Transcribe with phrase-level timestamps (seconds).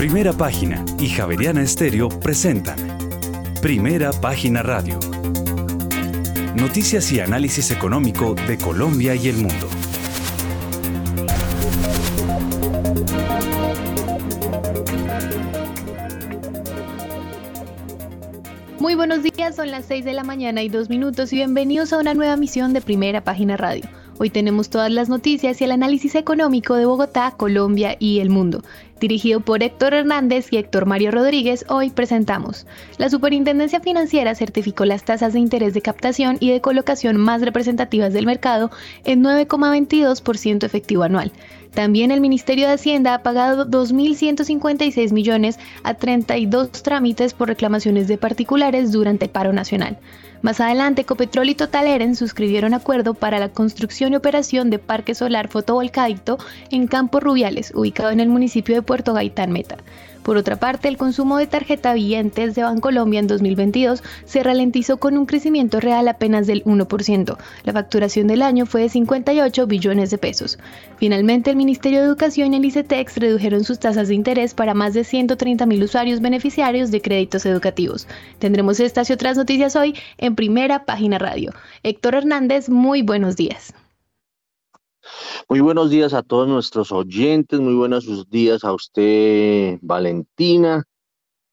[0.00, 2.78] Primera Página y Javeriana Estéreo presentan
[3.60, 4.98] Primera Página Radio.
[6.54, 9.68] Noticias y análisis económico de Colombia y el mundo.
[18.78, 21.98] Muy buenos días, son las 6 de la mañana y dos minutos y bienvenidos a
[21.98, 23.84] una nueva misión de Primera Página Radio.
[24.22, 28.62] Hoy tenemos todas las noticias y el análisis económico de Bogotá, Colombia y el mundo.
[29.00, 32.66] Dirigido por Héctor Hernández y Héctor Mario Rodríguez, hoy presentamos.
[32.98, 38.12] La Superintendencia Financiera certificó las tasas de interés de captación y de colocación más representativas
[38.12, 38.70] del mercado
[39.04, 41.32] en 9,22% efectivo anual.
[41.72, 48.18] También el Ministerio de Hacienda ha pagado 2.156 millones a 32 trámites por reclamaciones de
[48.18, 49.98] particulares durante el paro nacional.
[50.42, 55.14] Más adelante, Copetrol y Total Eren suscribieron acuerdo para la construcción y operación de parque
[55.14, 56.38] solar fotovoltaico
[56.70, 59.76] en Campos Rubiales, ubicado en el municipio de Puerto Gaitán Meta.
[60.30, 65.18] Por otra parte, el consumo de tarjeta Vientes de Bancolombia en 2022 se ralentizó con
[65.18, 67.36] un crecimiento real apenas del 1%.
[67.64, 70.60] La facturación del año fue de 58 billones de pesos.
[70.98, 74.94] Finalmente, el Ministerio de Educación y el ICETEX redujeron sus tasas de interés para más
[74.94, 78.06] de 130 mil usuarios beneficiarios de créditos educativos.
[78.38, 81.52] Tendremos estas y otras noticias hoy en primera página radio.
[81.82, 83.74] Héctor Hernández, muy buenos días.
[85.48, 90.84] Muy buenos días a todos nuestros oyentes, muy buenos días a usted, Valentina.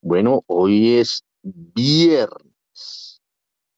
[0.00, 3.20] Bueno, hoy es viernes.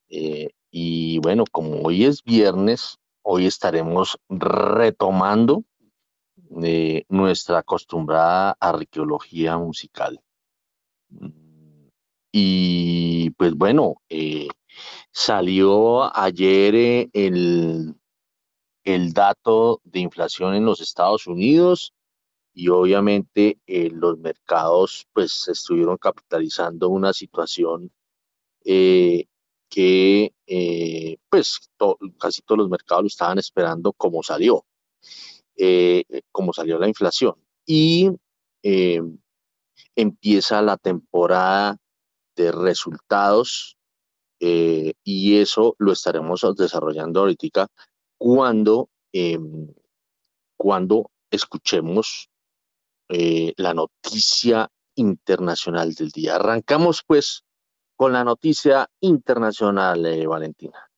[0.08, 5.64] Eh, y bueno, como hoy es viernes, hoy estaremos retomando
[6.62, 10.20] eh, nuestra acostumbrada arqueología musical.
[12.33, 14.48] Y pues bueno, eh,
[15.12, 18.00] salió ayer el
[18.84, 21.92] el dato de inflación en los Estados Unidos
[22.53, 27.92] y obviamente eh, los mercados pues estuvieron capitalizando una situación
[28.64, 29.27] eh,
[29.69, 31.70] que eh, pues
[32.18, 34.64] casi todos los mercados lo estaban esperando como salió,
[36.33, 37.35] como salió la inflación.
[37.64, 38.11] Y
[39.95, 41.77] empieza la temporada
[42.35, 43.77] de resultados
[44.41, 47.68] y eso lo estaremos desarrollando ahorita
[48.20, 49.73] cuando, em,
[50.58, 52.29] cuando escuchemos
[53.08, 56.36] eh, la noticia internacional del día.
[56.36, 57.45] Arrancamos pues
[57.97, 60.89] con la noticia internacional, eh, Valentina.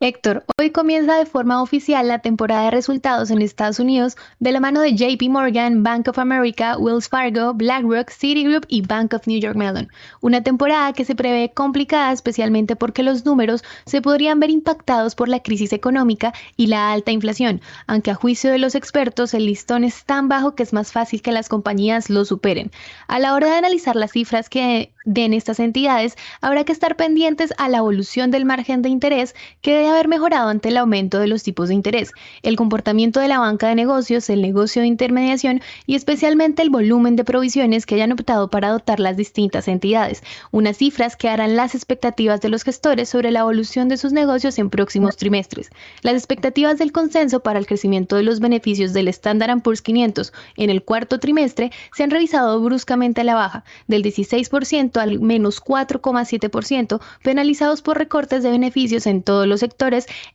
[0.00, 4.60] Héctor, hoy comienza de forma oficial la temporada de resultados en Estados Unidos de la
[4.60, 9.40] mano de JP Morgan, Bank of America, Wells Fargo, BlackRock, Citigroup y Bank of New
[9.40, 9.88] York Mellon.
[10.20, 15.28] Una temporada que se prevé complicada especialmente porque los números se podrían ver impactados por
[15.28, 19.82] la crisis económica y la alta inflación, aunque a juicio de los expertos el listón
[19.82, 22.70] es tan bajo que es más fácil que las compañías lo superen.
[23.08, 27.52] A la hora de analizar las cifras que den estas entidades, habrá que estar pendientes
[27.58, 31.26] a la evolución del margen de interés que debe haber mejorado ante el aumento de
[31.26, 32.12] los tipos de interés,
[32.42, 37.16] el comportamiento de la banca de negocios, el negocio de intermediación y especialmente el volumen
[37.16, 41.74] de provisiones que hayan optado para adoptar las distintas entidades, unas cifras que harán las
[41.74, 45.70] expectativas de los gestores sobre la evolución de sus negocios en próximos trimestres.
[46.02, 50.70] Las expectativas del consenso para el crecimiento de los beneficios del Standard Poor's 500 en
[50.70, 57.00] el cuarto trimestre se han revisado bruscamente a la baja, del 16% al menos 4,7%,
[57.22, 59.77] penalizados por recortes de beneficios en todos los sectores,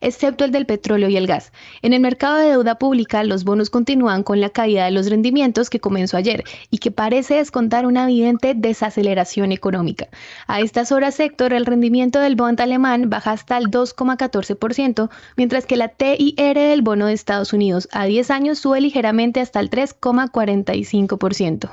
[0.00, 1.52] excepto el del petróleo y el gas.
[1.82, 5.70] En el mercado de deuda pública, los bonos continúan con la caída de los rendimientos
[5.70, 10.08] que comenzó ayer y que parece descontar una evidente desaceleración económica.
[10.46, 15.76] A estas horas, sector, el rendimiento del bond alemán baja hasta el 2,14%, mientras que
[15.76, 21.70] la TIR del bono de Estados Unidos a 10 años sube ligeramente hasta el 3,45%.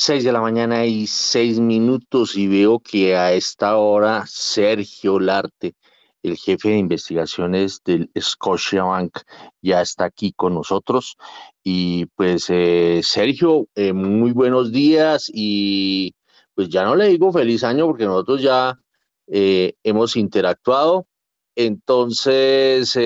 [0.00, 5.74] 6 de la mañana y 6 minutos y veo que a esta hora Sergio Larte,
[6.22, 9.18] el jefe de investigaciones del Scotiabank,
[9.62, 11.16] ya está aquí con nosotros.
[11.62, 16.14] Y pues eh, Sergio, eh, muy buenos días y
[16.54, 18.78] pues ya no le digo feliz año porque nosotros ya
[19.26, 21.06] eh, hemos interactuado.
[21.54, 22.96] Entonces,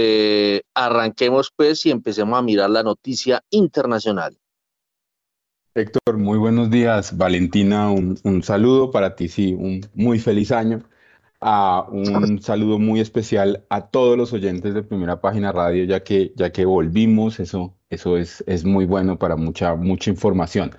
[0.75, 4.37] arranquemos pues y empecemos a mirar la noticia internacional.
[5.75, 7.17] Héctor, muy buenos días.
[7.17, 10.83] Valentina, un, saludo para ti, sí, un muy feliz año.
[11.45, 16.33] Ah, un saludo muy especial a todos los oyentes de Primera Página Radio, ya que,
[16.37, 20.71] ya que volvimos, eso, eso es, es muy bueno para mucha, mucha información.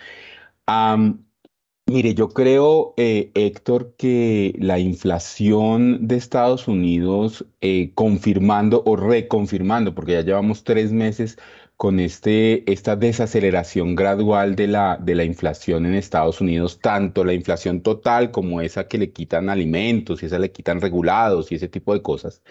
[1.86, 9.94] mire, yo creo, eh, Héctor, que la inflación de Estados Unidos, eh, confirmando o reconfirmando,
[9.96, 11.38] porque ya llevamos tres meses
[11.78, 17.34] con este, esta desaceleración gradual de la, de la inflación en Estados Unidos, tanto la
[17.34, 21.68] inflación total como esa que le quitan alimentos y esa le quitan regulados y ese
[21.70, 22.42] tipo de cosas,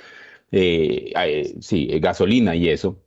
[0.53, 3.03] eh, eh, sí, gasolina y eso,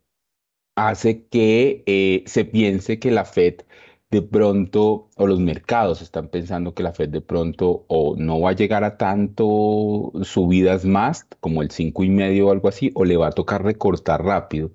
[0.75, 3.61] hace que se piense que la Fed
[4.11, 8.51] de pronto, o los mercados están pensando que la Fed de pronto o no va
[8.51, 13.03] a llegar a tanto subidas más, como el 5 y medio o algo así, o
[13.05, 14.71] le va a tocar recortar rápido.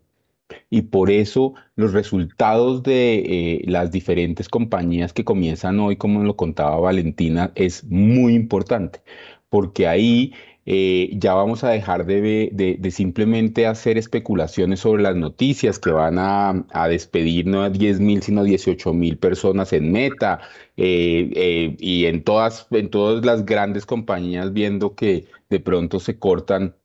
[0.71, 6.37] Y por eso los resultados de eh, las diferentes compañías que comienzan hoy, como lo
[6.37, 9.03] contaba Valentina, es muy importante,
[9.49, 10.33] porque ahí
[10.67, 16.65] eh, ya vamos a dejar de, simplemente hacer especulaciones sobre las noticias que van a,
[16.89, 20.41] despedir no a 10 mil, sino 18 mil personas en Meta
[20.77, 26.77] eh, y en todas, en todas las grandes compañías viendo que de pronto se cortan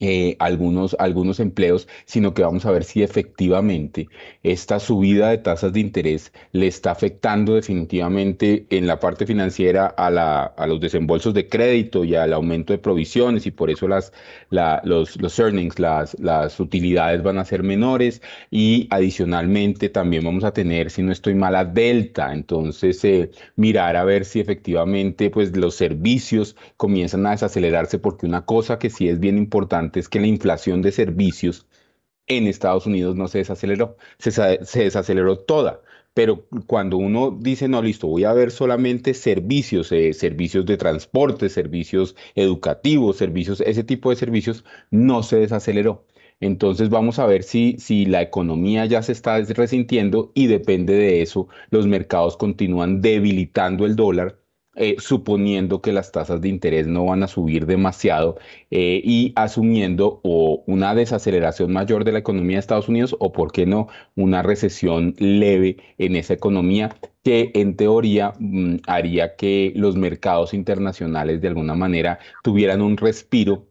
[0.00, 4.08] eh, algunos, algunos empleos, sino que vamos a ver si efectivamente
[4.44, 10.10] esta subida de tasas de interés le está afectando definitivamente en la parte financiera a,
[10.10, 14.12] la, a los desembolsos de crédito y al aumento de provisiones y por eso las,
[14.84, 20.52] los, los earnings, las, las utilidades van a ser menores y adicionalmente también vamos a
[20.52, 22.32] tener, si no estoy mala, delta.
[22.32, 28.44] Entonces, eh, mirar a ver si efectivamente pues, los servicios comienzan a desacelerarse porque una
[28.44, 31.66] cosa que sí es bien importante es que la inflación de servicios
[32.26, 34.30] en Estados Unidos no se desaceleró, se,
[34.80, 35.82] desaceleró toda.
[36.14, 41.48] Pero cuando uno dice, no, listo, voy a ver solamente servicios, eh, servicios de transporte,
[41.48, 46.06] servicios educativos, servicios, ese tipo de servicios, no se desaceleró.
[46.40, 51.22] Entonces vamos a ver si, si la economía ya se está resintiendo y depende de
[51.22, 54.38] eso, los mercados continúan debilitando el dólar
[54.80, 58.38] eh, suponiendo que las tasas de interés no van a subir demasiado
[58.70, 63.50] eh, y asumiendo o una desaceleración mayor de la economía de Estados Unidos o, por
[63.50, 69.96] qué no, una recesión leve en esa economía que en teoría mm, haría que los
[69.96, 73.66] mercados internacionales de alguna manera tuvieran un respiro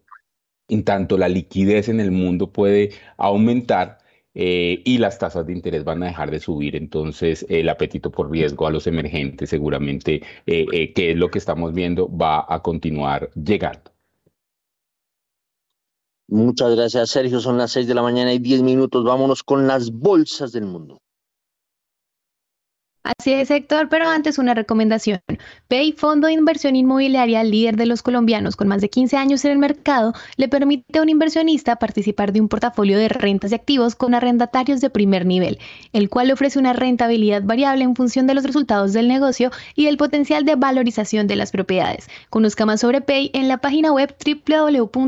[0.68, 4.00] en tanto la liquidez en el mundo puede aumentar
[4.40, 6.76] eh, y las tasas de interés van a dejar de subir.
[6.76, 11.40] Entonces, el apetito por riesgo a los emergentes seguramente, eh, eh, que es lo que
[11.40, 13.92] estamos viendo, va a continuar llegando.
[16.28, 17.40] Muchas gracias, Sergio.
[17.40, 19.04] Son las seis de la mañana y diez minutos.
[19.04, 21.02] Vámonos con las bolsas del mundo.
[23.08, 25.22] Así es, Héctor, pero antes una recomendación.
[25.70, 29.52] Pay, fondo de inversión inmobiliaria líder de los colombianos con más de 15 años en
[29.52, 33.96] el mercado, le permite a un inversionista participar de un portafolio de rentas y activos
[33.96, 35.58] con arrendatarios de primer nivel,
[35.94, 39.96] el cual ofrece una rentabilidad variable en función de los resultados del negocio y el
[39.96, 42.10] potencial de valorización de las propiedades.
[42.30, 45.08] Conozca más sobre Pay en la página web www.pay.com.co.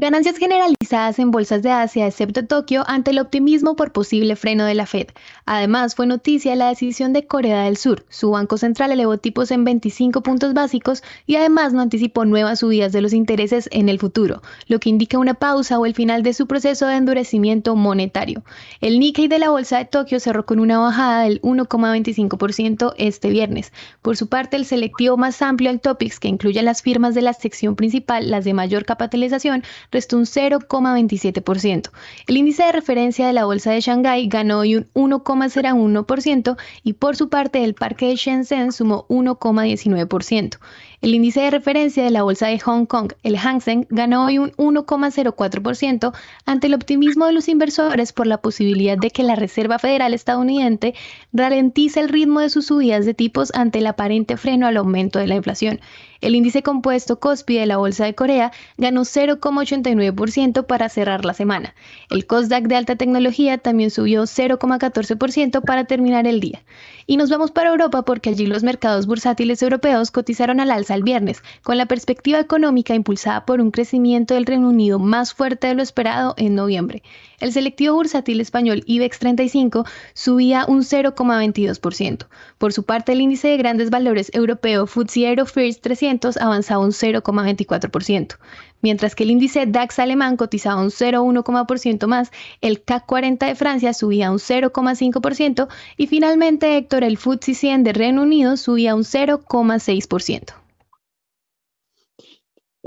[0.00, 4.76] Ganancias generalizadas en bolsas de Asia, excepto Tokio, ante el optimismo por posible freno de
[4.76, 5.08] la Fed.
[5.44, 8.06] Además, fue noticia la decisión de Corea del Sur.
[8.08, 12.92] Su Banco Central elevó tipos en 25 puntos básicos y además no anticipó nuevas subidas
[12.92, 16.32] de los intereses en el futuro, lo que indica una pausa o el final de
[16.32, 18.44] su proceso de endurecimiento monetario.
[18.80, 23.72] El Nikkei de la Bolsa de Tokio cerró con una bajada del 1,25% este viernes.
[24.00, 27.32] Por su parte, el selectivo más amplio, el Topics, que incluye las firmas de la
[27.32, 31.90] sección principal, las de mayor capitalización, restó un 0,27%.
[32.26, 37.16] El índice de referencia de la bolsa de Shanghái ganó hoy un 1,01% y por
[37.16, 40.58] su parte el parque de Shenzhen sumó 1,19%.
[41.00, 44.38] El índice de referencia de la bolsa de Hong Kong, el Hang Seng, ganó hoy
[44.38, 46.12] un 1,04%
[46.44, 50.94] ante el optimismo de los inversores por la posibilidad de que la Reserva Federal estadounidense
[51.32, 55.28] ralentice el ritmo de sus subidas de tipos ante el aparente freno al aumento de
[55.28, 55.78] la inflación.
[56.20, 61.76] El índice compuesto COSPI de la Bolsa de Corea ganó 0,89% para cerrar la semana.
[62.10, 66.64] El COSDAC de alta tecnología también subió 0,14% para terminar el día.
[67.06, 71.02] Y nos vamos para Europa porque allí los mercados bursátiles europeos cotizaron al alza el
[71.02, 75.74] viernes, con la perspectiva económica impulsada por un crecimiento del Reino Unido más fuerte de
[75.74, 77.02] lo esperado en noviembre.
[77.40, 82.26] El selectivo bursátil español IBEX 35 subía un 0,22%.
[82.58, 86.90] Por su parte, el índice de grandes valores europeo FTSE Aero First 300 avanzaba un
[86.90, 88.38] 0,24%.
[88.80, 92.30] Mientras que el índice DAX alemán cotizaba un 0,1% más,
[92.60, 97.92] el CAC 40 de Francia subía un 0,5% y finalmente Héctor, el FTSE 100 de
[97.92, 100.54] Reino Unido subía un 0,6%.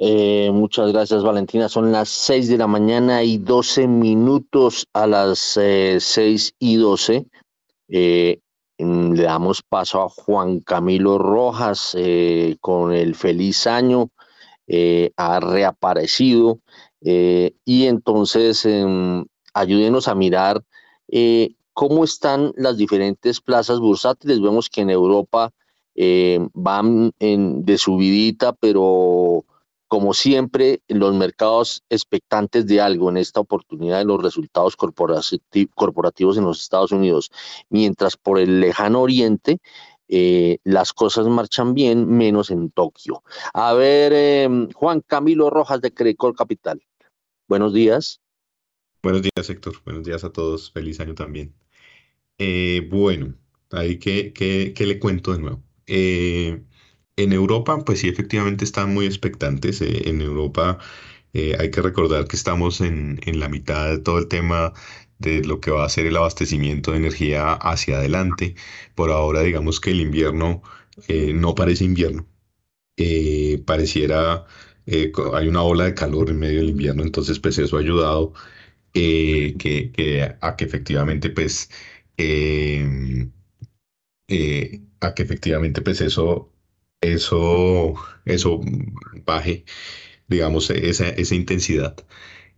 [0.04, 1.70] Eh, muchas gracias, Valentina.
[1.70, 7.28] Son las 6 de la mañana y 12 minutos a las eh, 6 y 12.
[7.90, 8.40] Eh,
[8.80, 14.10] mm, le damos paso a Juan Camilo Rojas eh, con el feliz año.
[15.18, 16.60] Ha reaparecido
[17.02, 20.64] y entonces em, ayúdenos a mirar
[21.74, 24.42] cómo están las diferentes plazas bursátiles.
[24.42, 25.52] Vemos que en Europa
[26.54, 29.44] van en, de subidita, pero
[29.92, 36.46] como siempre, los mercados expectantes de algo en esta oportunidad de los resultados corporativos en
[36.46, 37.30] los Estados Unidos,
[37.70, 39.60] mientras por el lejano oriente
[40.08, 43.22] eh, las cosas marchan bien, menos en Tokio.
[43.54, 46.82] A ver, em, Juan Camilo Rojas de Credicor Capital.
[47.50, 48.22] Buenos días.
[49.04, 49.74] Buenos días, Héctor.
[49.84, 50.72] Buenos días a todos.
[50.72, 51.54] Feliz año también.
[52.38, 53.34] Eh, bueno,
[53.72, 55.62] ahí que, le cuento de nuevo.
[57.18, 59.82] En Europa, pues sí, efectivamente están muy expectantes.
[59.82, 60.80] Eh, en Europa
[61.34, 64.74] eh, hay que recordar que estamos en, la mitad de todo el tema
[65.20, 68.56] de lo que va a ser el abastecimiento de energía hacia adelante.
[68.96, 70.64] Por ahora, digamos que el invierno
[71.08, 72.28] eh, no parece invierno.
[73.66, 74.46] pareciera,
[75.34, 78.34] hay una ola de calor en medio del invierno, entonces pues eso ha ayudado
[78.94, 81.70] que, a que efectivamente pues...
[85.02, 86.52] a que efectivamente pues eso
[87.02, 88.62] eso, eso
[89.26, 89.66] baje,
[90.28, 91.96] digamos, esa, esa intensidad.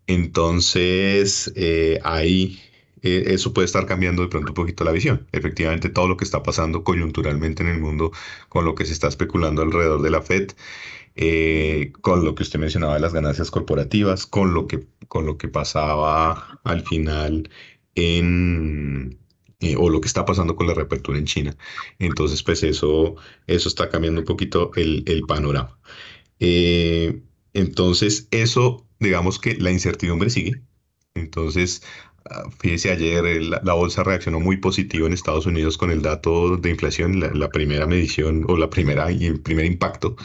[0.07, 2.59] Entonces, eh, ahí
[3.03, 5.27] eh, eso puede estar cambiando de pronto un poquito la visión.
[5.31, 8.11] Efectivamente, todo lo que está pasando coyunturalmente en el mundo,
[8.49, 10.51] con lo que se está especulando alrededor de la Fed,
[11.15, 15.37] eh, con lo que usted mencionaba de las ganancias corporativas, con lo que, con lo
[15.37, 17.49] que pasaba al final
[17.95, 19.19] en,
[19.63, 21.55] eh, o lo que está pasando con la reapertura en China.
[21.99, 23.15] Entonces, pues eso,
[23.47, 25.79] eso está cambiando un poquito el, panorama.
[26.39, 27.21] Eh,
[27.53, 30.61] entonces, eso, digamos que la incertidumbre sigue.
[31.15, 31.83] Entonces,
[32.25, 36.69] ah, fíjese, ayer la, bolsa reaccionó muy positivo en Estados Unidos con el dato de
[36.69, 40.15] inflación, la, primera medición o la primera, el primer impacto,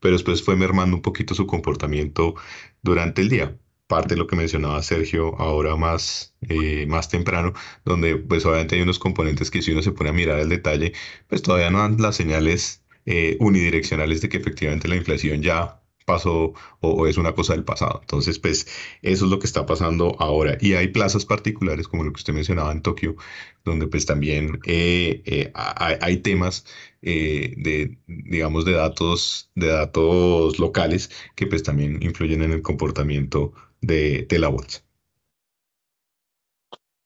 [0.00, 2.34] pero después fue mermando un poquito su comportamiento
[2.82, 7.52] durante el día parte de lo que mencionaba Sergio ahora más, eh, más temprano,
[7.84, 10.92] donde pues obviamente hay unos componentes que si uno se pone a mirar el detalle,
[11.28, 16.52] pues todavía no dan las señales eh, unidireccionales de que efectivamente la inflación ya pasó
[16.80, 17.98] o, es una cosa del pasado.
[18.02, 18.66] Entonces, pues
[19.02, 20.58] eso es lo que está pasando ahora.
[20.60, 23.16] Y hay plazas particulares, como lo que usted mencionaba en Tokio,
[23.64, 26.66] donde pues también eh, hay, temas
[27.02, 33.54] de, digamos, de datos, de datos locales que pues también influyen en el comportamiento
[33.86, 34.80] de, la bolsa.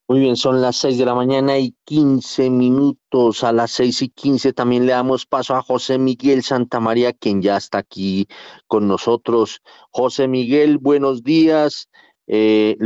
[0.08, 3.44] Muy bien, son las 6 de la mañana y 15 minutos.
[3.44, 7.58] A las 6 y 15 también le damos paso a José Miguel Santamaría, quien ya
[7.58, 8.26] está aquí
[8.66, 9.60] con nosotros.
[9.90, 11.90] José Miguel, buenos días.
[12.26, 12.76] Eh,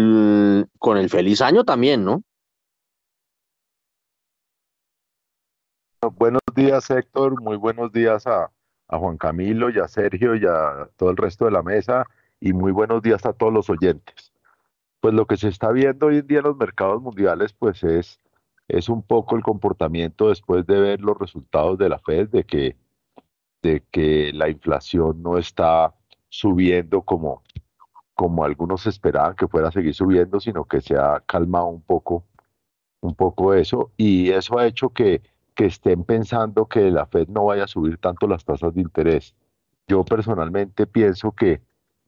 [0.79, 2.23] con el feliz año también, ¿no?
[6.17, 7.41] Buenos días, Héctor.
[7.41, 8.51] Muy buenos días a,
[8.89, 12.05] a Juan Camilo y a Sergio y a todo el resto de la mesa
[12.43, 14.33] y muy buenos días a todos los oyentes.
[15.01, 18.21] Pues lo que se está viendo hoy en día en los mercados mundiales pues es,
[18.67, 22.77] es un poco el comportamiento después de ver los resultados de la Fed, de que,
[23.63, 25.95] de que la inflación no está
[26.31, 27.45] subiendo como,
[28.15, 32.25] como algunos esperaban que fuera a seguir subiendo, sino que se ha calmado un poco,
[33.01, 35.23] un poco eso, y eso ha hecho que,
[35.55, 39.37] que estén pensando que la Fed no vaya a subir tanto las tasas de interés.
[39.87, 41.61] Yo personalmente pienso que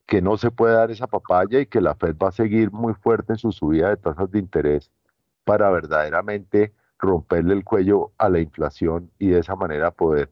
[0.07, 2.95] que no se puede dar esa papaya y que la Fed va a seguir muy
[2.95, 4.91] fuerte en su subida de tasas de interés
[5.45, 10.31] para verdaderamente romperle el cuello a la inflación y de esa manera poder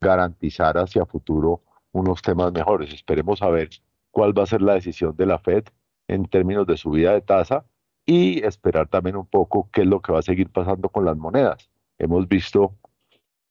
[0.00, 2.92] garantizar hacia futuro unos temas mejores.
[2.92, 3.70] Esperemos a ver
[4.10, 5.64] cuál va a ser la decisión de la Fed
[6.08, 7.64] en términos de subida de tasa
[8.04, 11.16] y esperar también un poco qué es lo que va a seguir pasando con las
[11.16, 11.68] monedas.
[11.98, 12.74] Hemos visto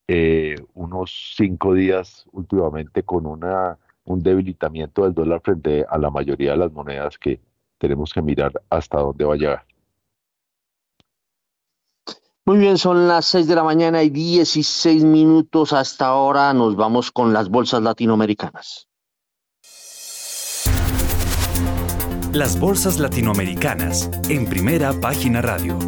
[0.07, 6.51] eh, unos cinco días últimamente con una un debilitamiento del dólar frente a la mayoría
[6.51, 7.41] de las monedas que
[7.77, 9.65] tenemos que mirar hasta dónde va a llegar.
[12.47, 15.74] Muy bien, son las 6 de la mañana y 16 minutos.
[15.74, 18.88] Hasta ahora nos vamos con las bolsas latinoamericanas.
[22.31, 25.79] Las bolsas latinoamericanas en primera página radio.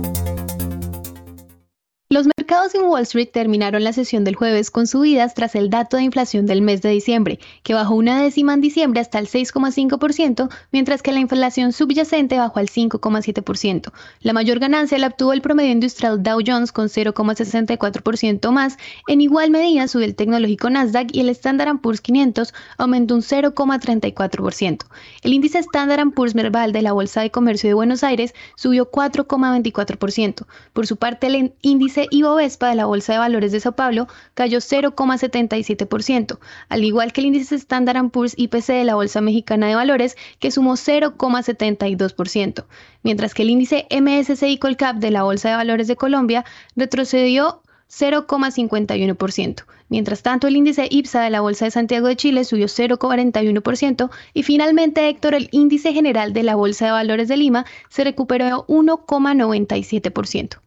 [2.18, 5.98] Los mercados en Wall Street terminaron la sesión del jueves con subidas tras el dato
[5.98, 10.50] de inflación del mes de diciembre, que bajó una décima en diciembre hasta el 6,5%,
[10.72, 13.92] mientras que la inflación subyacente bajó al 5,7%.
[14.22, 18.78] La mayor ganancia la obtuvo el promedio industrial Dow Jones con 0,64% más.
[19.08, 24.86] En igual medida subió el tecnológico Nasdaq y el Standard Poor's 500 aumentó un 0,34%.
[25.22, 30.48] El índice Standard Poor's Merval de la Bolsa de Comercio de Buenos Aires subió 4,24%.
[30.74, 34.08] Por su parte, el índice índice IBOVESPA de la Bolsa de Valores de Sao Paulo
[34.34, 39.76] cayó 0,77%, al igual que el índice Standard Poor's IPC de la Bolsa Mexicana de
[39.76, 42.66] Valores, que sumó 0,72%,
[43.04, 46.46] mientras que el índice MSCI Colcap de la Bolsa de Valores de Colombia
[46.76, 49.66] retrocedió 0,51%.
[49.90, 54.44] Mientras tanto, el índice IPSA de la Bolsa de Santiago de Chile subió 0,41% y
[54.44, 60.60] finalmente, Héctor, el índice general de la Bolsa de Valores de Lima se recuperó 1,97%.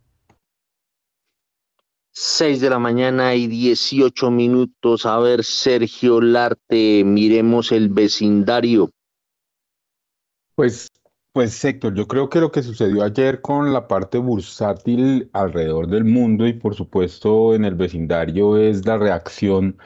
[2.23, 5.07] 6 de la mañana y 18 minutos.
[5.07, 8.91] A ver, Sergio Larte, miremos el vecindario.
[10.55, 10.91] Pues
[11.33, 16.05] pues Héctor, yo creo que lo que sucedió ayer con la parte bursátil alrededor del
[16.05, 19.79] mundo y por supuesto en el vecindario es la reacción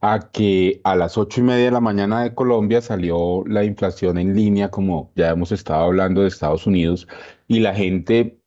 [0.00, 4.18] a que a las ocho y media de la mañana de Colombia salió la inflación
[4.18, 7.08] en línea, como ya hemos estado hablando de Estados Unidos,
[7.46, 8.37] y la gente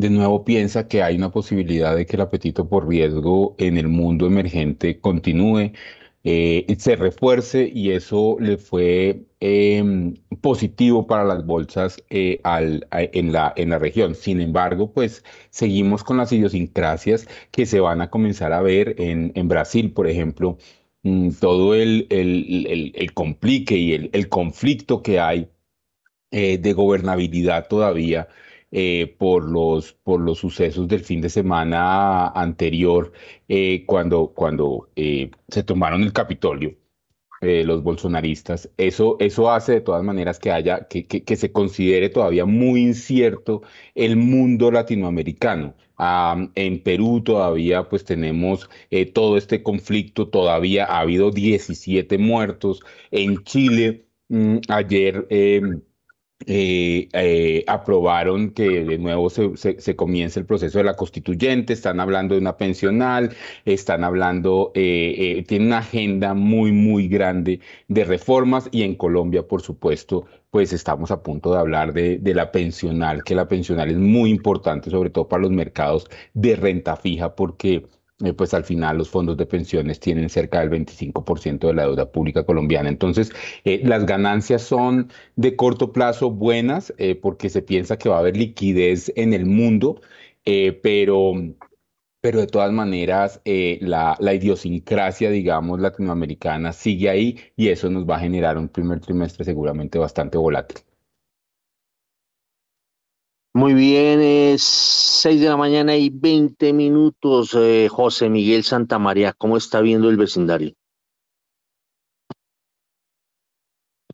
[0.00, 3.88] de nuevo piensa que hay una posibilidad de que el apetito por riesgo en el
[3.88, 5.72] mundo emergente continúe
[6.24, 13.52] eh, se refuerce y eso le fue em, positivo para las bolsas eh, en, la,
[13.56, 14.14] en la región.
[14.14, 19.32] Sin embargo, pues seguimos con las idiosincrasias que se van a comenzar a ver en,
[19.34, 20.58] en Brasil, por ejemplo,
[21.02, 25.48] mm, todo el, el, el, complique y el, conflicto que hay
[26.30, 28.28] eh, de gobernabilidad todavía
[28.72, 33.12] eh, por, los, por los sucesos del fin de semana anterior,
[33.48, 36.76] eh, cuando, cuando eh, se tomaron el Capitolio.
[37.42, 38.70] los bolsonaristas.
[38.76, 43.62] Eso, eso hace de todas maneras que haya, que, que, se considere todavía muy incierto
[43.94, 45.74] el mundo latinoamericano.
[46.54, 48.68] en Perú todavía pues tenemos
[49.14, 52.82] todo este conflicto, todavía ha habido 17 muertos.
[53.10, 55.80] En Chile, mm, ayer em,
[56.46, 62.00] eh, eh, aprobaron que de nuevo se, se, comience el proceso de la constituyente, están
[62.00, 68.68] hablando de una pensional, están hablando, eh, tiene una agenda muy, muy grande de reformas
[68.72, 73.22] y en Colombia, por supuesto, pues estamos a punto de hablar de, de la pensional,
[73.22, 77.86] que la pensional es muy importante, sobre todo para los mercados de renta fija, porque
[78.24, 82.10] eh, pues al final los fondos de pensiones tienen cerca del 25% de la deuda
[82.12, 82.88] pública colombiana.
[82.88, 83.32] Entonces,
[83.64, 88.20] eh, las ganancias son de corto plazo buenas eh, porque se piensa que va a
[88.20, 90.00] haber liquidez en el mundo,
[90.82, 91.34] pero,
[92.20, 98.16] pero de todas maneras la, la idiosincrasia, digamos, latinoamericana sigue ahí y eso nos va
[98.16, 100.78] a generar un primer trimestre seguramente bastante volátil.
[103.52, 107.52] Muy bien, es 6 de la mañana y 20 minutos.
[107.58, 110.72] Eh, José Miguel Santamaría, ¿cómo está viendo el vecindario?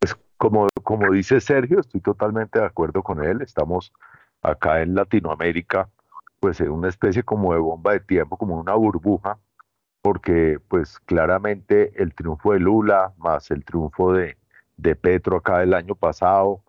[0.00, 3.42] Pues como, como dice Sergio, estoy totalmente de acuerdo con él.
[3.42, 3.92] Estamos
[4.40, 5.90] acá en Latinoamérica,
[6.40, 9.38] pues en una especie como de bomba de tiempo, como una burbuja,
[10.00, 14.38] porque pues claramente el triunfo de Lula, más el triunfo de,
[14.78, 16.62] de Petro acá el año pasado,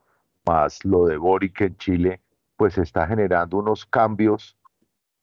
[0.46, 2.22] más lo de Boric en Chile,
[2.58, 4.58] pues está generando unos cambios,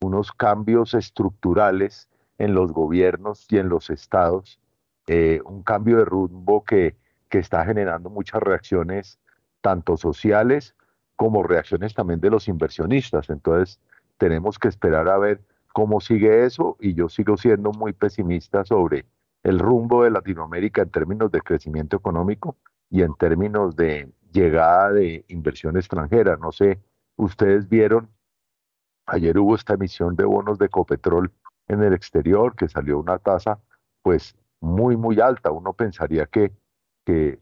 [0.01, 4.61] unos cambios estructurales en los gobiernos y en los estados,
[5.09, 6.97] eh, un cambio de rumbo que,
[7.29, 9.19] que está generando muchas reacciones,
[9.61, 10.75] tanto sociales
[11.17, 13.31] como reacciones también de los inversionistas.
[13.31, 13.81] Entonces,
[14.19, 15.43] tenemos que esperar a ver
[15.73, 19.07] cómo sigue eso y yo sigo siendo muy pesimista sobre
[19.43, 22.57] el rumbo de Latinoamérica en términos de crecimiento económico
[22.91, 26.37] y en términos de llegada de inversión extranjera.
[26.37, 26.81] No sé
[27.17, 28.11] Ustedes vieron,
[29.07, 31.33] ayer hubo esta emisión de bonos de Copetrol
[31.69, 33.61] en el exterior que salió una tasa
[34.03, 35.51] pues muy, muy alta.
[35.51, 36.53] Uno pensaría que,
[37.05, 37.39] que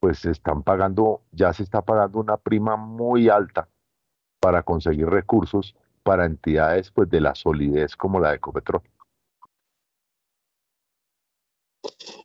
[0.00, 3.68] pues están pagando, ya se está pagando una prima muy alta
[4.40, 8.82] para conseguir recursos para entidades pues de la solidez como la de Copetrol.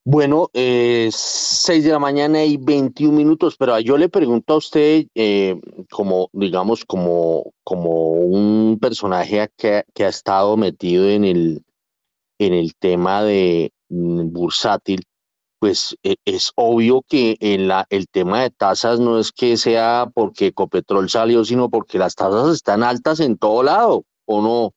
[0.10, 5.08] Bueno, eh, 6 de la mañana y 21 minutos, pero yo le pregunto a usted,
[5.16, 5.60] eh,
[5.92, 11.66] como, digamos, como, como un personaje que, que, ha estado metido en el,
[12.40, 15.04] en el tema de mm, bursátil,
[15.60, 20.10] pues e, es obvio que en la, el tema de tasas no es que sea
[20.16, 24.77] porque Copetrol salió, sino porque las tasas están altas en todo lado, ¿o no?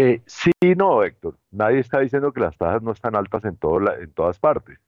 [0.00, 1.36] Eh, sí, no, Héctor.
[1.50, 4.78] Nadie está diciendo que las tasas no están altas en, todas partes.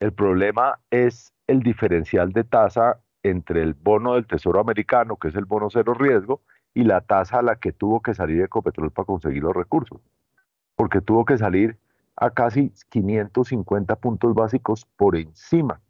[0.00, 5.34] El problema es el diferencial de tasa entre el bono del Tesoro americano, que es
[5.34, 6.40] el bono cero riesgo,
[6.72, 10.00] y la tasa a la que tuvo que salir Ecopetrol para conseguir los recursos.
[10.76, 11.78] Porque tuvo que salir
[12.16, 15.82] a casi 550 puntos básicos por encima,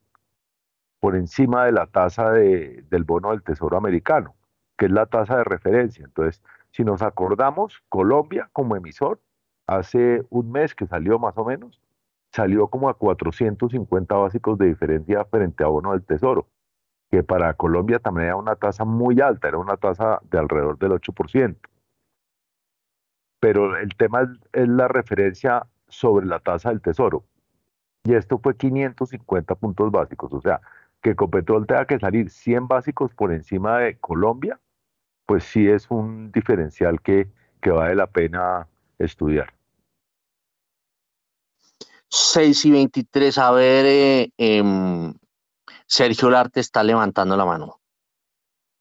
[0.99, 4.35] por encima de la tasa del bono del Tesoro americano,
[4.77, 6.05] que es la tasa de referencia.
[6.05, 6.43] Entonces,
[6.79, 9.21] Si nos acordamos, Colombia como emisor,
[9.67, 11.83] hace un mes que salió más o menos,
[12.31, 16.47] salió como a 450 básicos de diferencia frente a bono del Tesoro,
[17.11, 20.93] que para Colombia también era una tasa muy alta, era una tasa de alrededor del
[20.93, 21.57] 8%.
[23.41, 27.25] Pero el tema es, la referencia sobre la tasa del Tesoro.
[28.05, 30.61] Y esto fue 550 puntos básicos, o sea,
[31.03, 34.61] que Copetrol tenga que salir 100 básicos por encima de Colombia,
[35.29, 37.29] pues sí es un diferencial que,
[37.61, 38.67] que vale la pena
[38.99, 39.53] estudiar.
[42.09, 45.13] 6 y 23, a ver, eh, em,
[45.87, 47.79] Sergio Larte está levantando la mano.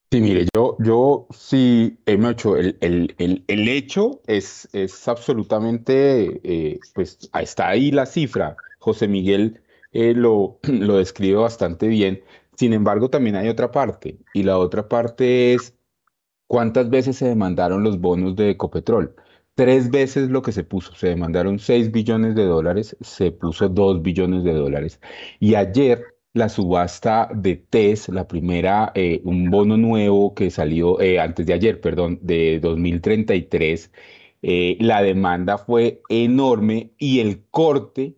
[0.10, 6.80] Sí, mire, yo, yo sí he hecho, el, el, el, hecho es, es absolutamente, eh,
[6.94, 8.56] pues está ahí la cifra.
[8.80, 12.24] José Miguel eh, lo, lo describe bastante bien.
[12.56, 15.77] Sin embargo, también hay otra parte, y la otra parte es
[16.48, 19.16] cuántas veces se demandaron los bonos de Ecopetrol
[19.58, 20.96] tres veces lo que se puso.
[20.96, 25.02] Se demandaron 6 billones de dólares, se puso 2 billones de dólares.
[25.40, 31.20] Y ayer la subasta de TES, la primera, eh, un bono nuevo que salió eh,
[31.20, 33.92] antes de ayer, perdón, de 2033,
[34.44, 38.16] eh, la demanda fue enorme y el corte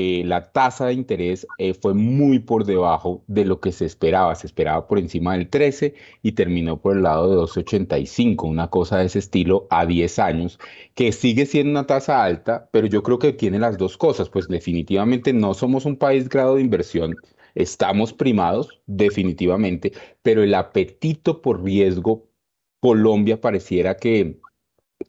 [0.00, 4.32] eh, la tasa de interés eh, fue muy por debajo de lo que se esperaba.
[4.36, 8.98] Se esperaba por encima del 13 y terminó por el lado de 2,85, una cosa
[8.98, 10.60] de ese estilo a 10 años,
[10.94, 14.28] que sigue siendo una tasa alta, pero yo creo que tiene las dos cosas.
[14.28, 17.16] Pues definitivamente no somos un país grado de inversión.
[17.56, 22.28] Estamos primados, definitivamente, pero el apetito por riesgo,
[22.80, 24.40] Colombia pareciera que,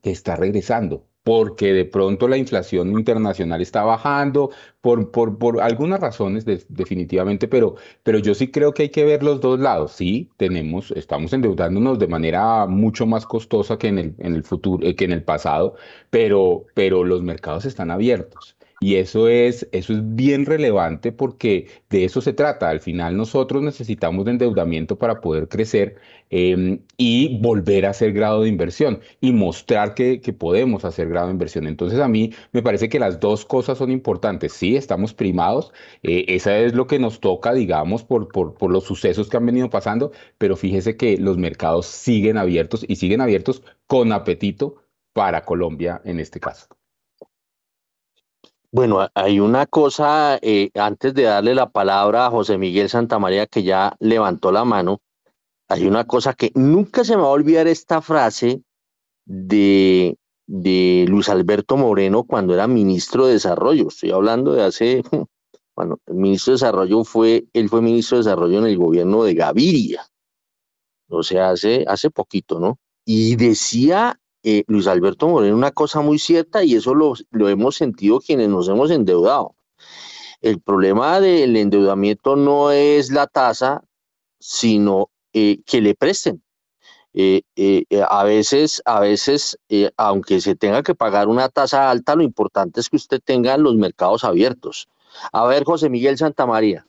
[0.01, 4.49] que está regresando porque de pronto la inflación internacional está bajando,
[4.81, 9.21] por, por, por algunas razones definitivamente, pero, pero yo sí creo que hay que ver
[9.21, 9.91] los dos lados.
[9.91, 14.83] Sí, tenemos, estamos endeudándonos de manera mucho más costosa que en el, en el futuro,
[14.87, 15.75] eh, que en el pasado,
[16.09, 18.57] pero, pero los mercados están abiertos.
[18.81, 22.69] Y eso es, eso es bien relevante porque de eso se trata.
[22.69, 25.97] Al final nosotros necesitamos de endeudamiento para poder crecer
[26.29, 31.27] em, y volver a hacer grado de inversión y mostrar que, que, podemos hacer grado
[31.27, 31.67] de inversión.
[31.67, 34.53] Entonces a mí me parece que las dos cosas son importantes.
[34.53, 35.73] Sí, estamos primados.
[36.03, 39.45] Eh, esa es lo que nos toca, digamos, por, por, por los sucesos que han
[39.45, 44.75] venido pasando, pero fíjese que los mercados siguen abiertos y siguen abiertos con apetito
[45.13, 46.78] para Colombia en este caso.
[48.71, 53.63] Bueno, hay una cosa, eh, antes de darle la palabra a José Miguel Santamaría, que
[53.63, 55.01] ya levantó la mano,
[55.67, 58.61] hay una cosa que nunca se me va a olvidar esta frase
[59.25, 63.87] de, de Luis Alberto Moreno cuando era ministro de Desarrollo.
[63.87, 65.03] Estoy hablando de hace,
[65.75, 69.33] bueno, el ministro de Desarrollo fue, él fue ministro de Desarrollo en el gobierno de
[69.33, 70.05] Gaviria,
[71.09, 72.77] o sea, hace, hace poquito, ¿no?
[73.03, 77.15] Y decía eh, Luis Alberto Moreno una cosa muy cierta y eso lo,
[77.49, 79.55] hemos sentido quienes nos hemos endeudado.
[80.41, 83.83] El problema del endeudamiento no es la tasa,
[84.39, 86.41] sino eh, que le presten.
[87.13, 87.41] Eh,
[88.07, 89.57] a veces, a veces
[89.97, 93.75] aunque se tenga que pagar una tasa alta, lo importante es que usted tenga los
[93.75, 94.87] mercados abiertos.
[95.33, 96.85] A ver, José Miguel Santamaría.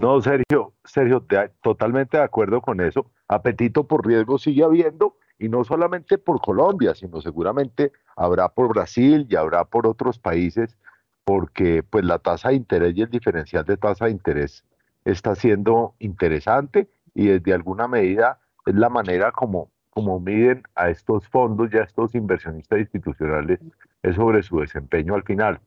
[0.00, 1.24] No, Sergio, Sergio,
[1.62, 3.10] totalmente de acuerdo con eso.
[3.28, 9.26] Apetito por riesgo sigue habiendo y no solamente por Colombia, sino seguramente habrá por Brasil
[9.28, 10.76] y habrá por otros países,
[11.24, 14.64] porque pues la tasa de interés y el diferencial de tasa de interés
[15.04, 21.28] está siendo interesante y desde alguna medida es la manera como, como miden a estos
[21.28, 23.60] fondos y a estos inversionistas institucionales
[24.02, 25.60] es sobre su desempeño al final.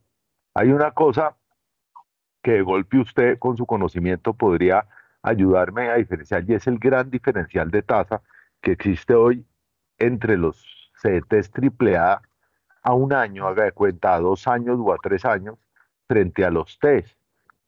[0.54, 1.36] Hay una cosa
[2.42, 4.86] que de golpe usted con su conocimiento podría
[5.22, 8.22] ayudarme a diferenciar y es el gran diferencial de tasa
[8.62, 9.44] que existe hoy
[10.00, 12.20] entre los CDTs AAA
[12.82, 15.56] a un año, haga de cuenta, a dos años o a tres años,
[16.08, 17.16] frente a los TES,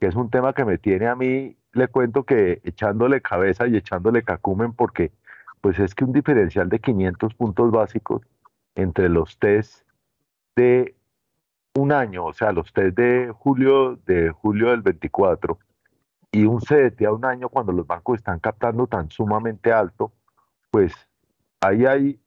[0.00, 3.76] que es un tema que me tiene a mí, le cuento que echándole cabeza y
[3.76, 5.12] echándole cacumen, porque
[5.60, 8.22] pues es que un diferencial de 500 puntos básicos
[8.74, 9.84] entre los TES
[10.56, 10.96] de
[11.74, 15.58] un año, o sea, los test de julio, de julio del 24,
[16.32, 20.12] y un CDT a un año cuando los bancos están captando tan sumamente alto,
[20.70, 20.92] pues
[21.62, 22.20] ahí hay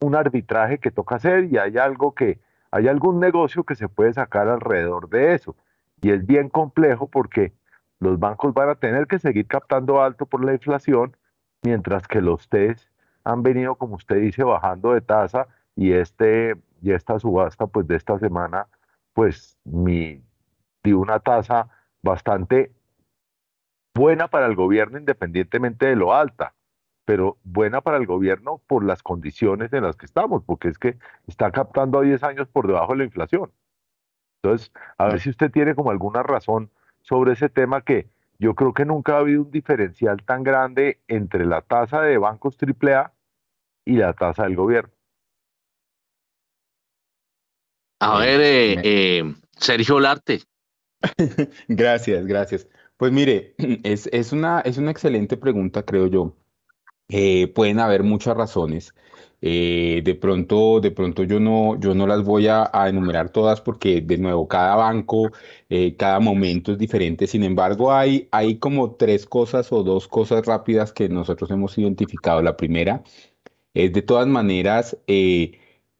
[0.00, 2.40] un arbitraje que toca hacer y hay algo que,
[2.70, 5.54] hay algún negocio que se puede sacar alrededor de eso.
[6.00, 7.52] Y es bien complejo porque
[8.00, 11.16] los bancos van a tener que seguir captando alto por la inflación,
[11.62, 12.90] mientras que los TES
[13.24, 17.96] han venido, como usted dice, bajando de tasa y, este, y esta subasta pues, de
[17.96, 18.66] esta semana
[19.12, 20.22] pues mi,
[20.82, 21.68] dio una tasa
[22.00, 22.72] bastante
[23.94, 26.54] buena para el gobierno independientemente de lo alta
[27.04, 30.98] pero buena para el gobierno por las condiciones en las que estamos, porque es que
[31.26, 33.50] está captando a 10 años por debajo de la inflación.
[34.42, 36.70] Entonces, a ver si usted tiene como alguna razón
[37.02, 38.08] sobre ese tema que
[38.38, 42.56] yo creo que nunca ha habido un diferencial tan grande entre la tasa de bancos
[42.58, 43.12] AAA
[43.84, 44.92] y la tasa del gobierno.
[48.00, 50.40] A ver, eh, eh, Sergio Larte.
[51.68, 52.66] gracias, gracias.
[52.96, 56.34] Pues mire, es, es, una, es una excelente pregunta, creo yo.
[57.10, 58.94] Eh, pueden haber muchas razones.
[59.40, 64.18] de pronto, de pronto yo no, yo no las voy a, enumerar todas porque, de
[64.18, 65.30] nuevo, cada banco,
[65.96, 67.26] cada momento es diferente.
[67.26, 72.42] Sin embargo, hay, hay como tres cosas o dos cosas rápidas que nosotros hemos identificado.
[72.42, 73.02] La primera
[73.74, 74.96] es, de todas maneras,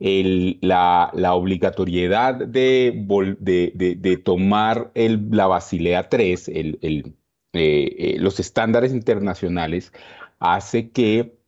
[0.00, 2.92] la, la, obligatoriedad de,
[3.38, 7.14] de, tomar el, la Basilea 3, el, el,
[7.52, 9.92] eh, eh, los estándares internacionales,
[10.40, 11.38] hace que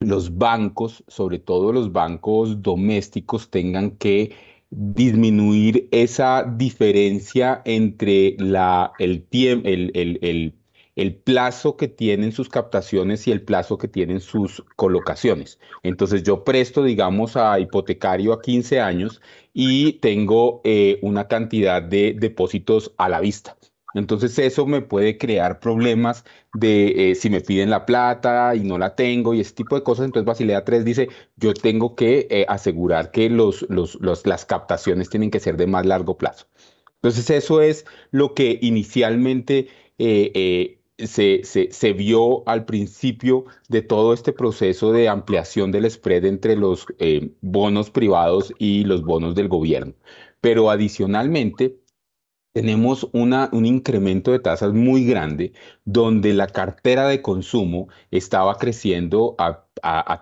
[0.00, 4.34] los bancos, sobre todo los bancos domésticos, tengan que
[4.70, 10.54] disminuir esa diferencia entre la, el, el, el,
[10.96, 15.58] el plazo que tienen sus captaciones y el plazo que tienen sus colocaciones.
[15.82, 19.20] Entonces yo presto, digamos, a hipotecario a 15 años
[19.52, 23.56] y tengo eh, una cantidad de depósitos a la vista.
[23.94, 28.78] Entonces eso me puede crear problemas de eh, si me piden la plata y no
[28.78, 30.06] la tengo y ese tipo de cosas.
[30.06, 35.30] Entonces Basilea 3 dice, yo tengo que eh, asegurar que los, los, las captaciones tienen
[35.30, 36.46] que ser de más largo plazo.
[36.96, 39.68] Entonces eso es lo que inicialmente
[41.06, 46.86] se, se, vio al principio de todo este proceso de ampliación del spread entre los
[46.98, 49.94] eh, bonos privados y los bonos del gobierno.
[50.40, 51.79] Pero adicionalmente,
[52.52, 55.52] tenemos una, un incremento de tasas muy grande
[55.84, 59.66] donde la cartera de consumo estaba creciendo a,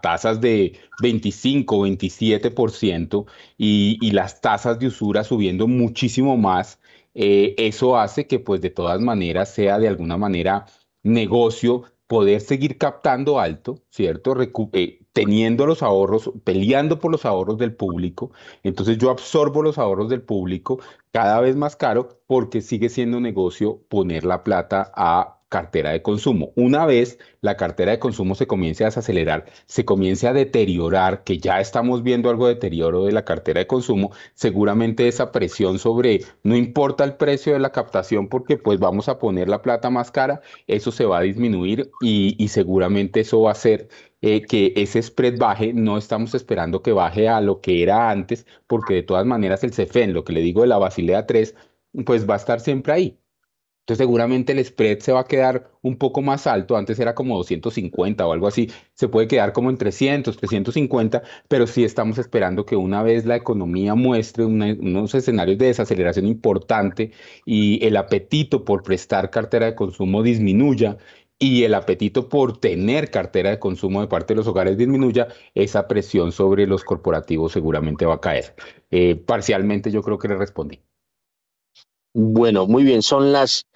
[0.02, 6.78] tasas de 25, 27% y, y las tasas de usura subiendo muchísimo más
[7.20, 10.66] eh, eso hace que pues de todas maneras sea de alguna manera
[11.02, 14.36] negocio poder seguir captando alto, ¿cierto?
[14.72, 18.31] Eh, teniendo los ahorros, peleando por los ahorros del público.
[18.62, 20.78] Entonces yo absorbo los ahorros del público
[21.11, 26.52] cada vez más caro porque sigue siendo negocio poner la plata a cartera de consumo.
[26.57, 31.38] Una vez la cartera de consumo se comience a desacelerar, se comience a deteriorar, que
[31.38, 36.20] ya estamos viendo algo de deterioro de la cartera de consumo, seguramente esa presión sobre,
[36.42, 40.11] no importa el precio de la captación porque pues vamos a poner la plata más
[40.11, 43.88] cara, eso se va a disminuir y, seguramente eso va a hacer
[44.20, 48.46] eh, que ese spread baje, no estamos esperando que baje a lo que era antes,
[48.66, 51.54] porque de todas maneras el CFEN, lo que le digo de la Basilea 3,
[52.04, 53.18] pues va a estar siempre ahí.
[53.88, 57.38] Entonces seguramente el spread se va a quedar un poco más alto, antes era como
[57.38, 62.66] 250 o algo así, se puede quedar como en 300, 350, pero sí estamos esperando
[62.66, 67.12] que una vez la economía muestre unos escenarios de desaceleración importante
[67.46, 70.98] y el apetito por prestar cartera de consumo disminuya
[71.38, 75.87] y el apetito por tener cartera de consumo de parte de los hogares disminuya, esa
[75.87, 78.55] presión sobre los corporativos seguramente va a caer.
[78.90, 80.81] Eh, parcialmente yo creo que le respondí.
[82.12, 83.66] Bueno, muy bien, son las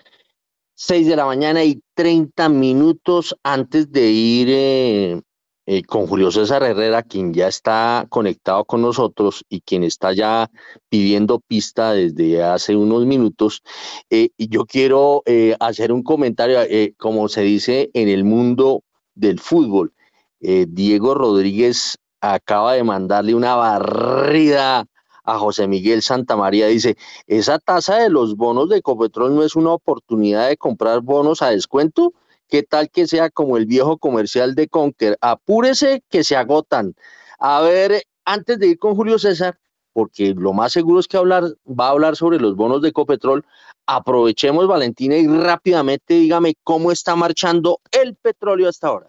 [0.75, 5.23] 6 de la mañana y 30 minutos antes de ir eh,
[5.67, 10.51] eh, con Julio César Herrera, quien ya está conectado con nosotros y quien está ya
[10.89, 13.63] pidiendo pista desde hace unos minutos.
[14.11, 15.23] Eh, y yo quiero
[15.61, 16.59] hacer un comentario,
[16.99, 18.83] como se dice en el mundo
[19.15, 19.93] del fútbol.
[20.41, 24.87] Diego Rodríguez acaba de mandarle una barrida
[25.25, 26.67] a José Miguel Santamaría.
[26.67, 26.97] Dice,
[27.27, 31.51] esa tasa de los bonos de Ecopetrol no es una oportunidad de comprar bonos a
[31.51, 32.13] descuento.
[32.53, 35.17] ¿Qué tal que sea como el viejo comercial de Conker?
[35.23, 36.95] Apúrese que se agotan.
[37.39, 39.59] A ver, antes de ir con Julio César,
[39.95, 43.47] porque lo más seguro es que hablar, va a hablar sobre los bonos de Ecopetrol,
[43.87, 49.09] aprovechemos Valentina y rápidamente dígame cómo está marchando el petróleo hasta ahora.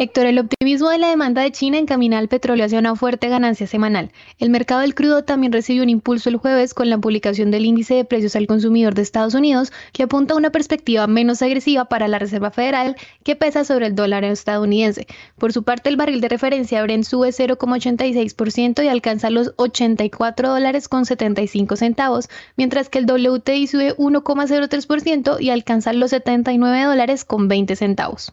[0.00, 3.66] Héctor, el optimismo de la demanda de China encamina al petróleo hacia una fuerte ganancia
[3.66, 4.12] semanal.
[4.38, 7.94] El mercado del crudo también recibió un impulso el jueves con la publicación del índice
[7.94, 12.06] de precios al consumidor de Estados Unidos, que apunta a una perspectiva menos agresiva para
[12.06, 15.08] la Reserva Federal, que pesa sobre el dólar estadounidense.
[15.36, 20.86] Por su parte, el barril de referencia Brent sube 0,86% y alcanza los 84 dólares
[20.86, 27.48] con 75 centavos, mientras que el WTI sube 1,03% y alcanza los 79 dólares con
[27.48, 28.32] 20 centavos.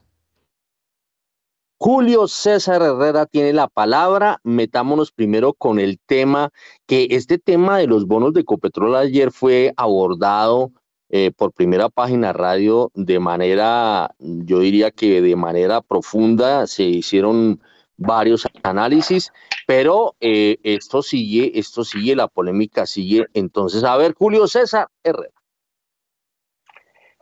[1.77, 4.39] Julio César Herrera tiene la palabra.
[4.43, 6.51] Metámonos primero con el tema,
[6.85, 10.71] que este tema de los bonos de Copetrol ayer fue abordado
[11.09, 17.61] eh, por primera página radio de manera, yo diría que de manera profunda, se hicieron
[17.97, 19.31] varios análisis,
[19.67, 23.27] pero eh, esto sigue, esto sigue, la polémica sigue.
[23.33, 25.33] Entonces, a ver, Julio César Herrera.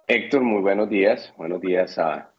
[0.07, 1.33] Héctor, muy buenos días.
[1.37, 2.33] Buenos días a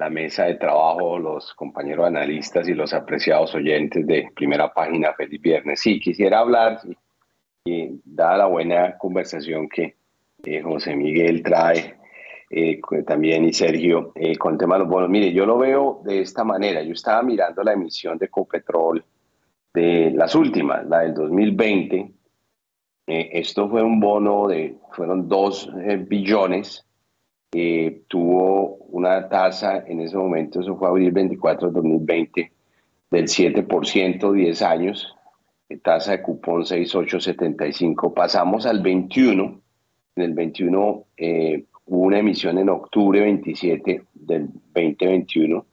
[0.00, 5.12] la mesa de trabajo, los compañeros analistas y los apreciados oyentes de primera página.
[5.12, 5.80] Feliz viernes.
[5.80, 6.80] Sí, quisiera hablar,
[7.66, 9.96] y dada la buena conversación que
[10.42, 11.96] eh, José Miguel trae
[12.48, 15.10] eh, también y Sergio eh, con el tema de los bonos.
[15.10, 16.82] Mire, yo lo veo de esta manera.
[16.82, 19.04] Yo estaba mirando la emisión de Copetrol
[19.74, 22.10] de las últimas, la del 2020.
[23.06, 25.70] esto fue un bono de, fueron dos
[26.08, 26.86] billones.
[28.08, 32.52] Tuvo una tasa en ese momento, eso fue abril 24 de 2020,
[33.10, 35.16] del 7%, 10 años,
[35.82, 38.14] tasa de cupón 6,875.
[38.14, 39.60] Pasamos al 21
[40.16, 45.66] en el 21 eh, hubo una emisión en octubre 27 del 2021.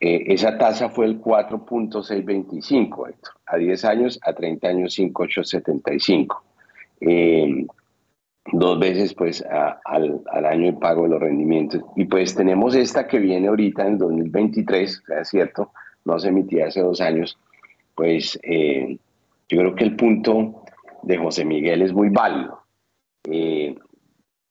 [0.00, 3.14] Eh, esa tasa fue el 4.625,
[3.46, 6.36] A 10 años, a 30 años, 5.875.
[7.02, 7.66] Eh,
[8.52, 9.44] dos veces pues
[9.84, 11.82] al, al, año de pago de los rendimientos.
[11.96, 15.72] Y pues tenemos esta que viene ahorita en 2023, es cierto,
[16.04, 17.38] no se emitía hace dos años.
[17.94, 18.98] Pues eh,
[19.48, 20.64] yo creo que el punto
[21.02, 22.62] de José Miguel es muy válido.
[23.24, 23.76] Eh,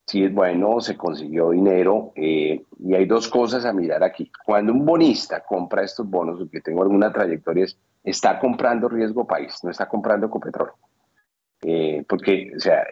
[0.09, 4.31] si es bueno, se consiguió dinero eh, y hay dos cosas a mirar aquí.
[4.43, 7.67] Cuando un bonista compra estos bonos, que tengo alguna trayectoria,
[8.03, 10.71] está comprando riesgo país, no está comprando Ecopetrol.
[11.61, 12.83] Eh, porque, o sea,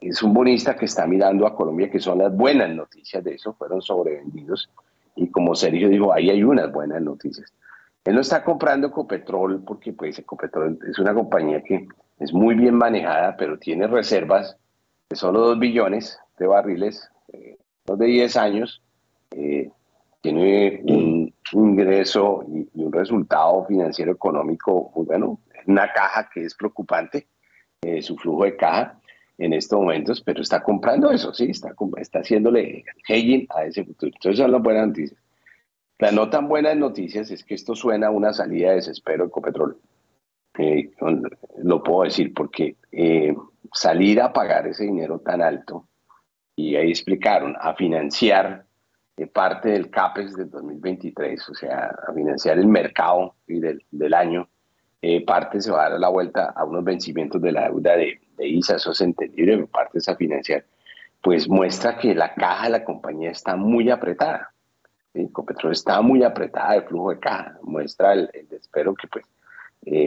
[0.00, 3.54] es un bonista que está mirando a Colombia, que son las buenas noticias de eso,
[3.54, 4.70] fueron sobrevendidos.
[5.14, 7.52] Y como Sergio dijo, ahí hay unas buenas noticias.
[8.04, 12.74] Él no está comprando Ecopetrol porque pues Ecopetrol es una compañía que es muy bien
[12.74, 14.56] manejada, pero tiene reservas
[15.08, 17.56] de solo 2 billones de barriles, eh,
[17.86, 18.82] de 10 años,
[19.30, 19.70] eh,
[20.20, 27.26] tiene un ingreso y, un resultado financiero económico muy bueno, una caja que es preocupante,
[27.82, 29.00] eh, su flujo de caja
[29.38, 34.12] en estos momentos, pero está comprando eso, sí, está, está haciéndole hedging a ese futuro.
[34.14, 35.20] Entonces son las buenas noticias.
[35.98, 39.28] Las no tan buenas noticias es que esto suena a una salida de desespero de
[39.28, 39.78] Ecopetrol.
[40.58, 40.90] Eh,
[41.62, 42.76] lo puedo decir porque
[43.72, 45.86] salir a pagar ese dinero tan alto,
[46.56, 48.64] y ahí explicaron, a financiar
[49.16, 54.14] eh, parte del CAPEX del 2023, o sea, a financiar el mercado y del, del
[54.14, 54.48] año,
[55.02, 58.20] eh, parte se va a dar la vuelta a unos vencimientos de la deuda de,
[58.36, 60.64] de ISA, eso es entendible, parte es a financiar,
[61.22, 64.52] pues muestra que la caja de la compañía está muy apretada.
[65.12, 65.28] ¿sí?
[65.32, 69.24] Copetrol está muy apretada de flujo de caja, muestra el, el desespero que pues
[69.86, 70.04] eh,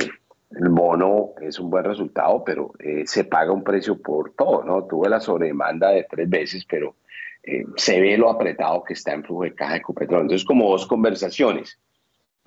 [0.52, 4.86] el bono es un buen resultado, pero eh, se paga un precio por todo, ¿no?
[4.86, 6.96] Tuve la sobredemanda de tres veces, pero
[7.44, 10.22] eh, se ve lo apretado que está en flujo de caja de Copetrol.
[10.22, 11.80] Entonces, como dos conversaciones.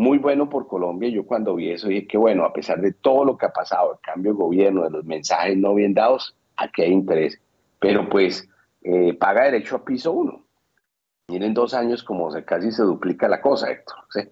[0.03, 1.09] Muy bueno por Colombia.
[1.11, 3.93] Yo cuando vi eso dije que, bueno, a pesar de todo lo que ha pasado,
[3.93, 7.41] el cambio de gobierno, de los mensajes no bien dados, aquí hay interés.
[7.79, 8.49] Pero pues
[8.83, 10.45] eh, paga derecho a piso uno.
[11.29, 13.99] Miren dos años como se, casi se duplica la cosa, Héctor.
[14.11, 14.23] ¿sí?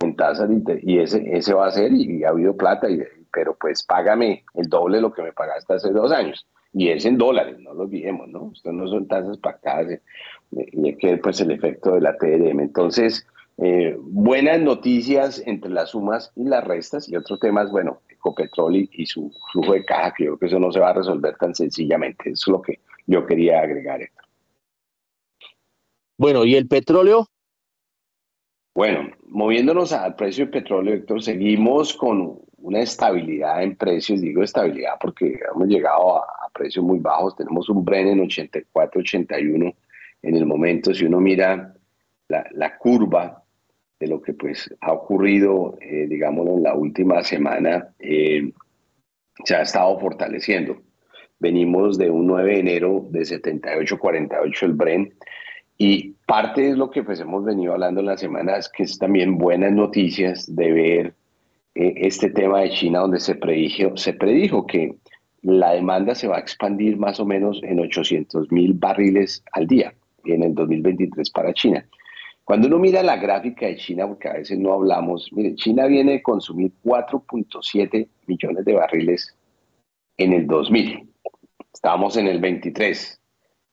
[0.00, 0.50] en tasas
[0.82, 3.02] y ese, ese va a ser y, ha habido plata, y,
[3.32, 6.46] pero pues págame el doble de lo que me pagaste hace dos años.
[6.74, 8.50] Y es en dólares, no lo olvidemos, ¿no?
[8.52, 10.00] Esto no son tasas pactadas eh,
[10.50, 12.60] y hay que pues el efecto de la TDM.
[12.60, 13.26] Entonces,
[13.58, 18.90] eh, buenas noticias entre las sumas y las restas y otros temas, bueno, Ecopetrol y,
[18.92, 21.36] y su flujo de caja, que yo creo que eso no se va a resolver
[21.36, 22.30] tan sencillamente.
[22.30, 24.02] Eso es lo que yo quería agregar.
[24.02, 24.22] Esto.
[26.18, 27.28] Bueno, ¿y el petróleo?
[28.74, 34.94] Bueno, moviéndonos al precio del petróleo, Héctor, seguimos con una estabilidad en precios, digo estabilidad
[35.00, 39.74] porque hemos llegado a, precios muy bajos, tenemos un Bren en 84, 81
[40.22, 41.74] en el momento, si uno mira
[42.28, 43.44] la, curva
[43.98, 48.52] de lo que pues ha ocurrido, eh, digámoslo, en la última semana, eh,
[49.44, 50.82] se ha estado fortaleciendo.
[51.38, 55.14] Venimos de un 9 de enero de 78, 48 el Bren,
[55.78, 59.36] y parte es lo que pues hemos venido hablando en las semanas, que es también
[59.36, 61.14] buenas noticias de ver
[61.74, 64.96] eh, este tema de China, donde se predijo, se predijo que
[65.42, 69.94] la demanda se va a expandir más o menos en 800 mil barriles al día
[70.24, 71.86] en el 2023 para China.
[72.46, 76.14] Cuando uno mira la gráfica de China, porque a veces no hablamos, mire, China viene
[76.14, 79.36] a consumir 4.7 millones de barriles
[80.16, 81.06] en el 2000.
[81.74, 83.20] Estamos en el 23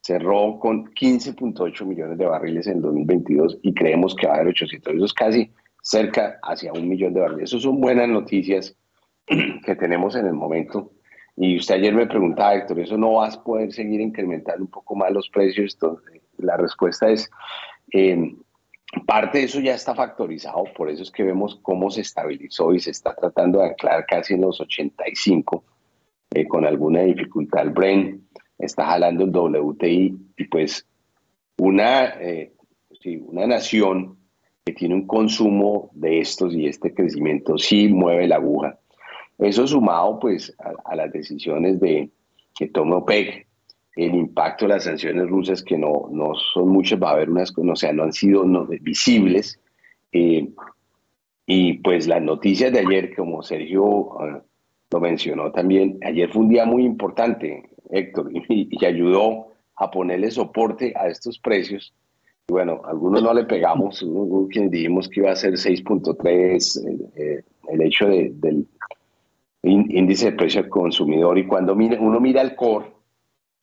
[0.04, 4.94] cerró con 15.8 millones de barriles en 2022 y creemos que va a haber 800.
[4.94, 5.50] Eso es casi
[5.80, 7.50] cerca hacia un millón de barriles.
[7.50, 8.76] Esas son buenas noticias
[9.26, 10.92] que tenemos en el momento.
[11.36, 14.94] Y usted ayer me preguntaba, Héctor, ¿eso no vas a poder seguir incrementando un poco
[14.94, 15.72] más los precios?
[15.72, 17.30] Entonces, la respuesta es,
[17.90, 18.36] eh,
[19.06, 22.80] parte de eso ya está factorizado, por eso es que vemos cómo se estabilizó y
[22.80, 25.64] se está tratando de anclar casi en los 85,
[26.34, 27.62] eh, con alguna dificultad.
[27.62, 28.28] El Bren
[28.58, 30.86] está jalando el WTI y pues
[31.58, 32.52] una, eh,
[33.20, 34.16] una nación
[34.64, 38.78] que tiene un consumo de estos y este crecimiento sí mueve la aguja.
[39.38, 42.10] Eso sumado pues a, las decisiones de
[42.54, 43.46] que toma OPEC,
[43.96, 47.52] el impacto de las sanciones rusas que no, no son muchas, va a haber unas,
[47.56, 49.60] o sea, no han sido no, visibles.
[50.12, 50.48] Eh,
[51.46, 54.42] y pues las noticias de ayer, como Sergio ah,
[54.90, 60.30] lo mencionó también, ayer fue un día muy importante, Héctor, y, y ayudó a ponerle
[60.30, 61.92] soporte a estos precios
[62.46, 67.42] bueno, algunos no le pegamos, hubo quien dijimos que iba a ser 6.3 eh, eh,
[67.68, 68.66] el hecho del
[69.62, 72.92] índice de precio al consumidor y cuando uno mira el core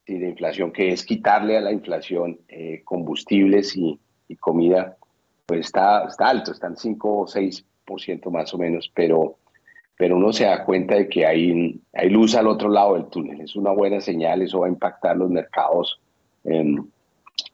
[0.06, 4.00] de inflación, que es quitarle a la inflación eh, combustibles y,
[4.40, 4.98] comida,
[5.46, 9.36] pues está, está alto, están 5 o 6% más o menos, pero,
[9.98, 13.42] pero uno se da cuenta de que hay, hay luz al otro lado del túnel,
[13.42, 16.00] es una buena señal, eso va a impactar los mercados.
[16.46, 16.76] Eh,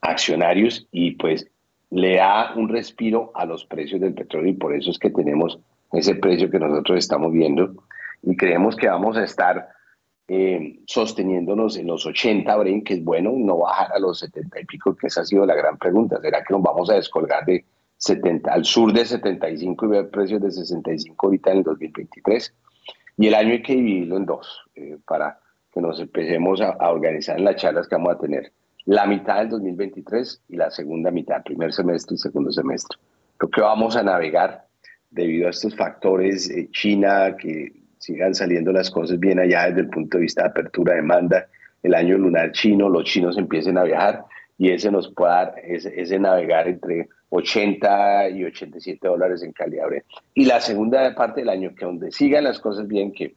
[0.00, 1.46] accionarios y pues
[1.90, 5.58] le da un respiro a los precios del petróleo y por eso es que tenemos
[5.92, 7.74] ese precio que nosotros estamos viendo
[8.22, 9.68] y creemos que vamos a estar
[10.28, 14.64] eh, sosteniéndonos en los 80, Bren, que es bueno, no bajar a los 70 y
[14.66, 16.20] pico, que esa ha sido la gran pregunta.
[16.20, 17.64] ¿Será que nos vamos a descolgar de
[17.96, 22.54] 70 al sur de 75 y ver precios de 65 ahorita en el 2023?
[23.16, 25.40] Y el año hay que dividirlo en dos eh, para
[25.72, 28.52] que nos empecemos a, a organizar en las charlas que vamos a tener
[28.84, 32.98] la mitad del 2023 y la segunda mitad, primer semestre y segundo semestre.
[33.38, 34.66] Creo que vamos a navegar
[35.10, 39.88] debido a estos factores, eh, China, que sigan saliendo las cosas bien allá desde el
[39.88, 41.46] punto de vista de apertura, demanda,
[41.82, 44.24] el año lunar chino, los chinos empiecen a viajar
[44.56, 49.86] y ese nos puede dar ese, navegar entre 80 y 87 dólares en calidad
[50.34, 53.34] Y la segunda parte del año, que donde sigan las cosas bien, que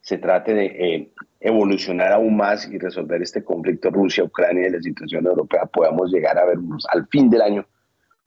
[0.00, 1.08] se trate de eh,
[1.40, 6.44] evolucionar aún más y resolver este conflicto Rusia-Ucrania y la situación europea, podamos llegar a
[6.44, 6.58] ver
[6.92, 7.66] al fin del año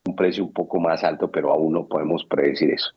[0.05, 2.91] un precio un poco más alto, pero aún no podemos predecir eso.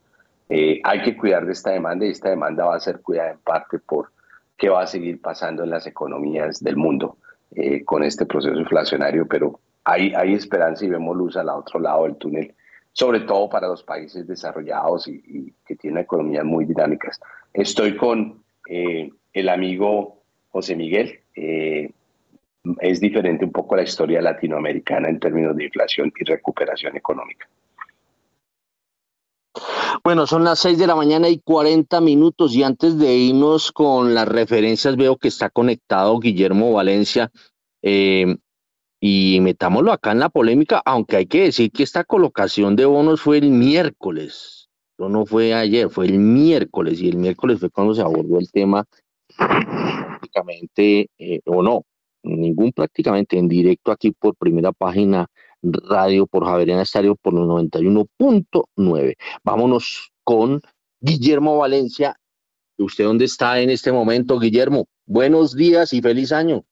[0.49, 3.39] Eh, hay que cuidar de esta demanda y esta demanda va a ser cuidada en
[3.39, 4.13] parte por
[4.57, 7.19] qué va a seguir pasando en las economías del mundo
[7.55, 12.17] eh, con este proceso inflacionario, pero hay, esperanza y vemos luz al otro lado del
[12.17, 12.55] túnel,
[12.93, 17.21] sobre todo para los países desarrollados y, que tienen economías muy dinámicas.
[17.53, 21.21] Estoy con eh, el amigo José Miguel.
[22.81, 27.49] Es diferente un poco la historia latinoamericana en términos de inflación y recuperación económica.
[30.09, 34.15] Bueno, son las 6 de la mañana y 40 minutos y antes de irnos con
[34.15, 37.31] las referencias veo que está conectado Guillermo Valencia
[37.83, 38.39] eh,
[38.99, 43.21] y metámoslo acá en la polémica, aunque hay que decir que esta colocación de bonos
[43.21, 48.01] fue el miércoles, no fue ayer, fue el miércoles, y el miércoles fue cuando se
[48.01, 48.87] abordó el tema
[49.37, 51.83] prácticamente, eh, o no,
[52.23, 55.27] ningún prácticamente en directo aquí por primera página
[55.63, 59.17] radio por Javeriana Estadio por los 91.9.
[59.43, 60.61] Vámonos con
[61.01, 62.17] Guillermo Valencia.
[62.79, 64.87] ¿Usted dónde está en este momento, Guillermo?
[65.07, 66.65] Buenos días y feliz año.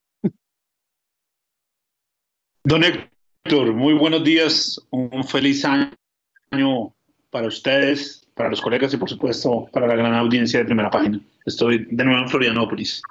[2.64, 6.94] Don Héctor, muy buenos días, un feliz año
[7.30, 11.20] para ustedes, para los colegas y por supuesto para la gran audiencia de primera página.
[11.44, 13.02] Estoy de nuevo en Florianópolis.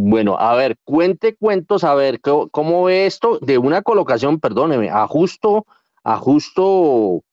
[0.00, 5.66] Bueno, a ver, cuente cuentos, a ver, ¿cómo, ve esto de una colocación, perdóneme, ajusto,
[6.04, 7.24] ajusto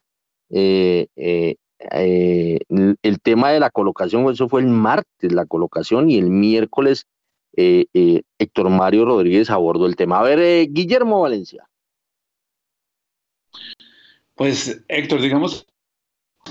[0.49, 1.57] eh, eh,
[1.91, 2.59] eh,
[3.03, 7.05] el tema de la colocación, eso fue el martes la colocación y el miércoles
[7.55, 10.20] Héctor Mario Rodríguez abordó el tema.
[10.20, 11.70] A ver, Guillermo Valencia.
[14.34, 15.68] Pues Héctor, digamos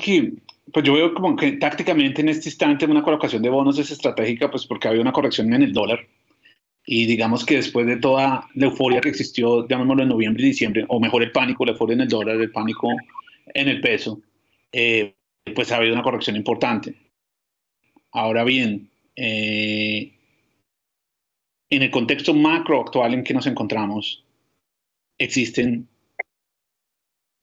[0.00, 0.32] que
[0.74, 4.50] pues yo veo como que tácticamente en este instante una colocación de bonos es estratégica,
[4.50, 6.00] pues porque había una corrección en el dólar.
[6.84, 10.84] Y digamos que después de toda la euforia que existió, llamémoslo en noviembre y diciembre,
[10.88, 12.88] o mejor el pánico, la euforia en el dólar, el pánico
[13.46, 14.20] en el peso,
[14.72, 15.14] eh,
[15.54, 16.96] pues ha habido una corrección importante.
[18.10, 20.12] Ahora bien, eh,
[21.70, 24.24] en el contexto macro actual en que nos encontramos,
[25.18, 25.86] existen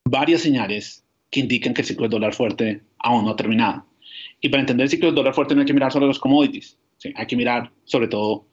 [0.04, 3.86] varias señales que indican que el ciclo del dólar fuerte aún no ha terminado.
[4.40, 6.78] Y para entender el ciclo del dólar fuerte no hay que mirar solo los commodities,
[7.14, 8.46] hay que mirar sobre todo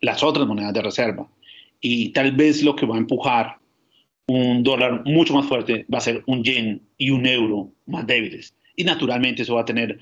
[0.00, 1.28] las otras monedas de reserva.
[1.80, 3.58] Y tal vez lo que va a empujar
[4.26, 8.54] un dólar mucho más fuerte va a ser un yen y un euro más débiles.
[8.76, 9.98] Y naturalmente eso va a tener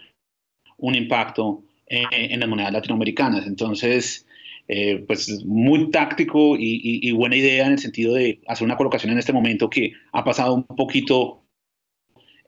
[0.79, 3.47] un impacto en las monedas latinoamericanas.
[3.47, 4.27] Entonces,
[4.69, 9.19] eh, pues muy táctico y, buena idea en el sentido de hacer una colocación en
[9.19, 11.46] este momento que ha pasado un poquito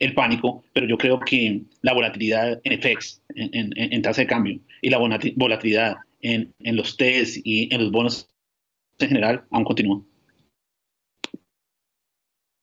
[0.01, 4.91] el pánico, pero yo creo que la volatilidad en FX, en, tasa de cambio, y
[4.91, 8.29] la volatilidad en, los TES y en los bonos
[8.99, 10.03] en general aún continúa.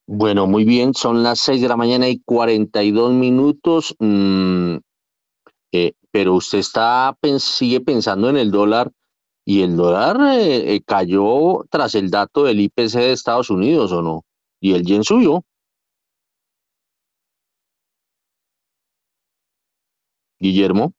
[0.07, 4.75] Bueno, muy bien, son las 6 de la mañana y 42 minutos, mm,
[5.71, 8.91] eh, pero usted está, sigue pensando en el dólar
[9.45, 14.01] y el dólar eh, eh, cayó tras el dato del IPC de Estados Unidos, ¿o
[14.01, 14.23] no?
[14.59, 15.43] Y el yen subió.
[20.45, 20.93] Guillermo.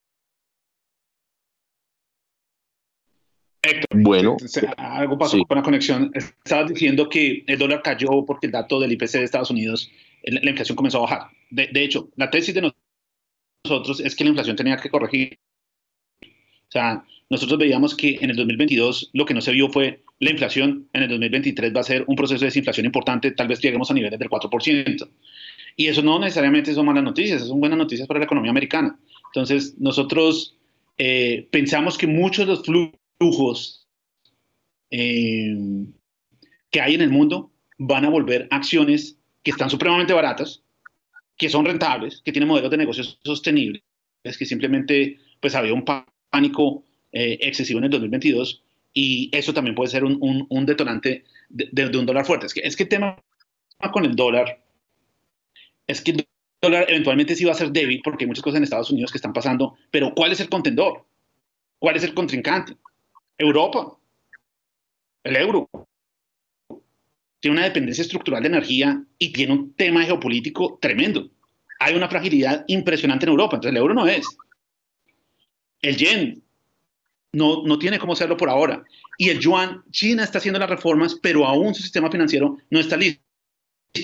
[3.62, 4.36] Héctor, bueno,
[4.76, 6.12] algo pasó con la conexión.
[6.14, 9.90] Estabas diciendo que el dólar cayó porque el dato del IPC de Estados Unidos,
[10.22, 11.30] la inflación comenzó a bajar.
[11.50, 12.72] De, hecho, la tesis de
[13.64, 15.38] nosotros es que la inflación tenía que corregir.
[16.22, 20.30] O sea, nosotros veíamos que en el 2022 lo que no se vio fue la
[20.30, 20.88] inflación.
[20.92, 23.94] En el 2023 va a ser un proceso de desinflación importante, tal vez lleguemos a
[23.94, 25.08] niveles del 4%.
[25.76, 28.98] Y eso no necesariamente son malas noticias, son buenas noticias para la economía americana.
[29.26, 30.56] Entonces, nosotros
[30.96, 33.86] eh, pensamos que muchos de los flujos
[34.90, 35.54] eh,
[36.70, 40.62] que hay en el mundo van a volver acciones que están supremamente baratas,
[41.36, 43.82] que son rentables, que tienen modelos de negocios sostenibles,
[44.24, 48.62] es que simplemente pues había un pánico eh, excesivo en el 2022
[48.94, 52.46] y eso también puede ser un, un, detonante de, de, un dólar fuerte.
[52.46, 53.22] Es que, es que el tema
[53.92, 54.58] con el dólar
[55.86, 56.28] es que el
[56.60, 59.18] dólar eventualmente sí va a ser débil porque hay muchas cosas en Estados Unidos que
[59.18, 61.06] están pasando, pero ¿cuál es el contendor?
[61.78, 62.76] ¿Cuál es el contrincante?
[63.38, 63.96] Europa,
[65.24, 65.68] el euro.
[67.40, 71.30] Tiene una dependencia estructural de energía y tiene un tema geopolítico tremendo.
[71.78, 74.26] Hay una fragilidad impresionante en Europa, entonces el euro no es.
[75.82, 76.42] El yen
[77.32, 78.82] no, no tiene cómo hacerlo por ahora.
[79.18, 82.96] Y el yuan, China está haciendo las reformas, pero aún su sistema financiero no está
[82.96, 83.25] listo.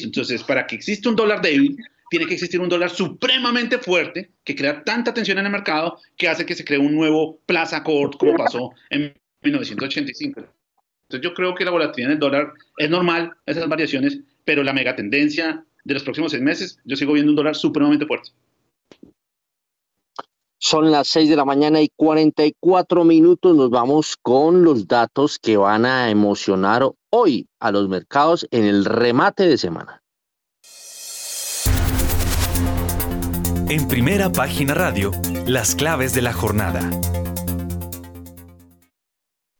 [0.03, 1.76] Entonces, para que exista un dólar débil,
[2.11, 6.28] tiene que existir un dólar supremamente fuerte que crea tanta tensión en el mercado que
[6.28, 10.40] hace que se cree un nuevo Plaza Accord como pasó en 1985.
[10.40, 14.72] Entonces yo creo que la volatilidad en el dólar es normal, esas variaciones, pero la
[14.72, 18.30] megatendencia de los próximos seis meses, yo sigo viendo un dólar supremamente fuerte.
[20.59, 23.57] Son las 6 de la mañana y 44 minutos.
[23.57, 26.84] Nos vamos con los datos que van a emocionar
[27.15, 30.03] hoy a los mercados en el remate de semana.
[33.69, 35.13] En primera página radio,
[35.47, 36.91] las claves de la jornada.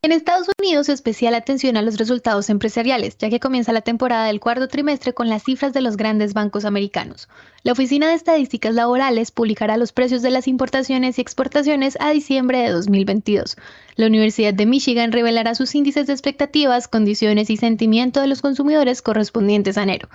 [0.05, 4.41] En Estados Unidos, especial atención a los resultados empresariales, ya que comienza la temporada del
[4.41, 7.29] cuarto trimestre con las cifras de los grandes bancos americanos.
[7.63, 12.59] La Oficina de Estadísticas Laborales publicará los precios de las importaciones y exportaciones a diciembre
[12.59, 13.57] de 2022.
[13.95, 19.03] La Universidad de Michigan revelará sus índices de expectativas, condiciones y sentimiento de los consumidores
[19.03, 20.09] correspondientes a enero.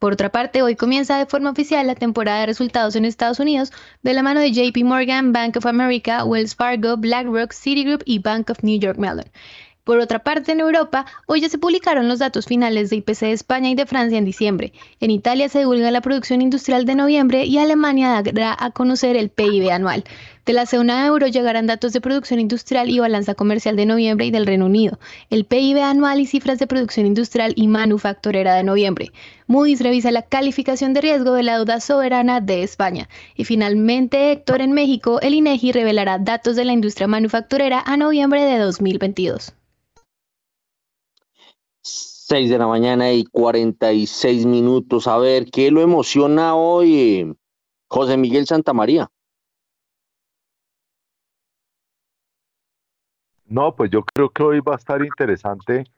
[0.00, 3.70] Por otra parte, hoy comienza de forma oficial la temporada de resultados en Estados Unidos
[4.02, 8.48] de la mano de JP Morgan, Bank of America, Wells Fargo, BlackRock, Citigroup y Bank
[8.48, 9.30] of New York Mellon.
[9.84, 13.32] Por otra parte, en Europa, hoy ya se publicaron los datos finales de IPC de
[13.32, 14.72] España y de Francia en diciembre.
[15.00, 19.30] En Italia se divulga la producción industrial de noviembre y Alemania dará a conocer el
[19.30, 20.04] PIB anual.
[20.44, 24.30] De la zona euro llegarán datos de producción industrial y balanza comercial de noviembre y
[24.30, 24.98] del Reino Unido,
[25.30, 29.12] el PIB anual y cifras de producción industrial y manufacturera de noviembre.
[29.46, 33.08] Moody's revisa la calificación de riesgo de la deuda soberana de España.
[33.34, 38.44] Y finalmente, Héctor, en México, el INEGI revelará datos de la industria manufacturera a noviembre
[38.44, 39.54] de 2022.
[42.30, 45.08] 6 de la mañana y 46 minutos.
[45.08, 47.36] A ver, ¿qué lo emociona hoy
[47.88, 49.10] José Miguel Santamaría?
[53.46, 55.90] No, pues yo creo que hoy va a estar interesante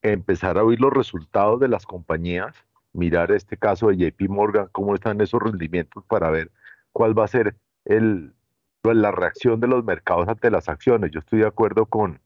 [0.00, 2.54] empezar a oír los resultados de las compañías,
[2.92, 6.52] mirar este caso de JP Morgan, cómo están esos rendimientos para ver
[6.92, 11.10] cuál va a ser la reacción de los mercados ante las acciones.
[11.10, 12.20] Yo estoy de acuerdo con,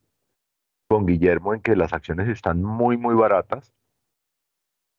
[0.95, 3.72] con Guillermo en que las acciones están muy, muy baratas,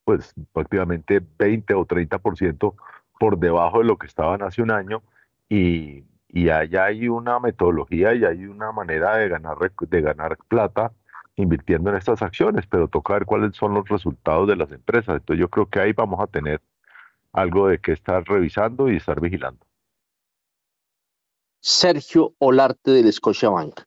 [0.04, 2.76] pues prácticamente 20 o 30%
[3.18, 5.04] por debajo de lo que estaban hace un año
[5.48, 6.04] y,
[6.52, 10.92] allá hay una metodología y hay una manera de ganar, de ganar plata
[11.38, 15.16] invirtiendo en estas acciones, pero toca ver cuáles son los resultados de las empresas.
[15.16, 16.62] Entonces yo creo que ahí vamos a tener
[17.32, 19.66] algo de que estar revisando y estar vigilando.
[21.62, 23.80] Sergio Olarte del Scotiabank.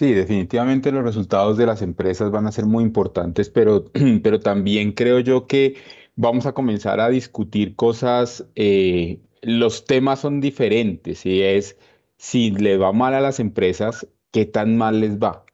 [0.00, 3.84] Sí, definitivamente los resultados de las empresas van a ser muy importantes, pero,
[4.22, 5.76] pero también creo yo que
[6.16, 11.76] vamos a comenzar a discutir cosas eh, los temas son diferentes y es
[12.16, 15.44] si le va mal a las empresas, ¿qué tan mal les va?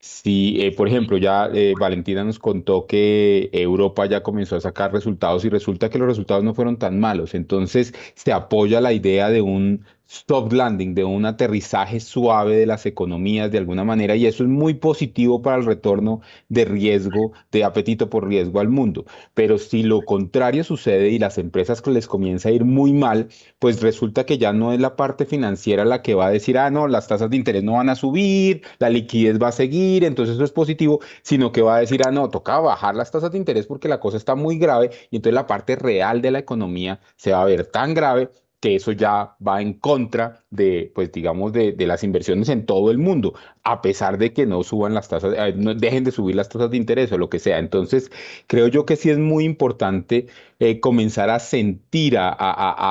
[0.00, 4.92] Si, eh, por ejemplo, ya eh, Valentina nos contó que Europa ya comenzó a sacar
[4.92, 9.30] resultados y resulta que los resultados no fueron tan malos, entonces se apoya la idea
[9.30, 14.24] de un soft landing, de un aterrizaje suave de las economías de alguna manera, y
[14.26, 19.04] eso es muy positivo para el retorno de riesgo, de apetito por riesgo al mundo.
[19.34, 23.28] Pero si lo contrario sucede y las empresas les comienza a ir muy mal,
[23.58, 26.70] pues resulta que ya no es la parte financiera la que va a decir, ah,
[26.70, 30.36] no, las tasas de interés no van a subir, la liquidez va a seguir, entonces
[30.36, 33.38] eso es positivo, sino que va a decir, ah, no, toca bajar las tasas de
[33.38, 37.00] interés porque la cosa está muy grave, y entonces la parte real de la economía
[37.16, 38.30] se va a ver tan grave
[38.60, 42.98] que eso ya va en contra de, pues digamos, de, las inversiones en todo el
[42.98, 46.48] mundo, a pesar de que no suban las tasas, eh, no dejen de subir las
[46.48, 47.58] tasas de interés o lo que sea.
[47.58, 48.10] Entonces,
[48.46, 50.26] creo yo que sí es muy importante
[50.58, 52.34] eh, comenzar a sentir, a,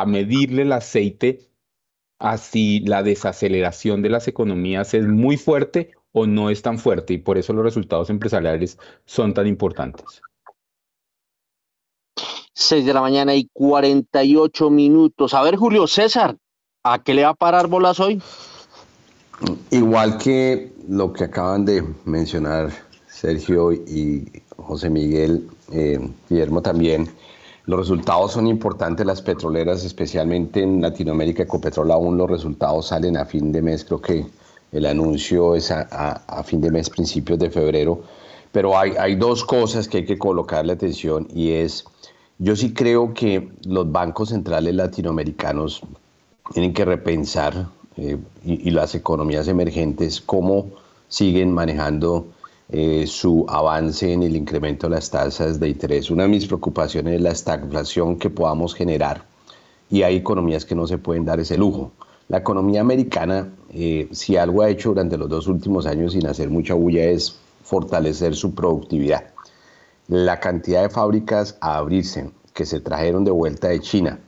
[0.01, 1.39] a, medirle el aceite
[2.19, 7.13] a si la desaceleración de las economías es muy fuerte o no es tan fuerte,
[7.13, 10.21] y por eso los resultados empresariales son tan importantes.
[12.59, 15.35] 6 de la mañana y 48 minutos.
[15.35, 16.37] A ver, Julio César,
[16.83, 18.19] ¿a qué le va a parar bolas hoy?
[19.69, 22.71] Igual que lo que acaban de mencionar
[23.07, 27.07] Sergio y José Miguel, eh, Guillermo también,
[27.65, 33.25] los resultados son importantes, las petroleras, especialmente en Latinoamérica, Ecopetrol aún los resultados salen a
[33.25, 34.25] fin de mes, creo que
[34.71, 38.01] el anuncio es a, a fin de mes, principios de febrero,
[38.51, 41.85] pero hay, hay dos cosas que hay que colocarle atención y es
[42.39, 45.81] yo sí creo que los bancos centrales latinoamericanos
[46.53, 47.67] tienen que repensar
[47.97, 50.67] eh, y, las economías emergentes cómo
[51.07, 52.27] siguen manejando
[52.69, 56.11] eh, su avance en el incremento de las tasas de interés.
[56.11, 59.25] Una de mis preocupaciones es la estagflación que podamos generar
[59.89, 61.91] y hay economías que no se pueden dar ese lujo.
[62.27, 66.49] La economía americana, eh, si algo ha hecho durante los dos últimos años sin hacer
[66.49, 69.36] mucha bulla, es fortalecer su productividad
[70.07, 74.19] la cantidad de fábricas a abrirse que se trajeron de vuelta de China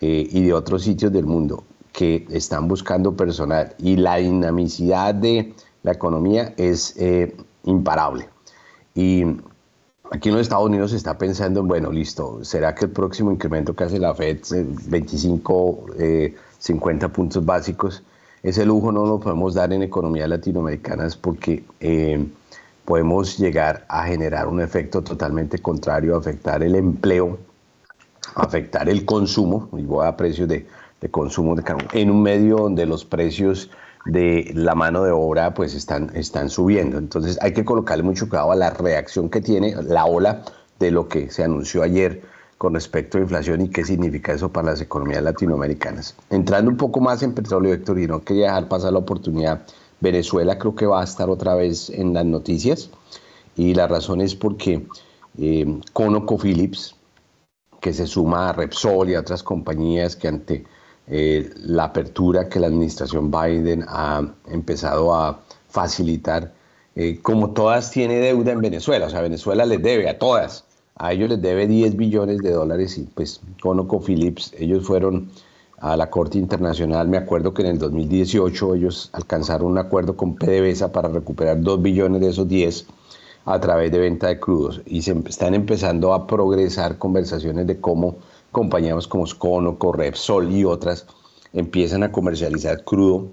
[0.00, 5.54] eh, y de otros sitios del mundo que están buscando personal y la dinamicidad de
[5.82, 8.28] la economía es eh, imparable.
[8.94, 9.24] Y
[10.10, 13.32] aquí en los Estados Unidos se está pensando en, bueno, listo, ¿será que el próximo
[13.32, 14.38] incremento que hace la Fed,
[14.86, 18.02] 25, eh, 50 puntos básicos,
[18.42, 21.64] ese lujo no lo podemos dar en economías latinoamericanas porque
[22.88, 27.38] podemos llegar a generar un efecto totalmente contrario, afectar el empleo,
[28.34, 30.66] afectar el consumo, y voy a precios de,
[31.10, 33.70] consumo de carbón, en un medio donde los precios
[34.06, 36.96] de la mano de obra pues están, están subiendo.
[36.96, 40.44] Entonces hay que colocarle mucho cuidado a la reacción que tiene la ola
[40.78, 42.22] de lo que se anunció ayer
[42.56, 46.16] con respecto a inflación y qué significa eso para las economías latinoamericanas.
[46.30, 49.60] Entrando un poco más en petróleo, Héctor, y no quería dejar pasar la oportunidad
[50.00, 52.90] Venezuela creo que va a estar otra vez en las noticias
[53.56, 54.86] y la razón es porque
[55.38, 56.94] eh, ConocoPhillips,
[57.80, 60.64] que se suma a Repsol y a otras compañías que ante
[61.06, 66.52] eh, la apertura que la administración Biden ha empezado a facilitar,
[66.94, 70.64] eh, como todas tiene deuda en Venezuela, o sea, Venezuela les debe a todas,
[70.96, 75.30] a ellos les debe 10 billones de dólares y pues ConocoPhillips, ellos fueron
[75.80, 77.08] a la Corte Internacional.
[77.08, 81.82] Me acuerdo que en el 2018 ellos alcanzaron un acuerdo con PDVSA para recuperar 2
[81.82, 82.86] billones de esos 10
[83.44, 88.16] a través de venta de crudos y se están empezando a progresar conversaciones de cómo
[88.52, 91.06] compañías como Scono, Correpsol y otras
[91.52, 93.28] empiezan a comercializar crudo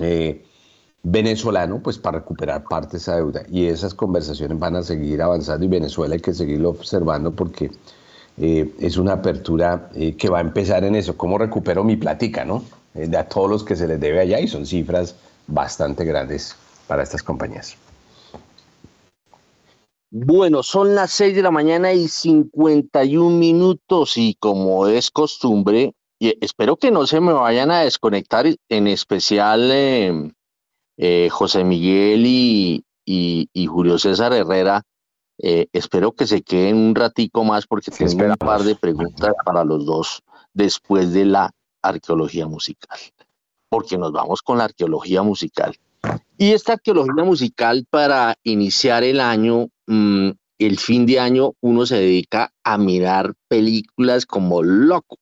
[0.00, 0.44] eh,
[1.02, 5.64] venezolano pues para recuperar parte de esa deuda y esas conversaciones van a seguir avanzando
[5.64, 7.70] y Venezuela hay que seguirlo observando porque
[8.40, 12.44] eh, es una apertura eh, que va a empezar en eso, cómo recupero mi platica,
[12.44, 12.62] ¿no?
[12.94, 15.16] Eh, a todos los que se les debe allá y son cifras
[15.48, 16.54] bastante grandes
[16.86, 17.76] para estas compañías.
[20.10, 26.76] Bueno, son las 6 de la mañana y 51 minutos y como es costumbre, espero
[26.76, 30.32] que no se me vayan a desconectar, en especial
[31.30, 32.22] José Miguel
[33.04, 34.82] y Julio César Herrera,
[35.40, 39.64] eh, espero que se queden un ratico más porque tengo un par de preguntas para
[39.64, 40.22] los dos
[40.52, 42.98] después de la arqueología musical,
[43.68, 45.76] porque nos vamos con la arqueología musical.
[46.36, 51.96] Y esta arqueología musical para iniciar el año, mm, el fin de año, uno se
[51.96, 55.18] dedica a mirar películas como loco.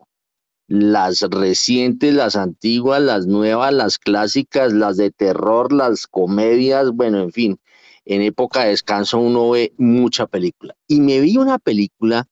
[0.67, 7.33] Las recientes, las antiguas, las nuevas, las clásicas, las de terror, las comedias, bueno, en
[7.33, 7.61] fin
[8.07, 10.75] en época de descanso uno ve mucha película.
[10.89, 12.27] Y me vi una película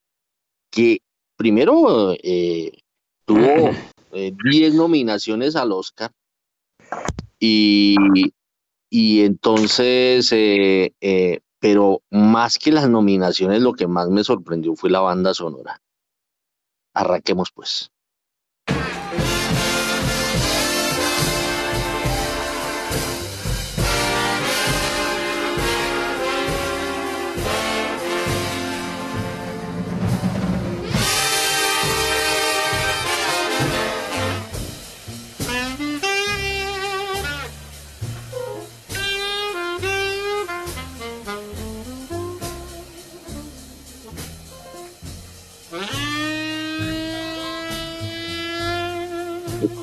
[0.71, 0.99] que
[1.37, 2.71] primero eh,
[3.25, 3.71] tuvo
[4.51, 6.11] 10 nominaciones al Oscar
[7.39, 7.95] y,
[8.89, 10.33] y entonces,
[11.59, 15.81] pero más que las nominaciones, lo que más me sorprendió fue la banda sonora.
[16.93, 17.91] Arranquemos pues.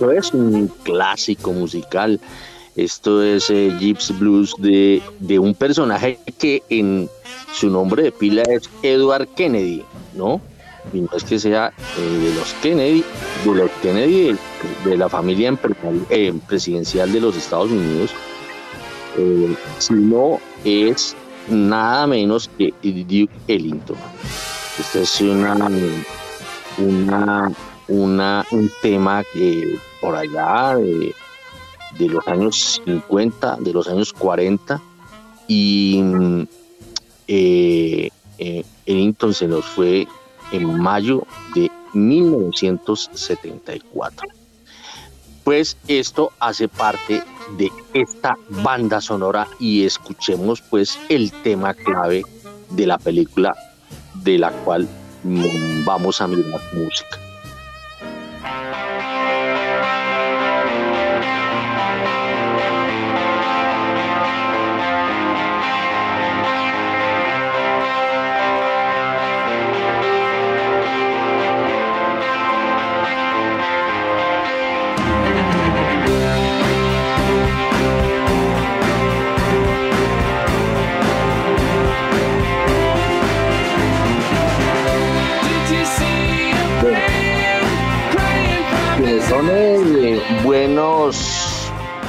[0.03, 2.19] Esto es un clásico musical.
[2.75, 7.09] Esto es eh, Gypsy Blues de, de, un personaje que en
[7.53, 9.85] su nombre de pila es Edward Kennedy,
[10.15, 10.41] ¿no?
[10.93, 13.05] Y no es que sea eh, de los Kennedy,
[13.45, 14.37] de los Kennedy,
[14.85, 15.57] de, la familia
[16.11, 18.11] eh, presidencial de los Estados Unidos,
[19.79, 21.15] sino es
[21.49, 23.97] nada menos que Duke Ellington.
[24.81, 25.71] Esta es una,
[26.79, 27.53] una
[27.89, 31.15] una, un tema que por allá de,
[32.09, 34.83] los años 50, de los años 40,
[35.47, 36.03] y
[37.29, 38.65] eh, eh,
[39.33, 40.09] se nos fue
[40.51, 41.25] en mayo
[41.55, 44.29] de 1974.
[45.45, 47.23] Pues esto hace parte
[47.57, 52.23] de esta banda sonora y escuchemos pues el tema clave
[52.71, 53.53] de la película
[54.15, 54.89] de la cual
[55.25, 57.19] mm, vamos a mirar música.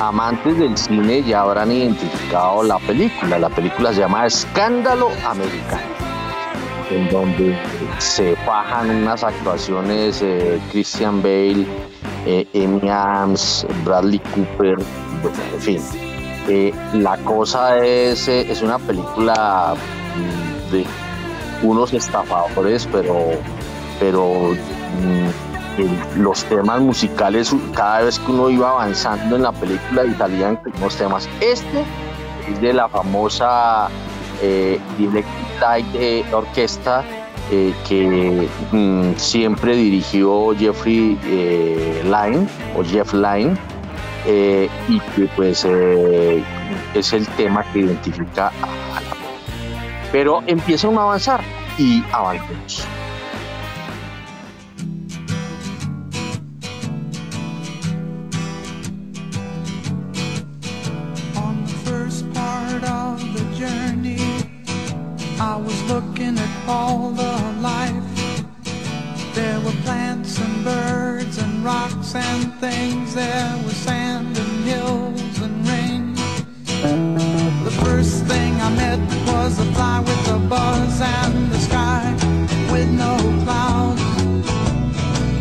[0.08, 3.40] Amantes del cine ya habrán identificado la película.
[3.40, 5.82] La película se llama Escándalo Americano,
[6.92, 7.58] en donde
[8.00, 11.66] se bajan unas actuaciones eh, Christian Bale,
[12.26, 14.78] eh, Amy Adams, Bradley Cooper,
[15.54, 15.82] en fin.
[16.50, 19.74] Eh, la cosa es, es una película
[20.18, 20.86] mm, de
[21.62, 23.16] unos estafadores, pero,
[24.02, 25.53] pero mm,
[26.18, 30.96] los temas musicales cada vez que uno iba avanzando en la película y salían unos
[30.96, 31.28] temas.
[31.42, 31.84] Este
[32.50, 33.90] es de la famosa
[34.42, 34.80] eh,
[35.60, 37.04] Light eh, Orquesta
[37.52, 42.48] eh, que mm, siempre dirigió Jeffrey eh, Line
[42.78, 43.56] o Jeff Line
[44.88, 49.14] y que pues es el tema que identifica a la
[50.14, 51.42] pero empieza a avanzar
[51.78, 52.88] y avancemos.
[66.68, 68.04] All the life.
[69.36, 73.14] There were plants and birds and rocks and things.
[73.14, 76.14] There was sand and hills and rain.
[77.64, 82.04] The first thing I met was a fly with a buzz and the sky
[82.72, 84.02] with no clouds.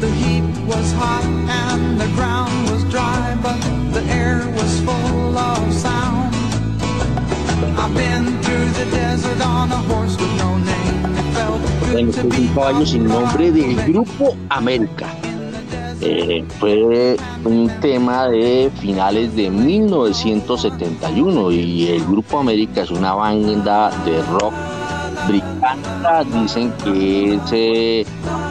[0.01, 1.25] The heat was hot
[1.65, 3.61] and the ground was dry, but
[3.93, 6.32] the air was full of sound.
[11.93, 15.07] Bueno, este es un caballo sin nombre del Grupo América.
[16.01, 23.93] Eh, fue un tema de finales de 1971 y el Grupo América es una banda
[24.05, 24.53] de rock
[25.29, 28.05] británica, dicen que es eh,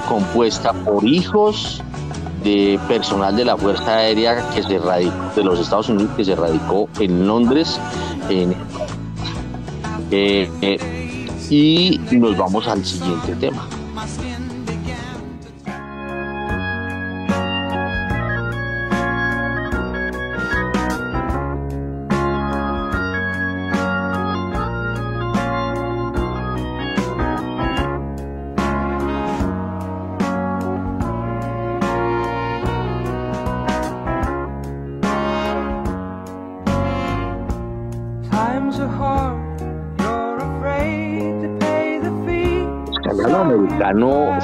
[0.07, 1.83] compuesta por hijos
[2.43, 6.35] de personal de la Fuerza Aérea que se radicó, de los Estados Unidos que se
[6.35, 7.79] radicó en Londres.
[8.29, 8.55] En,
[10.11, 10.77] eh,
[11.49, 13.67] y nos vamos al siguiente tema.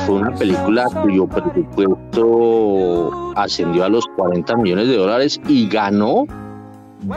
[0.08, 6.24] Fue una película cuyo presupuesto ascendió a los 40 millones de dólares y ganó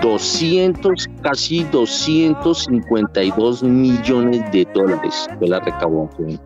[0.03, 6.41] 200, casi 252 millones de dólares fue la recaudación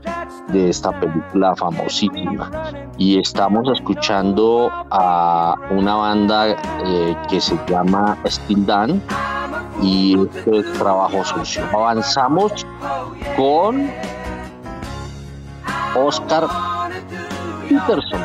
[0.49, 2.51] de esta película famosísima.
[2.99, 9.01] Y estamos escuchando a una banda eh, que se llama Still Dan
[9.83, 11.65] y este es trabajo sucio.
[11.73, 12.67] Avanzamos
[13.35, 13.91] con
[15.97, 16.49] Oscar
[17.69, 18.21] Peterson.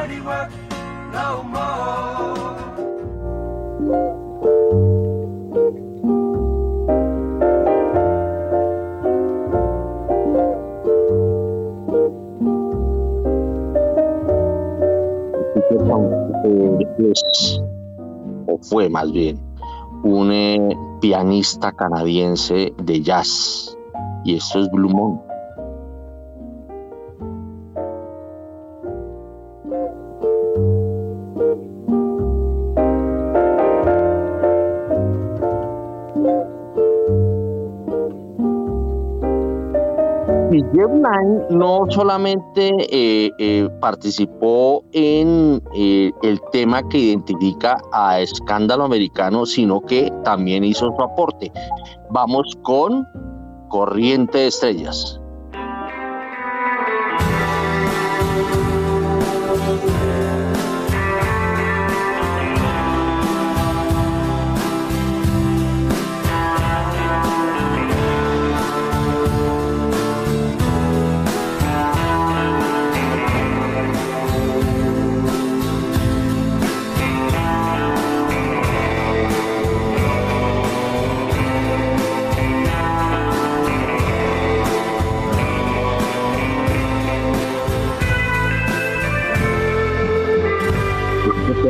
[17.12, 17.62] es,
[18.48, 19.40] o fue más bien,
[20.04, 23.78] un eh, pianista canadiense de jazz.
[24.26, 25.29] Y esto es Blue Moon.
[40.74, 40.92] Jeff
[41.50, 49.82] no solamente eh, eh, participó en eh, el tema que identifica a Escándalo Americano, sino
[49.82, 51.52] que también hizo su aporte.
[52.12, 53.08] Vamos con
[53.70, 55.19] Corriente de Estrellas.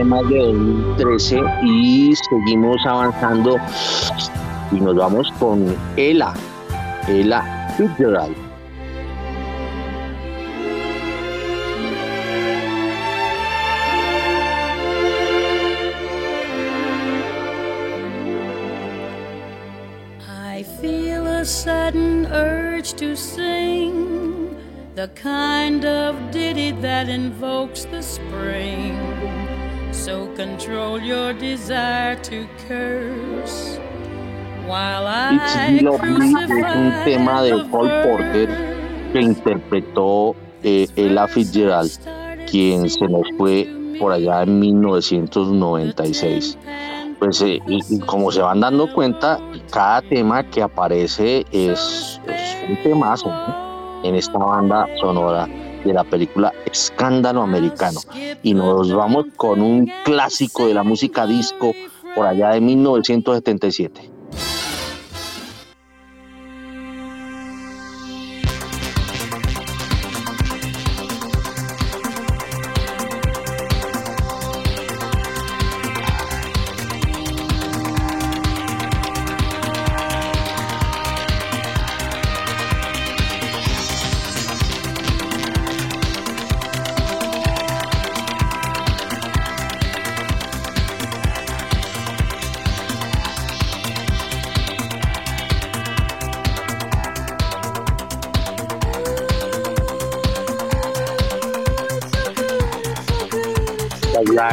[0.10, 3.58] Tema de 2013 y seguimos avanzando
[4.72, 6.34] y nos vamos con Ella,
[7.08, 7.44] Ella
[7.78, 8.36] Fitzgerald.
[20.28, 24.58] I feel a sudden urge to sing
[24.96, 29.49] the kind of ditty that invokes the spring.
[29.92, 33.80] So control your desire to curse
[34.68, 35.36] while I
[35.76, 38.48] es un tema de Paul Porter
[39.12, 41.92] que interpretó eh, Ella Fitzgerald,
[42.50, 43.68] quien se nos fue
[44.00, 46.58] por allá en 1996.
[47.18, 49.40] Pues eh, y, y como se van dando cuenta,
[49.72, 54.04] cada tema que aparece es, es un temazo ¿no?
[54.04, 55.48] en esta banda sonora
[55.84, 58.00] de la película Escándalo Americano.
[58.44, 61.74] Y nos vamos con un clásico de la música disco
[62.16, 64.12] por allá de 1977.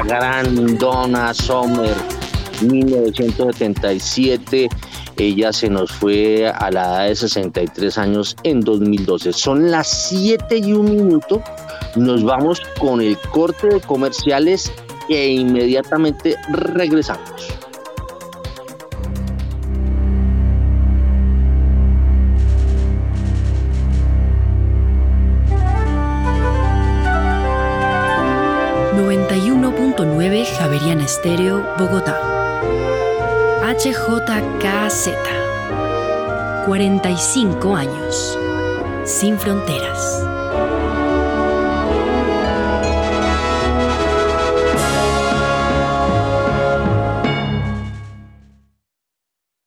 [0.07, 1.95] Gran Donna Summer,
[2.63, 4.69] 1977.
[5.19, 9.33] Ella se nos fue a la edad de 63 años en 2012.
[9.33, 11.43] Son las 7 y un minuto.
[11.97, 14.71] Nos vamos con el corte de comerciales
[15.09, 17.46] e inmediatamente regresamos.
[31.27, 32.21] Estéreo, Bogotá.
[33.61, 35.09] HJKZ.
[36.67, 38.39] 45 años.
[39.05, 40.23] Sin fronteras.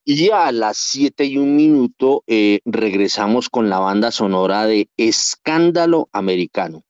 [0.05, 6.07] Y a las 7 y un minuto eh, regresamos con la banda sonora de Escándalo
[6.13, 6.85] Americano.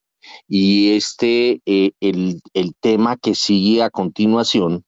[0.49, 4.83] Y este, eh, el, el tema que sigue a continuación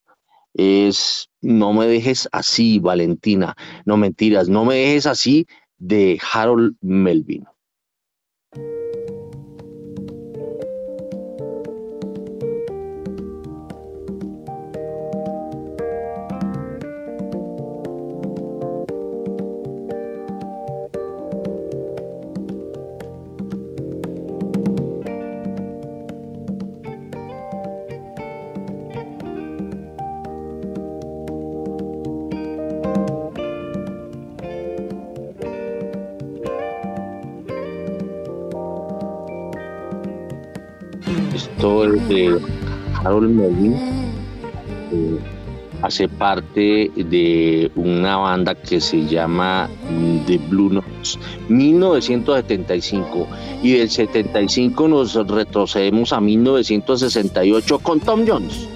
[0.54, 3.56] es No me dejes así, Valentina.
[3.86, 5.46] No mentiras, no me dejes así
[5.78, 7.46] de Harold Melvin.
[41.62, 42.42] Es de
[43.04, 43.74] Harold Melvin.
[44.92, 45.20] eh,
[45.84, 53.28] hace parte de una banda que se llama mm, The Blue Notes 1975
[53.62, 58.68] y del 75 nos retrocedemos a 1968 con Tom Jones.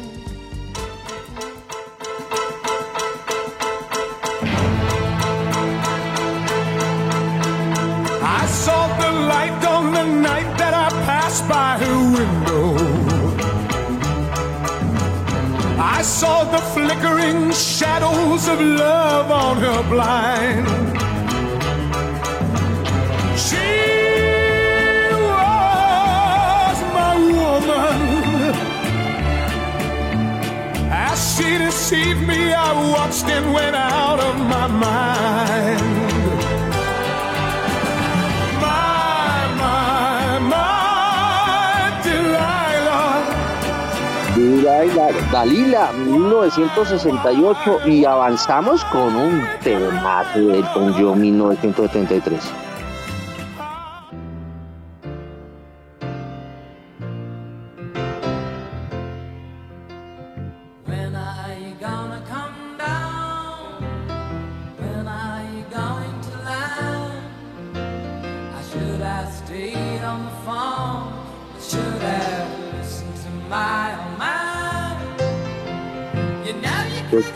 [45.46, 52.65] Dalila 1968 y avanzamos con un tema de Elton John 1973.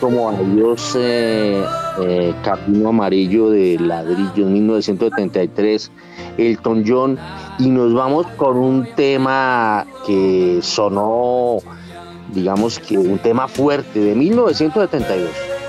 [0.00, 1.62] Como Adiós eh,
[2.02, 2.34] eh,
[2.86, 5.90] Amarillo de Ladrillos 1973,
[6.38, 7.18] Elton John,
[7.58, 11.58] y nos vamos con un tema que sonó,
[12.32, 15.59] digamos que un tema fuerte de 1972.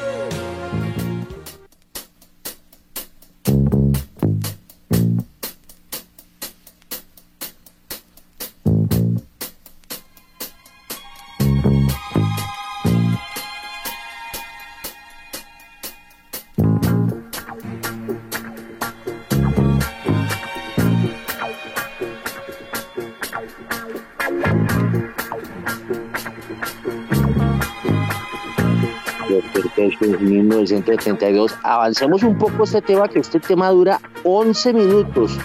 [30.91, 31.57] 1972.
[31.63, 35.37] Avancemos un poco este tema, que este tema dura 11 minutos,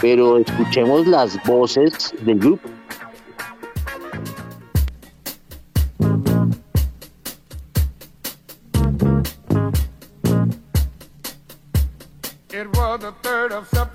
[0.00, 2.68] pero escuchemos las voces del grupo.
[12.54, 13.91] It was the 3rd of September.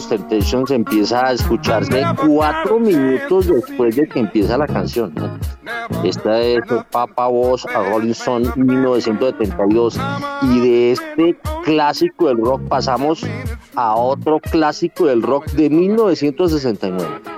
[0.00, 5.12] Los Temptations empieza a escucharse cuatro minutos después de que empieza la canción.
[6.04, 10.00] Esta es Papa Voz a Rolling Stone 1972
[10.42, 13.26] y de este clásico del rock pasamos
[13.74, 17.29] a otro clásico del rock de 1969.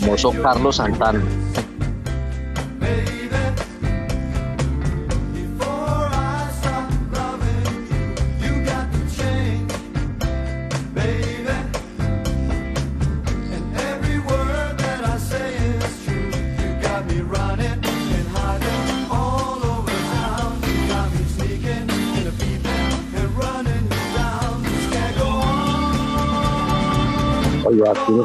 [0.00, 1.20] Famoso Carlos Santana.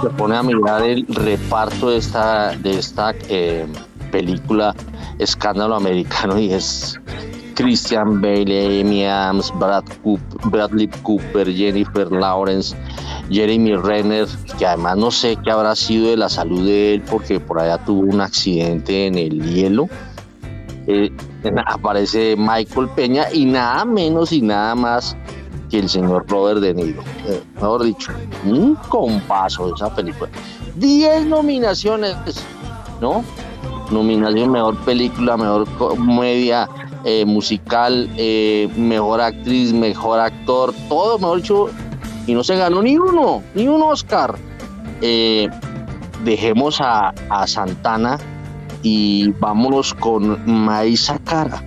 [0.02, 3.66] Se pone a mirar el reparto de esta, de esta eh,
[4.12, 4.76] película
[5.20, 7.00] Escándalo Americano y es
[7.56, 12.76] Christian Bale, Amy Adams, Brad Coop- Bradley Cooper, Jennifer Lawrence,
[13.30, 17.40] Jeremy Renner, que además no sé qué habrá sido de la salud de él porque
[17.40, 19.88] por allá tuvo un accidente en el hielo.
[20.88, 21.12] Eh,
[21.66, 25.16] aparece Michael Peña y nada menos y nada más
[25.70, 27.02] que el señor Robert De Niro.
[27.28, 28.12] Eh, mejor dicho,
[28.46, 30.30] un compaso de esa película.
[30.76, 32.16] 10 nominaciones,
[33.02, 33.24] ¿no?
[33.92, 36.68] Nominación mejor película, mejor comedia
[37.04, 41.70] eh, musical, eh, mejor actriz, mejor actor, todo, mejor dicho,
[42.26, 44.36] y no se ganó ni uno, ni un Oscar.
[46.24, 48.18] Dejemos a, a Santana
[48.82, 51.62] y vámonos con Maísa Cara.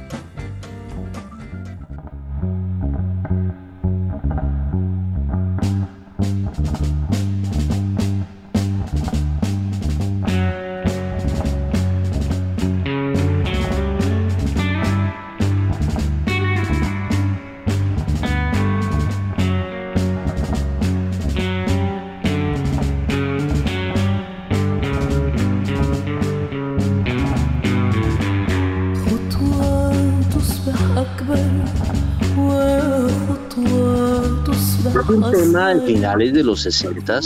[35.74, 37.20] De finales de los 60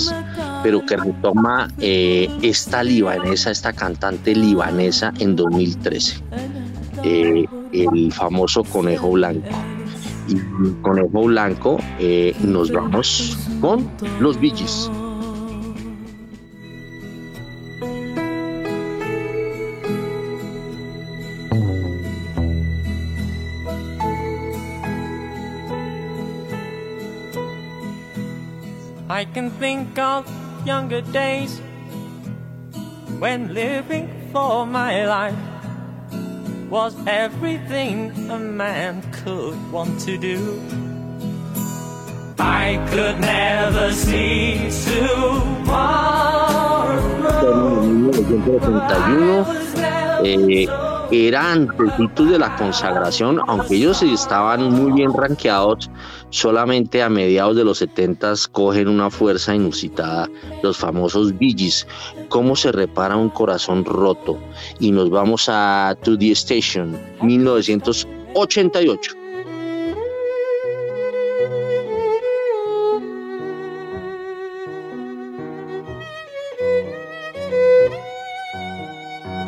[0.63, 6.23] pero que retoma eh, esta libanesa, esta cantante libanesa en 2013,
[7.05, 9.49] eh, el famoso Conejo Blanco.
[10.29, 10.37] Y
[10.83, 13.91] Conejo Blanco eh, nos vamos con
[14.21, 14.89] los Billys.
[29.13, 30.25] I can think of
[30.65, 31.61] younger days
[33.19, 35.37] when living for my life
[36.71, 40.59] was everything a man could want to do.
[42.39, 46.13] I could never see tomorrow.
[51.13, 55.91] Era antes de la consagración, aunque ellos estaban muy bien rankeados,
[56.31, 60.31] solamente a mediados de los 70 cogen una fuerza inusitada,
[60.63, 61.55] los famosos Bee
[62.31, 64.39] cómo se repara un corazón roto.
[64.81, 69.13] Y nos vamos a To The Station, 1988.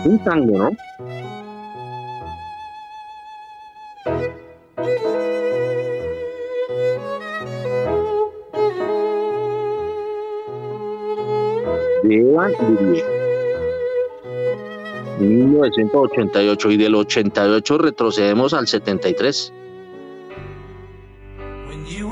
[0.04, 0.70] Un tango, ¿no?
[12.14, 12.52] De Evan
[15.20, 19.52] 1988 y del 88 retrocedemos al 73.
[21.68, 22.08] When you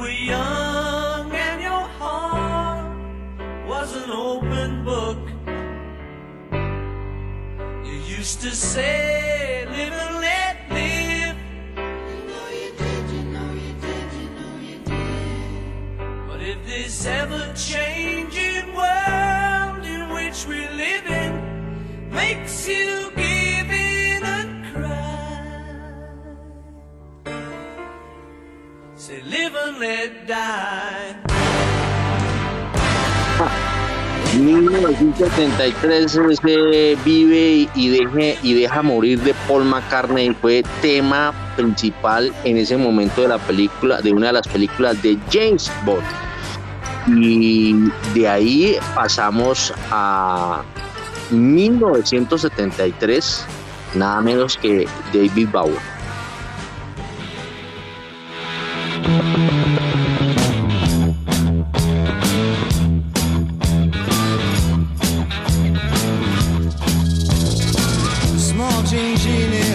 [34.38, 42.58] 1973 ese vive y deje y deja morir de Paul McCartney fue tema principal en
[42.58, 46.04] ese momento de la película de una de las películas de James Bond.
[47.18, 47.74] Y
[48.14, 50.62] de ahí pasamos a
[51.32, 53.46] 1973
[53.94, 55.76] nada menos que David Bowie.
[68.36, 69.16] Small jean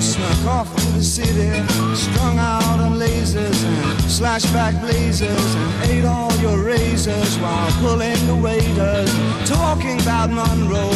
[0.01, 1.51] snuck off to the city,
[1.95, 8.35] strung out on lasers and slashback blazers, and ate all your razors while pulling the
[8.35, 9.11] waiters,
[9.47, 10.86] talking about Monroe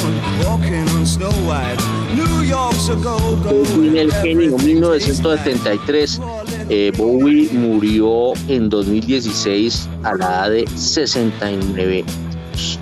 [3.75, 6.21] en el genio 1973
[6.69, 12.79] eh, Bowie murió en 2016 a la edad de 69 años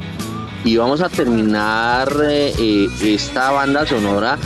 [0.63, 4.37] y vamos a terminar eh, eh, esta banda sonora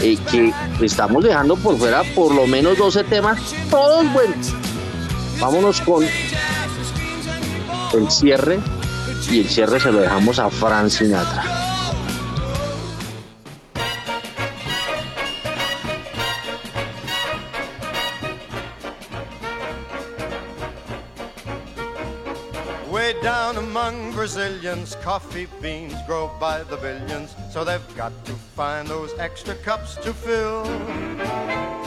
[0.00, 0.52] eh, que
[0.84, 3.38] estamos dejando por fuera por lo menos 12 temas,
[3.70, 4.54] todos buenos.
[5.40, 6.04] Vámonos con
[7.94, 8.58] el cierre
[9.30, 11.57] y el cierre se lo dejamos a Frank Sinatra.
[24.28, 29.96] Brazilians, coffee beans grow by the billions, so they've got to find those extra cups
[29.96, 30.64] to fill.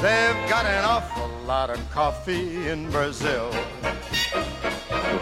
[0.01, 3.51] They've got an awful lot of coffee in Brazil.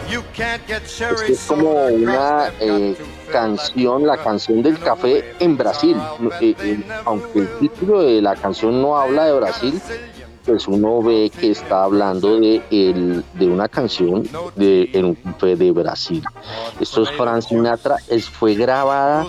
[0.08, 2.96] You can't get cherry es como una eh,
[3.30, 5.98] canción, la canción del café en Brasil.
[6.40, 9.78] Eh, eh, aunque el título de la canción no habla de Brasil,
[10.50, 14.24] pues uno ve que está hablando de, el- de una canción
[14.56, 16.24] de, en de Brasil.
[16.80, 19.26] Esto es Frank Sinatra, es, fue grabada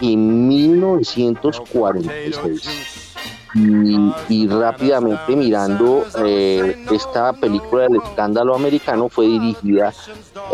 [0.00, 3.12] en 1946.
[3.54, 9.92] Y, y rápidamente mirando eh, esta película del escándalo americano fue dirigida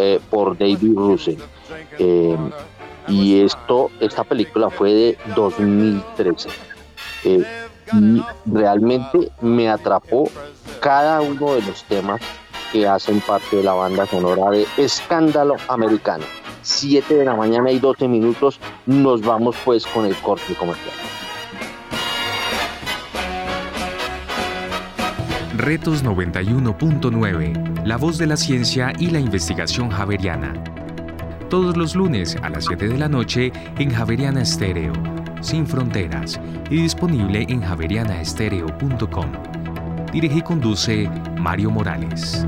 [0.00, 1.38] eh, por David Russell.
[2.00, 2.36] Eh,
[3.06, 6.48] y esto, esta película fue de 2013.
[7.92, 10.30] Y realmente me atrapó
[10.80, 12.20] cada uno de los temas
[12.72, 16.24] que hacen parte de la banda sonora de Escándalo Americano.
[16.62, 20.94] 7 de la mañana y 12 minutos, nos vamos pues con el corte comercial.
[25.56, 30.54] Retos 91.9, la voz de la ciencia y la investigación javeriana.
[31.50, 34.92] Todos los lunes a las 7 de la noche en Javeriana Estéreo,
[35.40, 36.40] sin fronteras,
[36.70, 39.32] y disponible en javerianaestereo.com.
[40.12, 42.46] Dirige y conduce Mario Morales.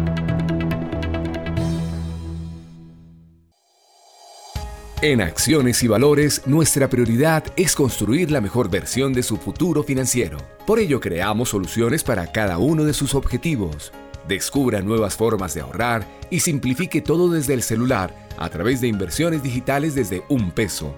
[5.02, 10.36] En Acciones y Valores, nuestra prioridad es construir la mejor versión de su futuro financiero.
[10.66, 13.92] Por ello, creamos soluciones para cada uno de sus objetivos.
[14.28, 19.42] Descubra nuevas formas de ahorrar y simplifique todo desde el celular a través de inversiones
[19.42, 20.94] digitales desde un peso.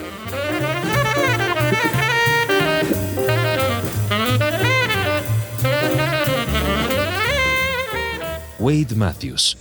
[8.59, 9.57] Wade Matthews.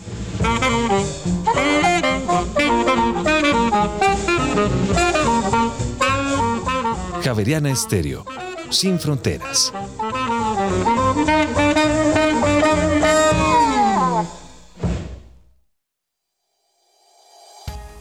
[7.23, 8.25] Javeriana Estéreo,
[8.71, 9.73] sin fronteras.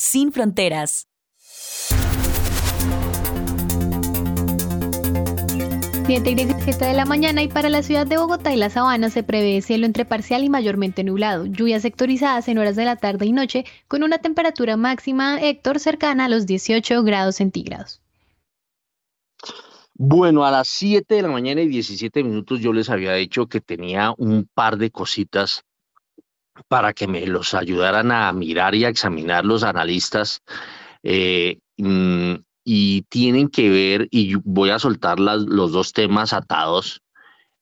[0.00, 1.08] sin fronteras.
[6.06, 9.10] 7 y 17 de la mañana y para la ciudad de Bogotá y la Sabana
[9.10, 13.26] se prevé cielo entre parcial y mayormente nublado, lluvias sectorizadas en horas de la tarde
[13.26, 18.00] y noche con una temperatura máxima, Héctor, cercana a los 18 grados centígrados.
[19.94, 23.60] Bueno, a las 7 de la mañana y 17 minutos yo les había dicho que
[23.60, 25.64] tenía un par de cositas
[26.68, 30.42] para que me los ayudaran a mirar y a examinar los analistas.
[31.02, 32.34] Eh, mm,
[32.64, 37.02] y tienen que ver, y voy a soltar las, los dos temas atados.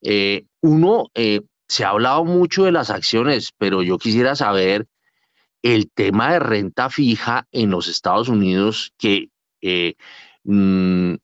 [0.03, 4.87] Eh, uno, eh, se ha hablado mucho de las acciones, pero yo quisiera saber
[5.63, 9.29] el tema de renta fija en los Estados Unidos que
[10.45, 11.15] mm,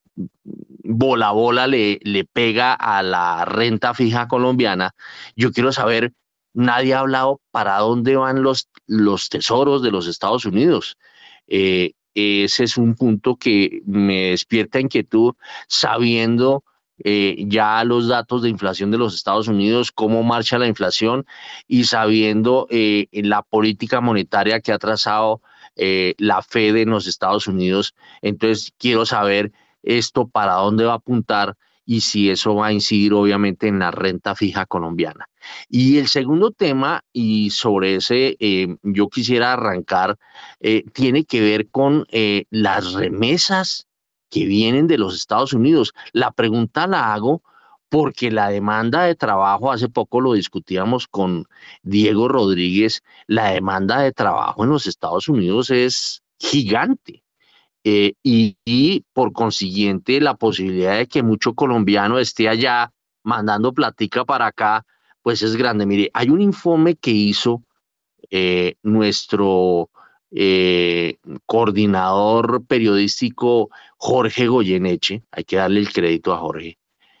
[0.83, 4.91] bola bola le, le pega a la renta fija colombiana.
[5.35, 6.13] Yo quiero saber,
[6.55, 10.97] nadie ha hablado para dónde van los, los tesoros de los Estados Unidos.
[11.47, 15.33] ese es un punto que me despierta inquietud
[15.67, 16.63] sabiendo
[17.03, 21.25] eh, ya los datos de inflación de los Estados Unidos, cómo marcha la inflación
[21.67, 25.41] y sabiendo eh, la política monetaria que ha trazado
[25.75, 27.95] eh, la Fed en los Estados Unidos.
[28.21, 29.51] Entonces, quiero saber
[29.83, 33.91] esto para dónde va a apuntar y si eso va a incidir obviamente en la
[33.91, 35.27] renta fija colombiana.
[35.69, 38.37] Y el segundo tema, y sobre ese
[38.81, 40.17] yo quisiera arrancar,
[40.93, 42.05] tiene que ver con
[42.49, 43.87] las remesas
[44.29, 45.93] que vienen de los Estados Unidos.
[46.11, 47.43] La pregunta la hago
[47.89, 51.45] porque la demanda de trabajo, hace poco lo discutíamos con
[51.83, 57.23] Diego Rodríguez, la demanda de trabajo en los Estados Unidos es gigante.
[57.87, 62.91] Eh, y, por consiguiente la posibilidad de que mucho colombiano esté allá
[63.21, 64.83] mandando platica para acá,
[65.21, 65.85] pues es grande.
[65.85, 67.61] Mire, hay un informe que hizo
[68.31, 69.91] eh, nuestro
[70.31, 76.79] eh, coordinador periodístico Jorge Goyeneche, hay que darle el crédito a Jorge,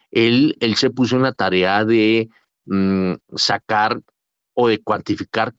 [0.09, 2.27] él, él se puso en la tarea de
[2.65, 4.01] mm, sacar
[4.55, 5.53] o de cuantificar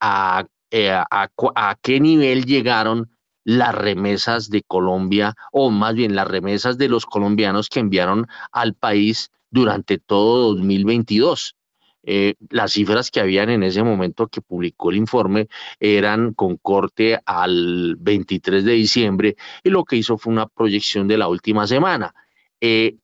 [0.00, 3.15] a, a, qué nivel llegaron
[3.46, 8.74] las remesas de Colombia, o más bien las remesas de los colombianos que enviaron al
[8.74, 11.56] país durante todo 2022.
[12.02, 15.46] Eh, las cifras que habían en ese momento que publicó el informe
[15.78, 21.16] eran con corte al 23 de diciembre y lo que hizo fue una proyección de
[21.16, 22.14] la última semana.
[22.60, 22.96] Eh,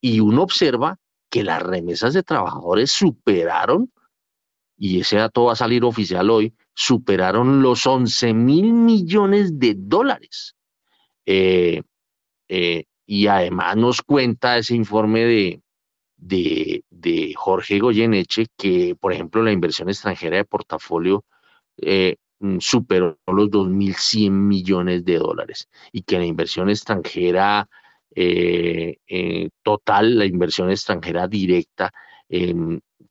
[0.00, 3.90] y uno observa que las remesas de trabajadores superaron,
[4.78, 10.54] y ese dato va a salir oficial hoy, superaron los 11 mil millones de dólares.
[11.26, 11.82] Eh,
[13.06, 15.62] y además nos cuenta ese informe de,
[16.18, 21.24] de, Jorge Goyeneche, que por ejemplo la inversión extranjera de portafolio
[21.78, 27.68] eh, mm, superó los 2.100 millones de dólares y que la inversión extranjera
[28.14, 31.92] eh, eh, total, la inversión extranjera directa,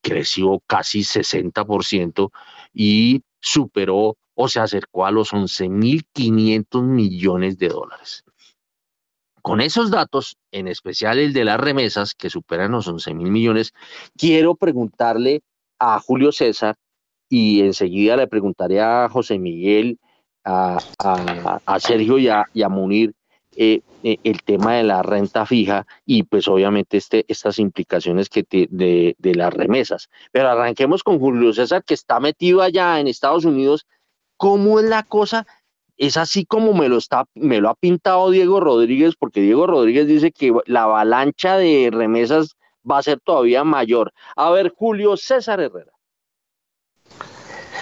[0.01, 2.31] creció casi 60%
[2.73, 8.23] y superó o se acercó a los 11.500 millones de dólares.
[9.41, 13.73] Con esos datos, en especial el de las remesas, que superan los 11 mil millones,
[14.17, 15.41] quiero preguntarle
[15.79, 16.75] a Julio César
[17.29, 19.99] y enseguida le preguntaré a José Miguel,
[20.43, 20.77] a,
[21.79, 23.13] Sergio y a, Munir
[23.57, 28.45] eh, eh, el tema de la renta fija y pues obviamente este, estas implicaciones que
[28.49, 30.09] de, de las remesas.
[30.31, 33.85] Pero arranquemos con Julio César, que está metido allá en Estados Unidos.
[34.37, 35.47] ¿Cómo es la cosa
[35.97, 40.07] es así como me lo, está, me lo ha pintado Diego Rodríguez, porque Diego Rodríguez
[40.07, 42.55] dice que la avalancha de remesas
[42.89, 44.13] va a ser todavía mayor.
[44.35, 45.91] A ver, Julio César Herrera.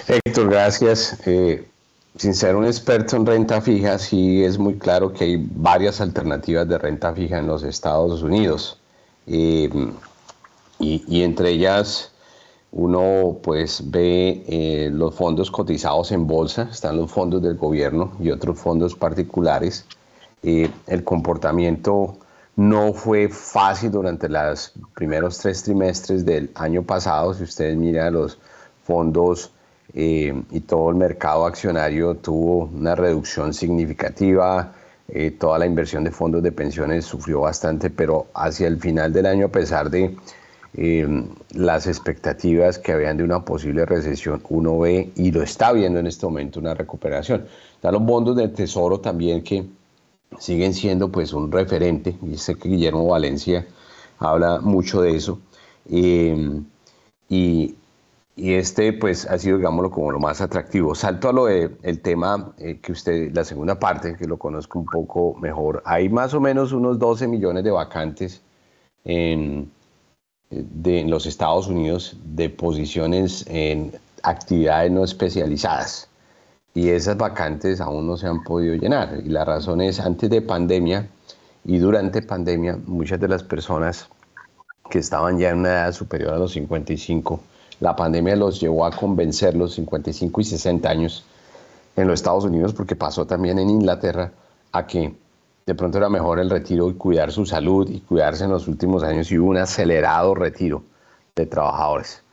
[0.08, 1.28] Héctor, gracias.
[1.28, 1.68] Eh,
[2.18, 6.68] sin ser un experto en renta fija, sí es muy claro que hay varias alternativas
[6.68, 8.80] de renta fija en los Estados Unidos.
[9.28, 9.70] Eh,
[10.80, 12.12] y, entre ellas
[12.72, 18.32] uno pues ve eh, los fondos cotizados en bolsa, están los fondos del gobierno y
[18.32, 19.86] otros fondos particulares.
[20.44, 22.18] Eh, el comportamiento
[22.58, 27.34] no fue fácil durante los primeros tres trimestres del año pasado.
[27.34, 28.38] Si ustedes miran los
[28.84, 29.52] fondos
[29.96, 34.74] eh, y todo el mercado accionario tuvo una reducción significativa.
[35.40, 39.46] toda la inversión de fondos de pensiones sufrió bastante, pero hacia el final del año,
[39.48, 40.16] a pesar de
[40.78, 46.00] Em, las expectativas que habían de una posible recesión, uno ve y lo está viendo
[46.00, 47.46] en este momento una recuperación.
[47.76, 49.66] Están los fondos del Tesoro también que
[50.38, 53.66] siguen siendo pues un referente, y sé que Guillermo Valencia
[54.20, 55.40] habla mucho de eso.
[57.30, 57.76] Y,
[58.38, 60.94] este pues ha sido, digámoslo, como lo más atractivo.
[60.96, 64.80] Salto a lo del el tema eh, que usted, la segunda parte, que lo conozco
[64.80, 65.82] un poco mejor.
[65.86, 68.42] Hay más o menos unos 12 millones de vacantes
[69.06, 69.72] en,
[70.50, 73.94] de en los Estados Unidos de posiciones en
[74.24, 76.10] actividades no especializadas
[76.74, 80.42] y esas vacantes aún no se han podido llenar y la razón es antes de
[80.42, 81.08] pandemia
[81.64, 84.10] y durante pandemia muchas de las personas
[84.90, 87.40] que estaban ya en una edad superior a los 55
[87.86, 91.24] la pandemia los llevó a convencer los 55 y 60 años
[91.96, 94.32] en los Estados Unidos porque pasó también en Inglaterra
[94.72, 95.14] a que
[95.68, 99.04] de pronto era mejor el retiro y cuidar su salud y cuidarse en los últimos
[99.04, 100.82] años y hubo un acelerado retiro
[101.36, 102.24] de trabajadores.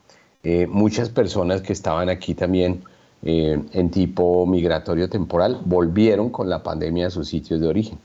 [0.43, 2.83] Eh, muchas personas que estaban aquí también
[3.23, 7.99] eh, en tipo migratorio temporal volvieron con la pandemia a sus sitios de origen.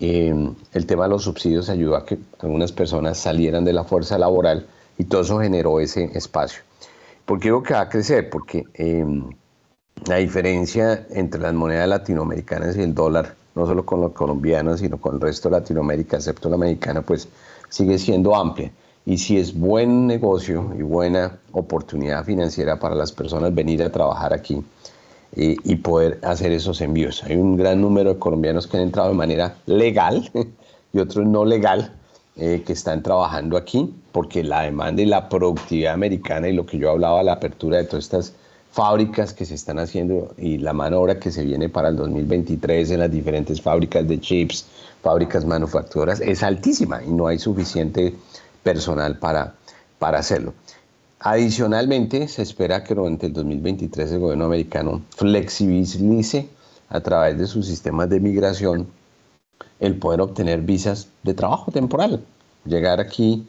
[0.00, 0.34] Eh,
[0.72, 4.66] el tema de los subsidios ayudó a que algunas personas salieran de la fuerza laboral
[4.98, 6.62] y todo eso generó ese espacio.
[7.24, 8.28] ¿Por qué digo que va a crecer?
[8.30, 8.64] Porque
[10.06, 14.98] la diferencia entre las monedas latinoamericanas y el dólar, no solo con los colombianos, sino
[14.98, 17.28] con el resto de Latinoamérica, excepto la americana, pues
[17.68, 18.70] sigue siendo amplia.
[19.06, 24.32] Y si es buen negocio y buena oportunidad financiera para las personas venir a trabajar
[24.32, 24.62] aquí
[25.36, 27.22] eh, y poder hacer esos envíos.
[27.24, 30.30] Hay un gran número de colombianos que han entrado de manera legal
[30.92, 31.92] y otros no legal
[32.36, 36.78] eh, que están trabajando aquí, porque la demanda y la productividad americana y lo que
[36.78, 38.32] yo hablaba, la apertura de todas estas
[38.72, 42.90] fábricas que se están haciendo y la mano obra que se viene para el 2023
[42.90, 44.66] en las diferentes fábricas de chips,
[45.00, 48.14] fábricas manufactureras, es altísima y no hay suficiente
[48.64, 49.54] personal para,
[50.00, 50.54] para hacerlo.
[51.20, 56.48] Adicionalmente, se espera que durante el 2023 el gobierno americano flexibilice
[56.88, 58.88] a través de sus sistemas de migración
[59.84, 62.24] el poder obtener visas de trabajo temporal.
[62.64, 63.46] Llegar aquí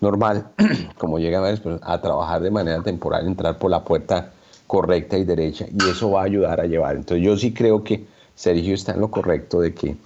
[0.00, 0.48] normal,
[0.98, 1.44] como llegan
[1.82, 4.32] a trabajar de manera temporal, entrar por la puerta
[4.66, 6.96] correcta y derecha y eso va a ayudar a llevar.
[6.96, 8.04] Entonces yo sí creo que
[8.34, 9.96] Sergio está en lo correcto de que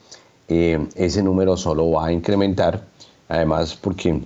[0.48, 2.82] eh, ese número solo va a incrementar,
[3.28, 4.22] además porque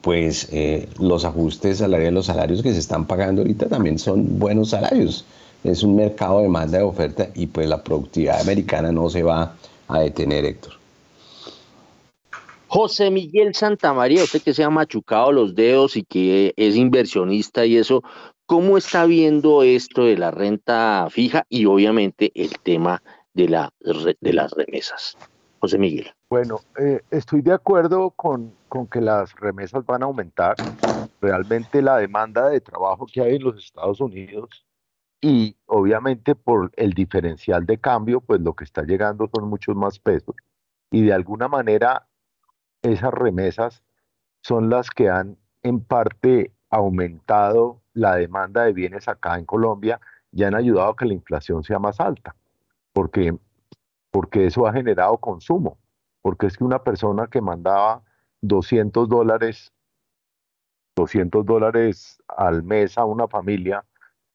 [0.00, 4.70] pues eh, los ajustes salariales, los salarios que se están pagando ahorita también son buenos
[4.70, 5.24] salarios.
[5.62, 9.56] Es un mercado de demanda de oferta y pues la productividad americana no se va
[9.94, 10.74] a detener, Héctor.
[12.68, 17.76] José Miguel Santamaría, usted que se ha machucado los dedos y que es inversionista y
[17.76, 18.02] eso,
[18.50, 23.00] ¿Cómo está viendo esto de la renta fija y obviamente el tema
[23.32, 23.72] de, la,
[24.20, 25.16] de las remesas?
[25.60, 26.12] José Miguel.
[26.28, 30.56] Bueno, eh, estoy de acuerdo con, con que las remesas van a aumentar.
[31.20, 34.66] Realmente la demanda de trabajo que hay en los Estados Unidos
[35.20, 39.98] y obviamente por el diferencial de cambio, pues lo que está llegando son muchos más
[39.98, 40.34] pesos.
[40.90, 42.06] Y de alguna manera
[42.82, 43.82] esas remesas
[44.42, 50.00] son las que han en parte aumentado la demanda de bienes acá en Colombia
[50.32, 52.36] ya han ayudado a que la inflación sea más alta,
[52.92, 53.36] porque,
[54.10, 55.78] porque eso ha generado consumo,
[56.22, 58.02] porque es que una persona que mandaba
[58.42, 59.72] 200 dólares,
[60.96, 63.84] 200 dólares al mes a una familia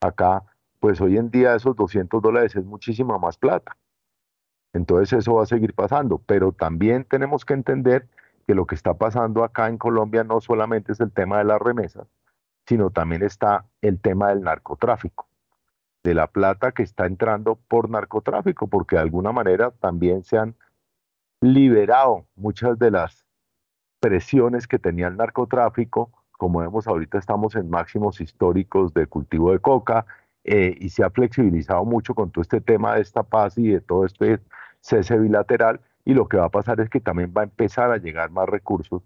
[0.02, 0.44] acá,
[0.86, 3.76] pues hoy en día esos 200 dólares es muchísima más plata.
[4.72, 8.08] Entonces eso va a seguir pasando, pero también tenemos que entender
[8.46, 11.60] que lo que está pasando acá en Colombia no solamente es el tema de las
[11.60, 12.06] remesas,
[12.68, 15.28] sino también está el tema del narcotráfico,
[16.04, 20.56] de la plata que está entrando por narcotráfico, porque de alguna manera también se han
[21.42, 23.26] liberado muchas de las
[24.00, 29.58] presiones que tenía el narcotráfico, como vemos ahorita estamos en máximos históricos de cultivo de
[29.58, 30.06] coca,
[30.46, 33.82] eh, y se ha flexibilizado mucho con todo este tema de esta paz y de
[33.82, 34.40] todo este
[34.80, 37.98] cese bilateral, y lo que va a pasar es que también va a empezar a
[37.98, 39.02] llegar más recursos,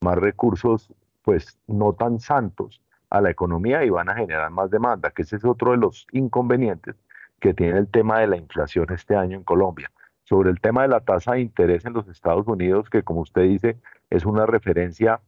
[0.00, 5.12] más recursos pues no tan santos a la economía y van a generar más demanda,
[5.12, 6.96] que ese es otro de los inconvenientes
[7.38, 9.92] que tiene el tema de la inflación este año en Colombia.
[10.24, 13.42] Sobre el tema de la tasa de interés en los Estados Unidos, que como usted
[13.42, 13.78] dice,
[14.10, 15.20] es una referencia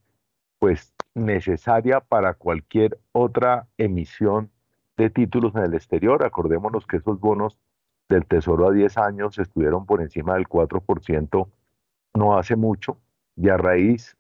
[0.59, 4.51] pues necesaria para cualquier otra emisión
[5.01, 6.25] de títulos en el exterior.
[6.25, 7.59] Acordémonos que esos bonos
[8.09, 11.49] del Tesoro a 10 años estuvieron por encima del 4%
[12.15, 12.99] no hace mucho
[13.37, 14.17] y a raíz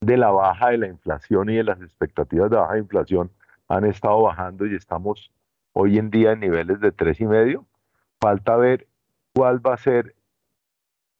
[0.00, 3.30] de la baja de la inflación y de las expectativas de baja inflación
[3.68, 5.30] han estado bajando y estamos
[5.72, 7.66] hoy en día en niveles de tres y medio.
[8.20, 8.86] Falta ver
[9.34, 10.14] cuál va a ser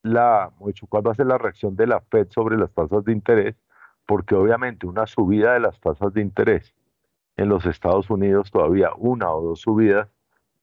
[0.02, 0.52] la,
[0.88, 3.56] cuál va a ser la reacción de la Fed sobre las tasas de interés,
[4.06, 6.74] porque obviamente una subida de las tasas de interés
[7.36, 10.08] en los Estados Unidos, todavía una o dos subidas,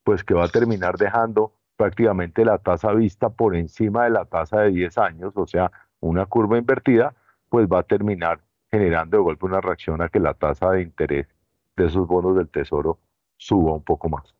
[0.03, 4.61] pues que va a terminar dejando prácticamente la tasa vista por encima de la tasa
[4.61, 7.15] de 10 años, o sea, una curva invertida,
[7.49, 11.27] pues va a terminar generando de golpe una reacción a que la tasa de interés
[11.75, 12.99] de esos bonos del tesoro
[13.37, 14.33] suba un poco más.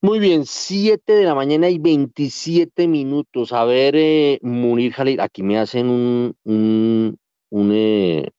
[0.00, 3.54] Muy bien, 7 de la mañana y 27 minutos.
[3.54, 8.30] A ver, eh, Munir Jalil, aquí me hacen un, un, eh,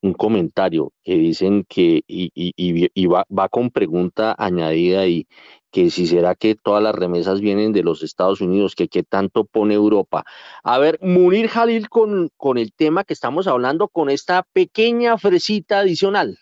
[0.00, 2.52] un comentario que dicen que, y, y,
[2.94, 5.26] y va, va, con pregunta añadida y
[5.70, 9.44] que si será que todas las remesas vienen de los Estados Unidos, que qué tanto
[9.44, 10.24] pone Europa.
[10.62, 15.80] A ver, Munir Jalil con, con el tema que estamos hablando, con esta pequeña fresita
[15.80, 16.38] adicional.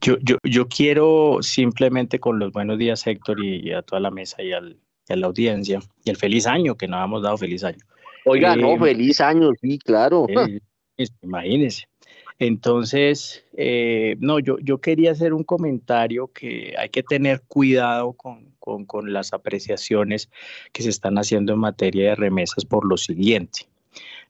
[0.00, 4.42] Yo, yo, yo quiero simplemente con los buenos días, Héctor, y, a toda la mesa
[4.42, 7.80] y, al, a la audiencia, y el feliz año, que nos hemos dado feliz año.
[8.24, 10.26] Oiga, no, eh, feliz año, sí, claro.
[10.28, 10.60] Eh,
[11.22, 11.87] imagínense.
[12.38, 18.52] Entonces, eh, no, yo, yo quería hacer un comentario que hay que tener cuidado con,
[18.60, 20.30] con, las apreciaciones
[20.72, 23.66] que se están haciendo en materia de remesas por lo siguiente.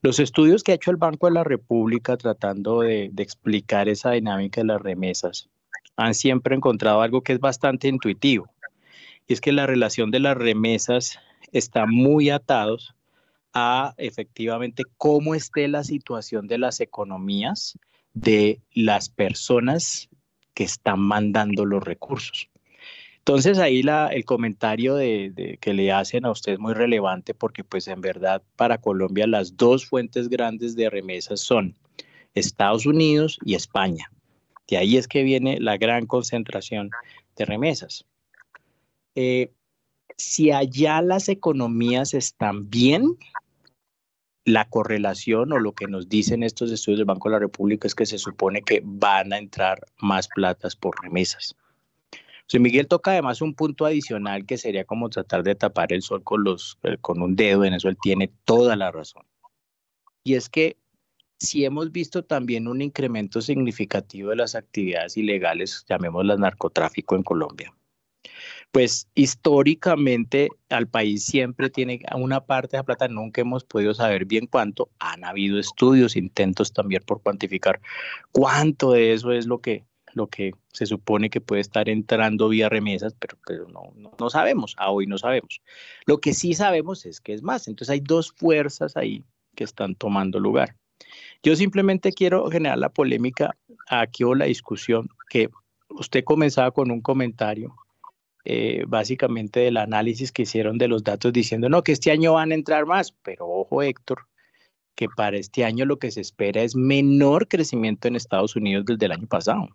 [0.01, 4.13] Los estudios que ha hecho el Banco de la República tratando de, de explicar esa
[4.13, 5.49] dinámica de las remesas
[5.97, 8.49] han siempre encontrado algo que es bastante intuitivo,
[9.27, 11.19] y es que la relación de las remesas
[11.53, 12.95] está muy atados
[13.53, 17.77] a efectivamente cómo esté la situación de las economías
[18.15, 20.09] de las personas
[20.55, 22.49] que están mandando los recursos.
[23.19, 27.87] Entonces ahí el comentario de, que le hacen a usted es muy relevante porque pues
[27.87, 31.77] en verdad para Colombia las dos fuentes grandes de remesas son
[32.35, 34.11] Estados Unidos y España.
[34.67, 36.91] De ahí es que viene la gran concentración
[37.37, 38.07] de remesas.
[39.15, 39.53] Eh,
[40.17, 43.19] si allá las economías están bien,
[44.49, 47.95] la correlación o lo que nos dicen estos estudios del Banco de la República es
[47.95, 51.55] que se supone que van a entrar más platas por remesas.
[52.45, 56.23] José Miguel toca además un punto adicional que sería como tratar de tapar el sol
[56.25, 59.25] con, los, eh, con un dedo, en eso él tiene toda la razón.
[60.25, 60.79] Y es que
[61.39, 67.75] si hemos visto también un incremento significativo de las actividades ilegales, llamémoslas narcotráfico en Colombia,
[68.70, 74.27] pues históricamente al país siempre tiene una parte de la plata, nunca hemos podido saber
[74.27, 77.81] bien cuánto, han habido estudios, intentos también por cuantificar
[78.32, 79.85] cuánto de eso es lo que
[80.15, 85.07] lo que se supone que puede estar entrando vía remesas, pero, no, no, sabemos, hoy
[85.07, 85.61] no sabemos.
[86.07, 87.69] Lo que sí sabemos es que es más.
[87.69, 89.23] Entonces hay dos fuerzas ahí
[89.55, 90.77] que están tomando lugar.
[91.43, 93.57] Yo simplemente quiero generar la polémica
[93.89, 95.51] aquí o la discusión que
[95.89, 97.77] usted comenzaba con un comentario
[98.51, 102.51] eh, básicamente del análisis que hicieron de los datos diciendo, no, que este año van
[102.51, 104.27] a entrar más, pero ojo Héctor,
[104.95, 109.05] que para este año lo que se espera es menor crecimiento en Estados Unidos desde
[109.05, 109.69] el año pasado.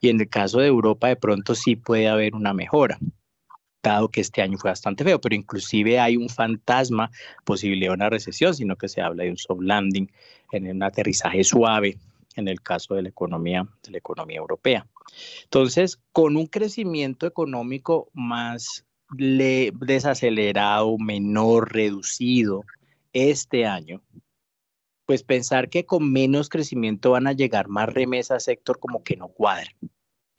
[0.00, 2.96] Y en el caso de Europa de pronto sí puede haber una mejora,
[3.82, 7.10] dado que este año fue bastante feo, pero inclusive hay un fantasma
[7.44, 10.08] posible de una recesión, sino que se habla de un soft landing,
[10.52, 11.98] en un aterrizaje suave
[12.36, 14.86] en el caso de la economía, de la economía europea.
[15.44, 22.64] Entonces, con un crecimiento económico más desacelerado, menor, reducido
[23.12, 24.02] este año,
[25.04, 29.28] pues pensar que con menos crecimiento van a llegar más remesas, sector como que no
[29.28, 29.72] cuadra.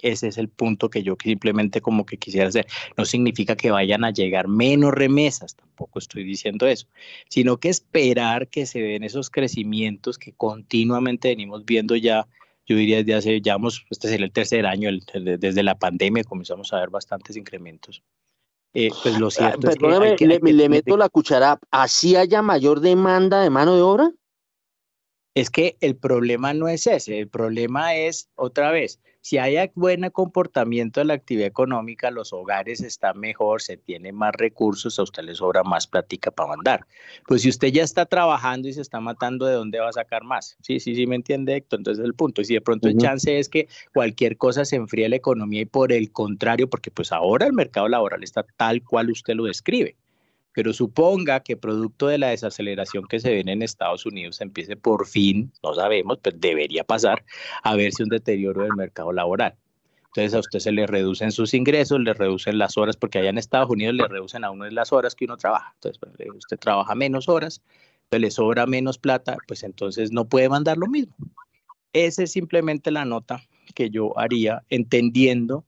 [0.01, 2.67] Ese es el punto que yo simplemente como que quisiera hacer.
[2.97, 6.87] No significa que vayan a llegar menos remesas, tampoco estoy diciendo eso,
[7.29, 12.27] sino que esperar que se den esos crecimientos que continuamente venimos viendo ya,
[12.65, 16.73] yo diría desde hace, ya vamos, este es el tercer año, desde la pandemia comenzamos
[16.73, 18.03] a ver bastantes incrementos.
[18.73, 19.75] Eh, pues lo cierto es
[20.17, 24.11] que, le, le meto la cuchara, ¿así haya mayor demanda de mano de obra?
[25.33, 30.09] Es que el problema no es ese, el problema es, otra vez, si hay buen
[30.09, 35.23] comportamiento de la actividad económica, los hogares están mejor, se tiene más recursos, a usted
[35.23, 36.87] le sobra más plática para mandar.
[37.27, 40.23] Pues si usted ya está trabajando y se está matando, ¿de dónde va a sacar
[40.23, 40.57] más?
[40.61, 41.79] Sí, sí, sí, me entiende, Héctor.
[41.79, 42.41] Entonces el punto.
[42.41, 45.65] Y si de pronto el chance es que cualquier cosa se enfríe la economía y
[45.65, 49.95] por el contrario, porque pues ahora el mercado laboral está tal cual usted lo describe
[50.53, 55.07] pero suponga que producto de la desaceleración que se ve en Estados Unidos empiece por
[55.07, 57.23] fin, no sabemos, pero debería pasar
[57.63, 59.55] a verse un deterioro del mercado laboral.
[60.07, 63.37] Entonces a usted se le reducen sus ingresos, le reducen las horas, porque allá en
[63.37, 65.71] Estados Unidos le reducen a uno las horas que uno trabaja.
[65.75, 67.61] Entonces pues, usted trabaja menos horas,
[68.11, 71.15] le sobra menos plata, pues entonces no puede mandar lo mismo.
[71.93, 73.41] Esa es simplemente la nota
[73.73, 75.65] que yo haría, entendiendo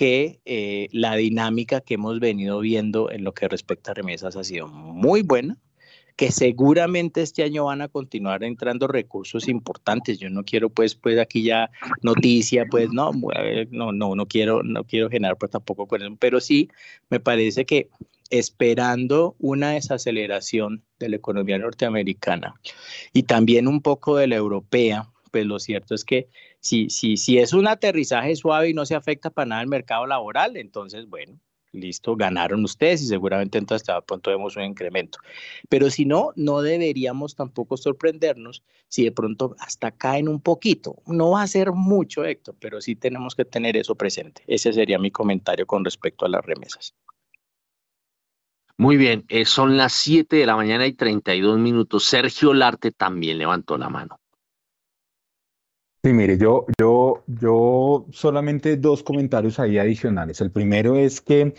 [0.00, 4.42] que eh, la dinámica que hemos venido viendo en lo que respecta a remesas ha
[4.42, 5.58] sido muy buena,
[6.16, 10.18] que seguramente este año van a continuar entrando recursos importantes.
[10.18, 11.70] Yo no quiero pues pues aquí ya
[12.00, 13.12] noticia, pues no,
[13.70, 16.70] no, no, no quiero, no quiero generar pues tampoco con eso, pero sí
[17.10, 17.90] me parece que
[18.30, 22.54] esperando una desaceleración de la economía norteamericana
[23.12, 26.30] y también un poco de la europea, pues lo cierto es que
[26.60, 30.06] si, si, si es un aterrizaje suave y no se afecta para nada el mercado
[30.06, 31.38] laboral, entonces, bueno,
[31.72, 35.18] listo, ganaron ustedes y seguramente entonces hasta pronto vemos un incremento.
[35.68, 40.96] Pero si no, no deberíamos tampoco sorprendernos si de pronto hasta caen un poquito.
[41.06, 44.42] No va a ser mucho, Héctor, pero sí tenemos que tener eso presente.
[44.46, 46.94] Ese sería mi comentario con respecto a las remesas.
[48.76, 52.04] Muy bien, eh, son las 7 de la mañana y 32 minutos.
[52.04, 54.18] Sergio Larte también levantó la mano.
[56.02, 60.40] Sí, mire, yo, yo, yo solamente dos comentarios ahí adicionales.
[60.40, 61.52] El primero es que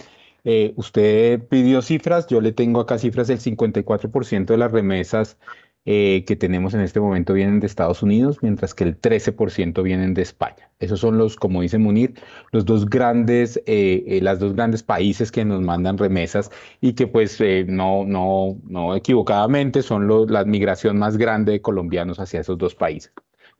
[0.44, 5.38] eh, usted pidió cifras, yo le tengo acá cifras del 54% de las remesas
[5.86, 10.16] eh, que tenemos en este momento vienen de Estados Unidos, mientras que el 13% vienen
[10.16, 10.72] de España.
[10.80, 12.16] Esos son los, como dice Munir,
[12.52, 16.50] los dos grandes, eh, las dos grandes países que nos mandan remesas
[16.82, 22.42] y que pues no, no, no equivocadamente son la migración más grande de colombianos hacia
[22.42, 23.12] esos dos países.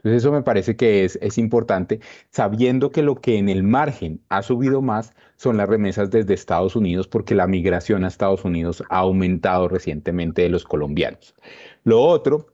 [0.04, 2.00] Entonces eso me parece que es, es importante,
[2.32, 6.76] sabiendo que lo que en el margen ha subido más son las remesas desde Estados
[6.76, 11.36] Unidos, porque la migración a Estados Unidos ha aumentado recientemente de los colombianos.
[11.84, 12.48] Lo otro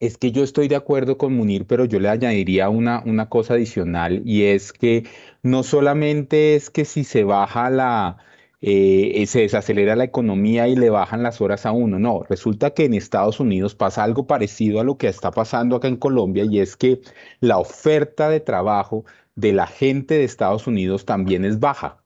[0.00, 3.54] es que yo estoy de acuerdo con Munir, pero yo le añadiría una, una cosa
[3.54, 5.04] adicional y es que
[5.44, 8.18] no solamente es que si se baja la,
[8.62, 11.98] eh, se desacelera la economía y le bajan las horas a uno.
[11.98, 15.88] No, resulta que en Estados Unidos pasa algo parecido a lo que está pasando acá
[15.88, 17.00] en Colombia y es que
[17.40, 22.02] la oferta de trabajo de la gente de Estados Unidos también es baja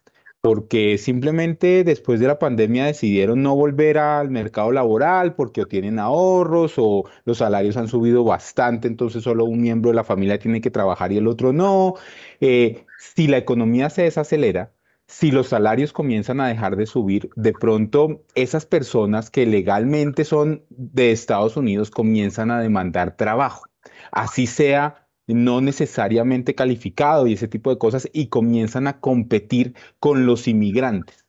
[0.46, 5.98] porque simplemente después de la pandemia decidieron no volver al mercado laboral porque o tienen
[5.98, 10.60] ahorros o los salarios han subido bastante, entonces solo un miembro de la familia tiene
[10.60, 11.94] que trabajar y el otro no.
[12.40, 14.72] Eh, si la economía se desacelera,
[15.08, 20.64] si los salarios comienzan a dejar de subir, de pronto esas personas que legalmente son
[20.70, 23.66] de Estados Unidos comienzan a demandar trabajo,
[24.10, 30.26] así sea no necesariamente calificado y ese tipo de cosas, y comienzan a competir con
[30.26, 31.26] los inmigrantes,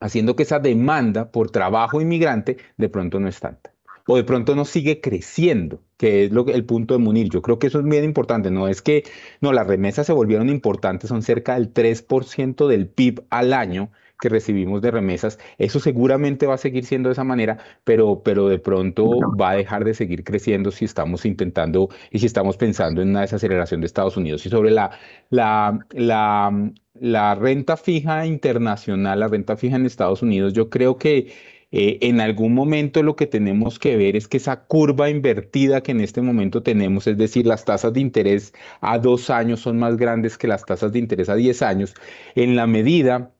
[0.00, 3.74] haciendo que esa demanda por trabajo inmigrante de pronto no es tanta.
[4.12, 7.28] O de pronto no sigue creciendo, que es lo el punto de Munir.
[7.30, 8.50] Yo creo que eso es bien importante.
[8.50, 9.04] No es que,
[9.40, 14.28] no, las remesas se volvieron importantes, son cerca del 3% del PIB al año que
[14.28, 15.38] recibimos de remesas.
[15.58, 19.08] Eso seguramente va a seguir siendo de esa manera, pero, pero de pronto
[19.40, 23.20] va a dejar de seguir creciendo si estamos intentando y si estamos pensando en una
[23.20, 24.44] desaceleración de Estados Unidos.
[24.44, 24.90] Y sobre la,
[25.30, 31.32] la, la, la renta fija internacional, la renta fija en Estados Unidos, yo creo que
[31.72, 35.92] eh, en algún momento lo que tenemos que ver es que esa curva invertida que
[35.92, 39.96] en este momento tenemos, es decir, las tasas de interés a dos años son más
[39.96, 41.94] grandes que las tasas de interés a diez años,
[42.34, 43.32] en la medida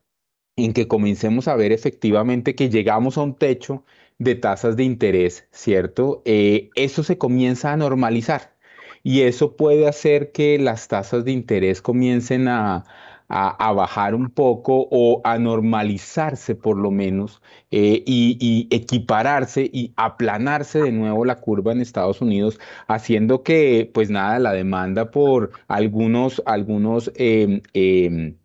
[0.56, 3.84] en que comencemos a ver efectivamente que llegamos a un techo
[4.18, 6.22] de tasas de interés, ¿cierto?
[6.24, 8.54] Eh, eso se comienza a normalizar
[9.02, 12.84] y eso puede hacer que las tasas de interés comiencen a,
[13.30, 17.40] bajar un poco o a normalizarse por lo menos
[17.70, 22.58] eh, y, equipararse y aplanarse de nuevo la curva en Estados Unidos,
[22.88, 28.36] haciendo que pues nada, la demanda por algunos, algunos em, em,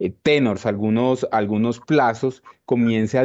[0.00, 3.24] eh, tenors, algunos, algunos plazos, comience a,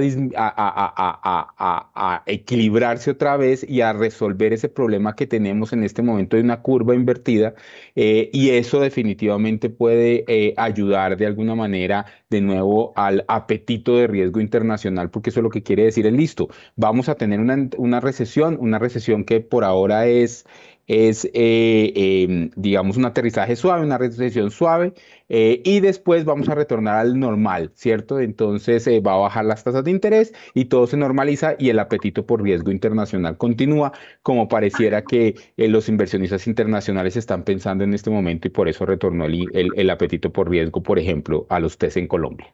[2.25, 6.63] equilibrarse otra vez y a resolver ese problema que tenemos en este momento de una
[6.63, 7.53] curva invertida
[7.95, 14.07] eh, y eso definitivamente puede eh, ayudar de alguna manera de nuevo al apetito de
[14.07, 17.69] riesgo internacional porque eso es lo que quiere decir es listo, vamos a tener una,
[17.77, 20.45] una recesión, una recesión que por ahora es
[20.87, 24.93] es, em, digamos, un aterrizaje suave, una recesión suave,
[25.29, 28.19] eh, y después vamos a retornar al normal, ¿cierto?
[28.19, 31.79] Entonces eh, va a bajar las tasas de interés y todo se normaliza y el
[31.79, 33.91] apetito por riesgo internacional continúa,
[34.23, 39.25] como pareciera que los inversionistas internacionales están pensando en este momento y por eso retornó
[39.25, 42.53] el, el apetito por riesgo, por ejemplo, a los TES en Colombia.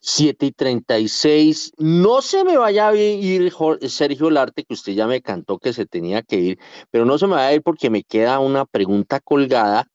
[0.00, 1.72] 7 y 36.
[1.78, 3.52] No se me vaya a ir
[3.88, 6.58] Sergio Larte, que usted ya me cantó que se tenía que ir,
[6.90, 9.89] pero no se me vaya a ir porque me queda una pregunta colgada,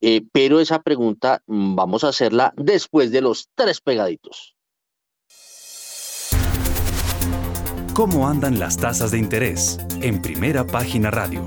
[0.00, 4.54] eh, pero esa pregunta mm, vamos a hacerla después de los tres pegaditos.
[7.94, 9.78] ¿Cómo andan las tasas de interés?
[10.00, 11.44] En primera página radio.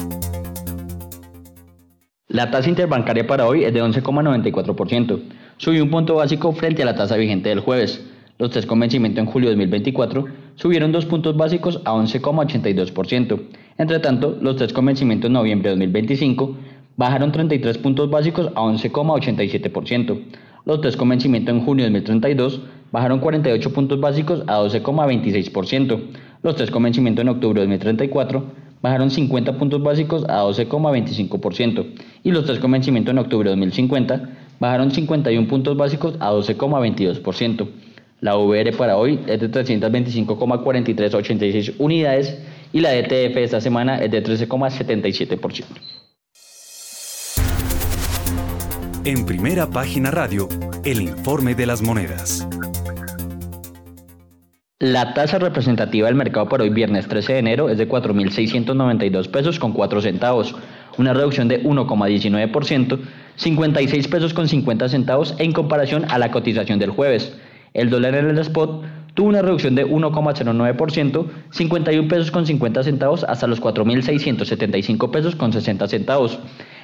[2.28, 5.22] La tasa interbancaria para hoy es de 11,94%
[5.58, 8.06] subió un punto básico frente a la tasa vigente del jueves.
[8.40, 10.26] Los test con vencimiento en julio de 2024
[10.56, 13.42] subieron dos puntos básicos a 11,82%.
[13.78, 16.58] Entre tanto, los test con vencimiento en noviembre de 2025
[16.98, 20.22] bajaron 33 puntos básicos a 11,87%.
[20.66, 22.62] Los test con vencimiento en junio de 2032
[22.92, 26.00] bajaron 48 puntos básicos a 12,26%.
[26.42, 28.44] Los test con vencimiento en octubre de 2034
[28.82, 31.86] bajaron 50 puntos básicos a 12,25%.
[32.24, 34.30] Y los test con vencimiento en octubre de 2050
[34.60, 37.68] bajaron 51 puntos básicos a 12,22%.
[38.22, 42.42] La VR para hoy es de 325,4386 unidades
[42.72, 46.03] y la ETF esta semana es de 13,77%.
[49.06, 50.48] En primera página radio,
[50.86, 52.48] el informe de las monedas.
[54.80, 59.60] La tasa representativa del mercado para hoy viernes 13 de enero es de 4.692 pesos
[59.60, 60.56] con 4 centavos,
[60.98, 63.00] una reducción de 1,19%,
[63.36, 67.36] 56 pesos con 50 centavos en comparación a la cotización del jueves.
[67.74, 68.86] El dólar en el spot
[69.16, 75.52] tuvo una reducción de 1,09%, 51 pesos con 50 centavos hasta los 4.675 pesos con
[75.52, 76.40] 60 centavos.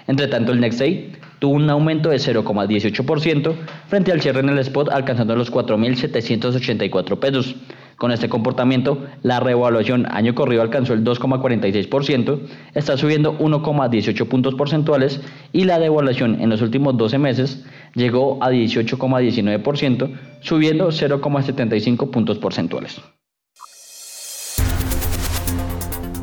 [0.10, 3.53] Entre tanto, el Next Day tuvo un aumento de 0,18%
[3.88, 7.56] frente al cierre en el spot alcanzando los 4.784 pesos.
[7.95, 12.40] Con este comportamiento, la revaluación año corrido alcanzó el 2,46%,
[12.73, 15.22] está subiendo 1,18 puntos porcentuales
[15.53, 17.64] y la devaluación en los últimos 12 meses
[17.94, 22.99] llegó a 18,19%, subiendo 0,75 puntos porcentuales.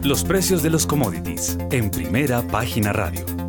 [0.03, 3.46] Los precios de los commodities en primera página radio.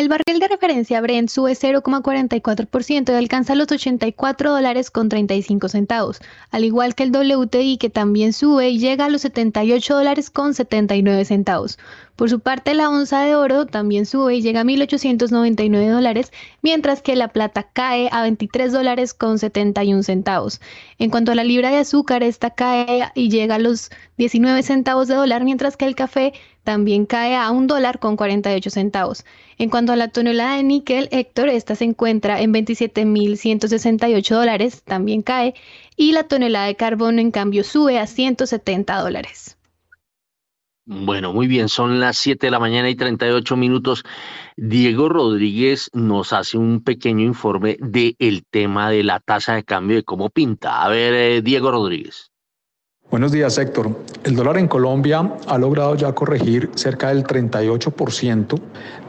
[0.00, 6.22] El barril de referencia Brent sube 0,44% y alcanza los 84 dólares con 35 centavos,
[6.50, 10.54] al igual que el WTI que también sube y llega a los 78 dólares con
[10.54, 11.78] 79 centavos.
[12.16, 16.32] Por su parte, la onza de oro también sube y llega a 1.899 dólares,
[16.62, 20.62] mientras que la plata cae a 23 dólares con 71 centavos.
[20.98, 25.08] En cuanto a la libra de azúcar, esta cae y llega a los 19 centavos
[25.08, 26.32] de dólar, mientras que el café
[26.64, 29.24] también cae a un dólar con 48 centavos.
[29.58, 35.22] En cuanto a la tonelada de níquel, Héctor, esta se encuentra en 27.168 dólares, también
[35.22, 35.54] cae,
[35.96, 39.56] y la tonelada de carbón, en cambio, sube a 170 dólares.
[40.92, 44.02] Bueno, muy bien, son las 7 de la mañana y 38 minutos.
[44.56, 49.96] Diego Rodríguez nos hace un pequeño informe del el tema de la tasa de cambio
[49.96, 50.82] de cómo pinta.
[50.82, 52.29] A ver, eh, Diego Rodríguez.
[53.10, 53.90] Buenos días, Héctor.
[54.22, 58.60] El dólar en Colombia ha logrado ya corregir cerca del 38%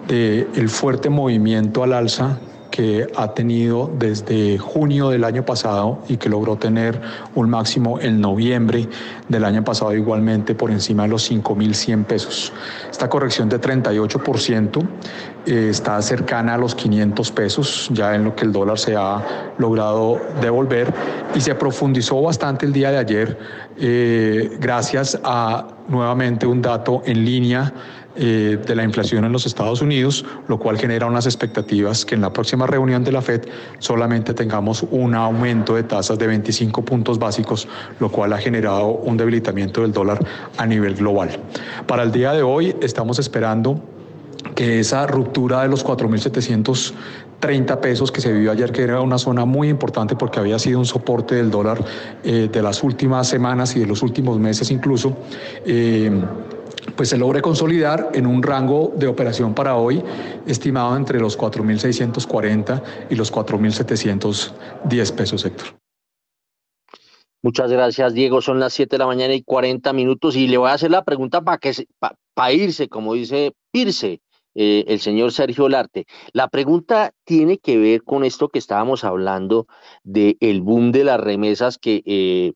[0.08, 2.40] del fuerte movimiento al alza
[2.72, 7.00] que ha tenido desde junio del año pasado y que logró tener
[7.36, 8.88] un máximo en noviembre
[9.28, 12.54] del año pasado igualmente por encima de los 5.100 pesos.
[12.90, 14.88] Esta corrección de 38%
[15.46, 19.54] eh, está cercana a los 500 pesos, ya en lo que el dólar se ha
[19.58, 20.94] logrado devolver
[21.36, 23.38] y se profundizó bastante el día de ayer
[23.78, 27.74] eh, gracias a nuevamente un dato en línea
[28.16, 32.22] eh, de la inflación en los Estados Unidos, lo cual genera unas expectativas que en
[32.22, 33.42] la próxima reunión de la Fed
[33.80, 37.68] solamente tengamos un aumento de tasas de 25 puntos básicos,
[38.00, 40.20] lo cual ha generado un debilitamiento del dólar
[40.58, 41.30] a nivel global.
[41.88, 43.82] Para el día de hoy estamos esperando
[44.56, 49.46] que esa ruptura de los 4.730 pesos que se vivió ayer, que era una zona
[49.46, 51.84] muy importante porque había sido un soporte del dólar
[52.24, 55.16] eh, de las últimas semanas y de los últimos meses incluso,
[55.66, 56.12] eh,
[56.96, 60.04] pues se logre consolidar en un rango de operación para hoy
[60.46, 65.68] estimado entre los 4.640 y los 4.710 pesos, Héctor.
[67.44, 68.42] Muchas gracias, Diego.
[68.42, 71.04] Son las 7 de la mañana y 40 minutos y le voy a hacer la
[71.04, 71.74] pregunta para que
[72.34, 74.22] para irse, como dice Pirce,
[74.54, 76.06] eh, el señor Sergio Larte.
[76.34, 79.66] La pregunta tiene que ver con esto que estábamos hablando
[80.04, 82.54] del el boom de las remesas que eh,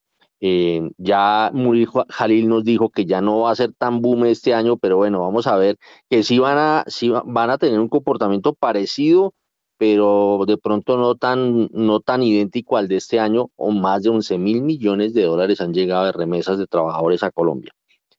[0.48, 4.54] eh, ya Muri Jalil nos dijo que ya no va a ser tan boom este
[4.54, 7.90] año, pero bueno, vamos a ver que sí van a, sí van a tener un
[7.90, 9.34] comportamiento parecido,
[9.80, 14.10] pero de pronto no tan, no tan idéntico al de este año, o más de
[14.10, 17.72] 11 mil millones de dólares han llegado de remesas de trabajadores a Colombia.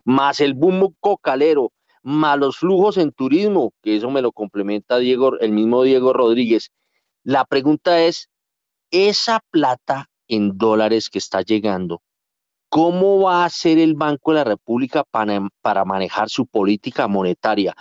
[0.05, 1.71] Más el boom cocalero,
[2.03, 6.71] más los flujos en turismo, que eso me lo complementa Diego, el mismo Diego Rodríguez.
[7.23, 8.31] La pregunta es,
[8.91, 12.03] esa plata en dólares que está llegando,
[12.77, 17.75] ¿cómo va a hacer el Banco de la República para, manejar su política monetaria?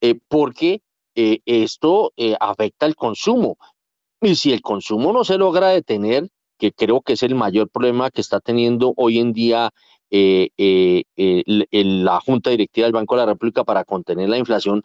[0.00, 0.80] Eh, porque
[1.14, 3.58] eh, esto eh, afecta el consumo.
[4.22, 8.10] Y si el consumo no se logra detener, que creo que es el mayor problema
[8.10, 9.70] que está teniendo hoy en día
[10.10, 14.82] la Junta Directiva del Banco de la República para contener la inflación,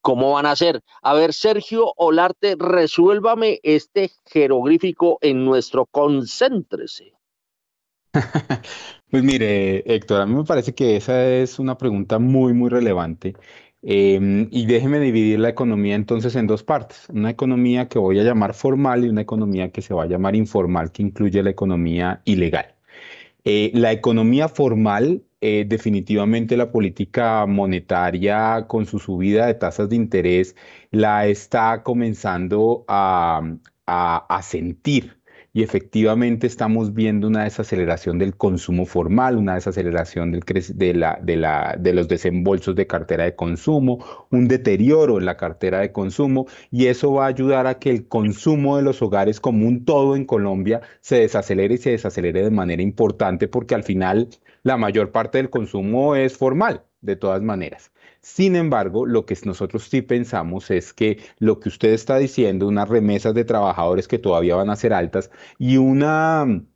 [0.00, 0.80] ¿Cómo van a hacer?
[1.02, 7.19] A ver, Sergio Olarte, resuélvame este jeroglífico en nuestro concéntrese.
[9.10, 13.34] Pues mire, Héctor, a mí me parece que esa es una pregunta muy, muy relevante.
[13.82, 17.08] Em, y déjeme dividir la economía entonces en dos partes.
[17.08, 20.36] Una economía que voy a llamar formal y una economía que se va a llamar
[20.36, 22.74] informal, que incluye la economía ilegal.
[23.44, 29.96] Eh, la economía formal eh, definitivamente la política monetaria con su subida de tasas de
[29.96, 30.56] interés
[30.90, 33.42] la está comenzando a,
[33.86, 35.19] a sentir
[35.52, 40.42] y efectivamente estamos viendo una desaceleración del consumo formal, una desaceleración del
[40.74, 45.92] de, la, de, los desembolsos de cartera de consumo, un deterioro en la cartera de
[45.92, 49.84] consumo y eso va a ayudar a que el consumo de los hogares como un
[49.84, 54.28] todo en Colombia se desacelere y se desacelere de manera importante porque al final
[54.62, 57.90] la mayor parte del consumo es formal, de todas maneras.
[58.22, 62.88] Sin embargo, lo que nosotros sí pensamos es que lo que usted está diciendo, unas
[62.88, 66.66] remesas de trabajadores que todavía van a ser altas y una mm,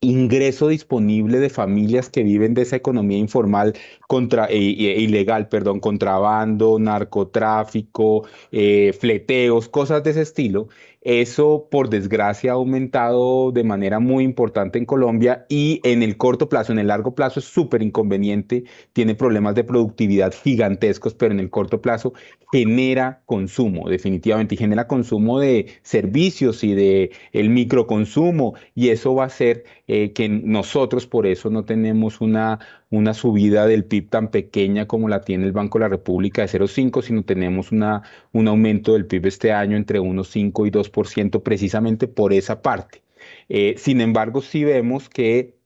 [0.00, 3.74] ingreso disponible de familias que viven de esa economía informal
[4.08, 10.68] contra, e, e, ilegal, perdón, contrabando, narcotráfico, eh, fleteos, cosas de ese estilo,
[11.08, 16.48] Eso, por desgracia, ha aumentado de manera muy importante en Colombia y en el corto
[16.48, 21.38] plazo, en el largo plazo es súper inconveniente, tiene problemas de productividad gigantescos, pero en
[21.38, 22.12] el corto plazo
[22.50, 29.22] genera consumo, definitivamente, y genera consumo de servicios y de el microconsumo, y eso va
[29.22, 32.58] a hacer eh, que nosotros por eso no tenemos una,
[32.90, 36.48] una subida del PIB tan pequeña como la tiene el Banco de la República de
[36.48, 38.02] 0,5, sino tenemos una,
[38.32, 43.02] un aumento del PIB este año entre 1,5 y 2% precisamente por esa parte.
[43.48, 45.56] Eh, sin embargo, sí vemos que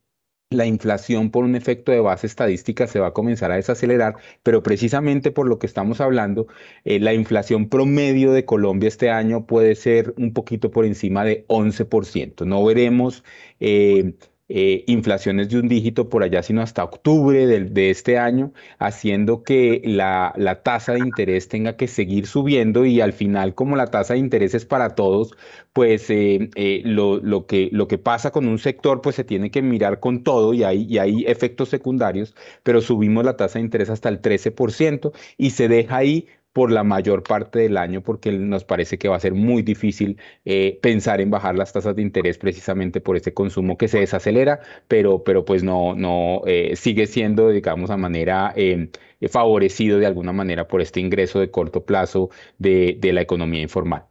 [0.51, 4.61] la inflación por un efecto de base estadística se va a comenzar a desacelerar, pero
[4.61, 6.47] precisamente por lo que estamos hablando,
[6.83, 11.45] eh, la inflación promedio de Colombia este año puede ser un poquito por encima de
[11.47, 12.45] 11%.
[12.45, 13.23] No veremos
[13.59, 14.13] eh,
[14.53, 19.81] eh, inflaciones de un dígito por allá, sino hasta octubre de, este año, haciendo que
[19.85, 20.33] la,
[20.63, 24.53] tasa de interés tenga que seguir subiendo y al final, como la tasa de interés
[24.53, 25.31] es para todos,
[25.73, 29.61] pues eh, eh, lo, que, lo que pasa con un sector, pues se tiene que
[29.61, 34.09] mirar con todo y y hay efectos secundarios, pero subimos la tasa de interés hasta
[34.09, 38.97] el 13% y se deja ahí por la mayor parte del año porque nos parece
[38.97, 43.01] que va a ser muy difícil eh, pensar en bajar las tasas de interés precisamente
[43.01, 47.89] por ese consumo que se desacelera, pero, pero pues no, no eh, sigue siendo, digamos,
[47.89, 48.89] a manera eh,
[49.29, 54.05] favorecido de alguna manera por este ingreso de corto plazo de, la economía informal.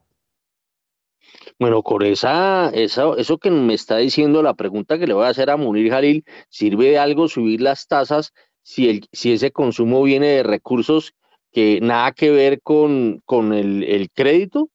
[1.59, 5.29] Bueno, con esa, esa, eso que me está diciendo la pregunta que le voy a
[5.29, 10.03] hacer a Munir Jalil, ¿sirve de algo subir las tasas si, el, si ese consumo
[10.03, 11.15] viene de recursos
[11.53, 14.71] que nada que ver con, con el, crédito?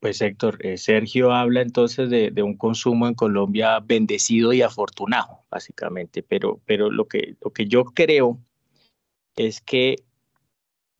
[0.00, 6.22] Pues Héctor, eh, Sergio habla entonces de, un consumo en Colombia bendecido y afortunado, básicamente,
[6.22, 8.38] pero, pero lo, que, lo que yo creo
[9.36, 9.96] es que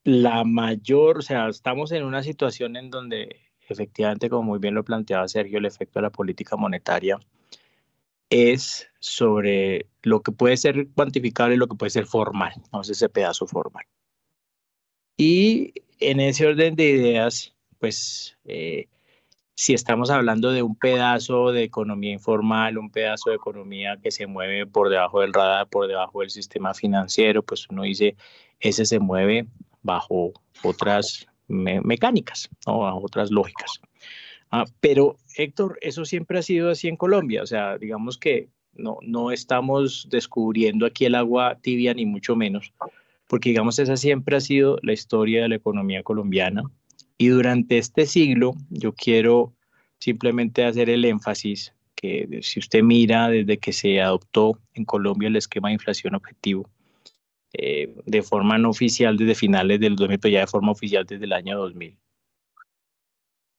[0.05, 4.85] la mayor, o sea, estamos en una situación en donde efectivamente, como muy bien lo
[4.85, 7.19] planteaba Sergio, el efecto de la política monetaria
[8.31, 13.11] es sobre lo que puede ser cuantificable y lo que puede ser formal, es ese
[13.11, 13.85] pedazo formal.
[15.19, 18.89] Y en ese orden de ideas, pues eh,
[19.55, 24.27] si estamos hablando de un pedazo de economía informal, un pedazo de economía que se
[24.27, 28.17] mueve por debajo del radar, por debajo del sistema financiero, pues uno dice,
[28.59, 29.47] ese se mueve
[29.83, 30.33] bajo
[30.63, 32.79] otras mecánicas, ¿no?
[32.79, 33.83] bajo otras lógicas.
[34.51, 38.99] Ah, pero Héctor, eso siempre ha sido así en Colombia, o sea, digamos que no,
[39.03, 42.73] no estamos descubriendo aquí el agua tibia ni mucho menos,
[43.29, 46.63] porque digamos esa siempre ha sido la historia de la economía colombiana
[47.17, 49.55] y durante este siglo yo quiero
[49.99, 55.37] simplemente hacer el énfasis que si usted mira desde que se adoptó en Colombia el
[55.37, 56.69] esquema de inflación objetivo,
[57.53, 61.25] eh, de forma no oficial desde finales del 2000, pero ya de forma oficial desde
[61.25, 61.97] el año 2000.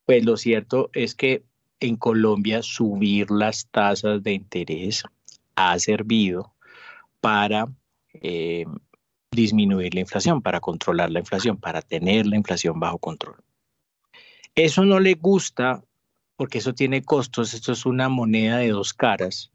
[0.05, 1.43] Pues lo cierto es que
[1.79, 5.03] en Colombia subir las tasas de interés
[5.55, 6.53] ha servido
[7.21, 7.67] para
[8.13, 8.65] eh,
[9.31, 13.37] disminuir la inflación, para controlar la inflación, para tener la inflación bajo control.
[14.55, 15.83] Eso no le gusta
[16.37, 19.51] porque eso tiene costos, esto es una moneda de dos caras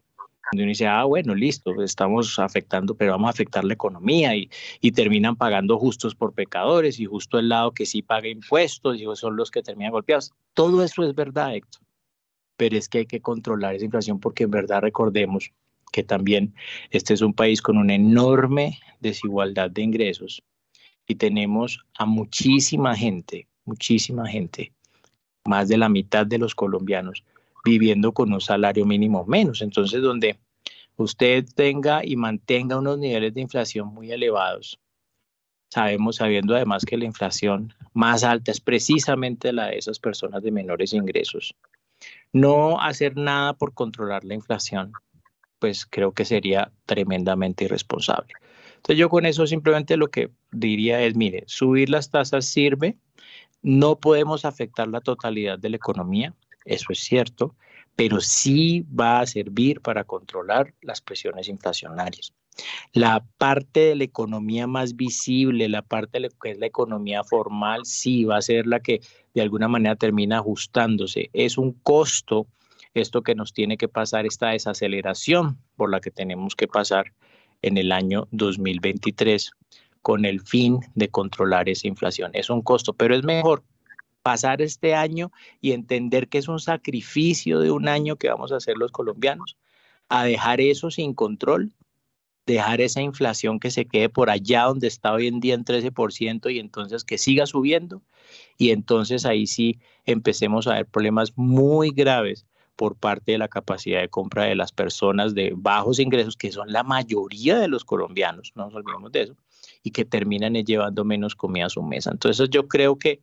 [0.50, 4.50] donde uno dice, ah, bueno, listo, estamos afectando, pero vamos a afectar la economía y,
[4.80, 9.06] y terminan pagando justos por pecadores y justo el lado que sí paga impuestos y
[9.14, 10.32] son los que terminan golpeados.
[10.54, 11.82] Todo eso es verdad, Héctor,
[12.60, 15.50] pero es que hay que controlar esa inflación porque en verdad recordemos
[15.92, 16.54] que también
[16.90, 20.42] este es un país con una enorme desigualdad de ingresos
[21.06, 24.74] y tenemos a muchísima gente, muchísima gente,
[25.46, 27.24] más de la mitad de los colombianos
[27.64, 29.62] viviendo con un salario mínimo menos.
[29.62, 30.38] Entonces, donde
[30.96, 34.78] usted tenga y mantenga unos niveles de inflación muy elevados,
[35.70, 40.50] sabemos, sabiendo además que la inflación más alta es precisamente la de esas personas de
[40.50, 41.54] menores ingresos.
[42.32, 44.92] No hacer nada por controlar la inflación,
[45.58, 48.32] pues creo que sería tremendamente irresponsable.
[48.76, 52.96] Entonces yo con eso simplemente lo que diría es, mire, subir las tasas sirve,
[53.62, 56.34] no podemos afectar la totalidad de la economía,
[56.64, 57.54] eso es cierto,
[57.94, 62.32] pero sí va a servir para controlar las presiones inflacionarias.
[62.92, 68.24] La parte de la economía más visible, la parte que es la economía formal, sí
[68.24, 69.00] va a ser la que
[69.34, 71.30] de alguna manera termina ajustándose.
[71.32, 72.46] Es un costo
[72.94, 77.12] esto que nos tiene que pasar, esta desaceleración por la que tenemos que pasar
[77.62, 79.52] en el año 2023
[80.02, 82.30] con el fin de controlar esa inflación.
[82.34, 83.62] Es un costo, pero es mejor
[84.22, 85.30] pasar este año
[85.60, 89.56] y entender que es un sacrificio de un año que vamos a hacer los colombianos,
[90.08, 91.72] a dejar eso sin control
[92.46, 96.52] dejar esa inflación que se quede por allá donde está hoy en día en 13%
[96.52, 98.02] y entonces que siga subiendo
[98.58, 102.46] y entonces ahí sí empecemos a ver problemas muy graves
[102.80, 106.72] por parte de la capacidad de compra de las personas de bajos ingresos, que son
[106.72, 109.36] la mayoría de los colombianos, no nos olvidemos de eso,
[109.82, 112.10] y que terminan llevando menos comida a su mesa.
[112.10, 113.20] Entonces yo creo que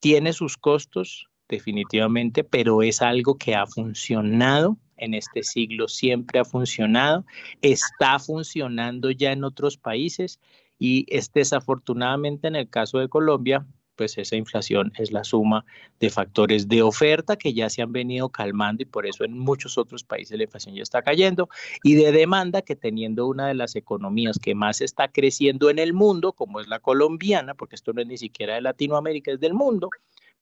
[0.00, 6.44] tiene sus costos definitivamente, pero es algo que ha funcionado en este siglo, siempre ha
[6.44, 7.24] funcionado,
[7.62, 10.40] está funcionando ya en otros países
[10.78, 13.66] y es desafortunadamente en el caso de Colombia,
[13.96, 15.64] pues esa inflación es la suma
[16.00, 19.78] de factores de oferta que ya se han venido calmando y por eso en muchos
[19.78, 21.48] otros países la inflación ya está cayendo
[21.82, 25.92] y de demanda que teniendo una de las economías que más está creciendo en el
[25.92, 29.54] mundo, como es la colombiana, porque esto no es ni siquiera de Latinoamérica, es del
[29.54, 29.90] mundo,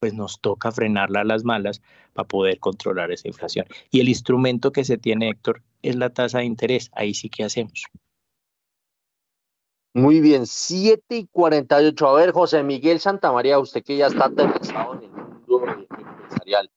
[0.03, 1.81] pues nos toca frenarla a las malas
[2.13, 3.67] para poder controlar esa inflación.
[3.93, 6.91] Y el instrumento que se tiene, Héctor, es la tasa de interés.
[6.93, 7.85] Ahí sí que hacemos.
[9.95, 12.09] Muy bien, 7 y 48.
[12.09, 16.69] A ver, José Miguel Santamaría, usted que ya está aterrizado en el mundo empresarial,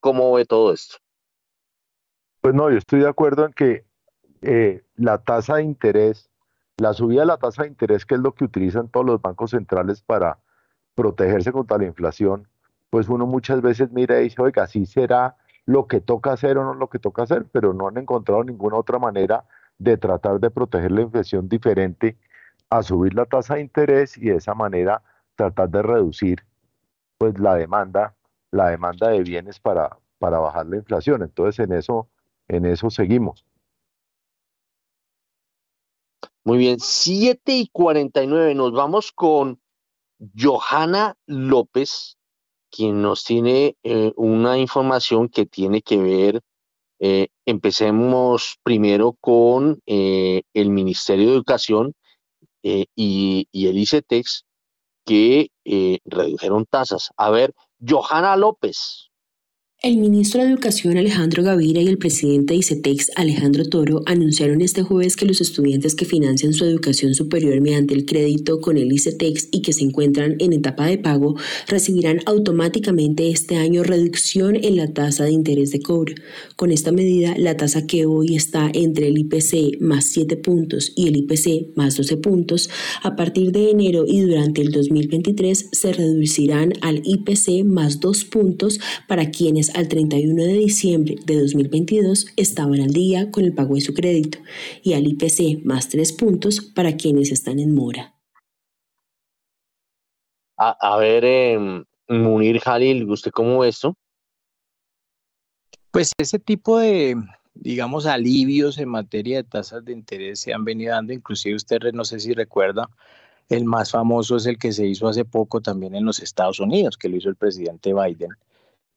[0.00, 0.96] ¿cómo ve todo esto?
[2.40, 3.84] Pues no, yo estoy de acuerdo en que
[4.40, 6.30] eh, la tasa de interés,
[6.78, 9.50] la subida de la tasa de interés, que es lo que utilizan todos los bancos
[9.50, 10.38] centrales para
[10.94, 12.48] protegerse contra la inflación,
[12.90, 16.64] pues uno muchas veces mira y dice, oiga, sí será lo que toca hacer o
[16.64, 19.44] no lo que toca hacer, pero no han encontrado ninguna otra manera
[19.78, 22.18] de tratar de proteger la inflación diferente
[22.68, 25.02] a subir la tasa de interés y de esa manera
[25.36, 26.44] tratar de reducir
[27.18, 28.14] pues la demanda,
[28.50, 31.22] la demanda de bienes para, para bajar la inflación.
[31.22, 32.08] Entonces en eso,
[32.48, 33.44] en eso seguimos.
[36.44, 39.60] Muy bien, 7 y 49, nos vamos con
[40.36, 42.18] Johanna López,
[42.70, 46.40] quien nos tiene eh, una información que tiene que ver,
[46.98, 51.94] eh, empecemos primero con eh, el Ministerio de Educación
[52.62, 54.44] y, y, el ICETEX,
[55.06, 55.50] que
[56.04, 57.10] redujeron tasas.
[57.16, 57.54] A ver,
[57.86, 59.09] Johanna López.
[59.82, 64.82] El ministro de Educación Alejandro Gaviria y el presidente de ICETEX Alejandro Toro anunciaron este
[64.82, 69.48] jueves que los estudiantes que financian su educación superior mediante el crédito con el ICETEX
[69.50, 71.34] y que se encuentran en etapa de pago
[71.66, 76.14] recibirán automáticamente este año reducción en la tasa de interés de cobro.
[76.56, 81.08] Con esta medida, la tasa que hoy está entre el IPC más 7 puntos y
[81.08, 82.68] el IPC más 12 puntos,
[83.02, 88.78] a partir de enero y durante el 2023 se reducirán al IPC más 2 puntos
[89.08, 93.80] para quienes al 31 de diciembre de 2022 estaban al día con el pago de
[93.80, 94.38] su crédito
[94.82, 98.14] y al IPC más tres puntos para quienes están en mora.
[100.56, 103.96] A, ver, em, Munir Jalil, ¿usted cómo ve esto?
[105.90, 107.16] Pues ese tipo de,
[107.54, 112.04] digamos, alivios en materia de tasas de interés se han venido dando, inclusive usted no
[112.04, 112.90] sé si recuerda,
[113.48, 116.96] el más famoso es el que se hizo hace poco también en los Estados Unidos,
[116.96, 118.30] que lo hizo el presidente Biden,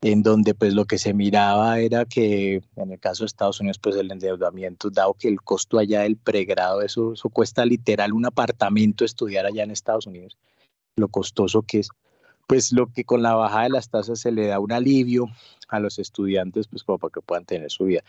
[0.03, 3.79] en donde pues lo que se miraba era que en el caso de Estados Unidos
[3.79, 8.25] pues el endeudamiento, dado que el costo allá del pregrado, eso, eso cuesta literal un
[8.25, 10.37] apartamento estudiar allá en Estados Unidos,
[10.97, 11.89] lo costoso que es,
[12.47, 15.27] pues lo que con la bajada de las tasas se le da un alivio
[15.69, 18.03] a los estudiantes pues como para que puedan tener su vida.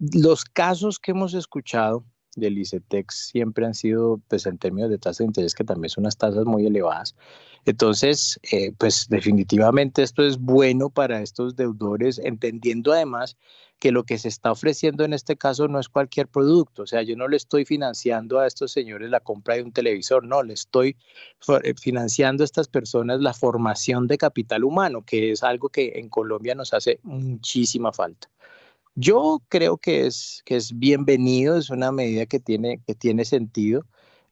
[0.00, 2.02] Los casos que hemos escuchado
[2.36, 6.02] del ICETEX siempre han sido, pues en términos de tasa de interés, que también son
[6.02, 7.16] unas tasas muy elevadas.
[7.64, 13.36] Entonces, eh, pues definitivamente esto es bueno para estos deudores, entendiendo además
[13.78, 16.82] que lo que se está ofreciendo en este caso no es cualquier producto.
[16.82, 20.24] O sea, yo no le estoy financiando a estos señores la compra de un televisor,
[20.24, 20.96] no, le estoy
[21.62, 26.08] eh, financiando a estas personas la formación de capital humano, que es algo que en
[26.08, 28.30] Colombia nos hace muchísima falta.
[28.98, 33.82] Yo creo que es, que es bienvenido, es una medida que tiene, que tiene sentido.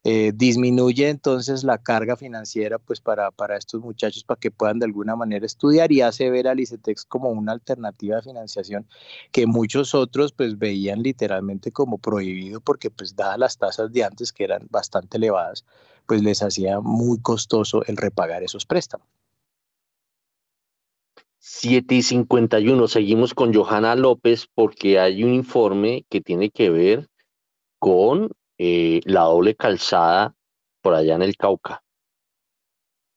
[0.04, 4.86] Eh, disminuye entonces la carga financiera pues para, para estos muchachos para que puedan de
[4.86, 8.86] alguna manera estudiar y hace ver al ICETEX como una alternativa de financiación
[9.32, 14.32] que muchos otros pues veían literalmente como prohibido porque pues dadas las tasas de antes
[14.32, 15.64] que eran bastante elevadas
[16.06, 19.06] pues les hacía muy costoso el repagar esos préstamos.
[21.46, 22.88] 7 y 51.
[22.88, 27.08] Seguimos con Johanna López porque hay un informe que tiene que ver
[27.78, 30.34] con eh, la doble calzada
[30.80, 31.84] por allá en el Cauca.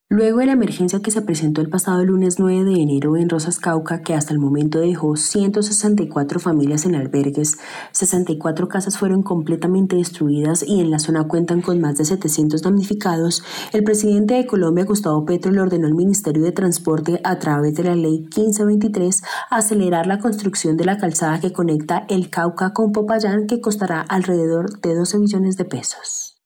[0.09, 3.59] Luego de la emergencia que se presentó el pasado lunes 9 de enero en Rosas
[3.59, 7.57] Cauca, que hasta el momento dejó 164 familias en albergues,
[7.91, 13.43] 64 casas fueron completamente destruidas y en la zona cuentan con más de 700 damnificados,
[13.73, 17.83] el presidente de Colombia, Gustavo Petro, le ordenó al Ministerio de Transporte, a través de
[17.83, 23.45] la Ley 1523, acelerar la construcción de la calzada que conecta el Cauca con Popayán,
[23.45, 26.36] que costará alrededor de 12 millones de pesos.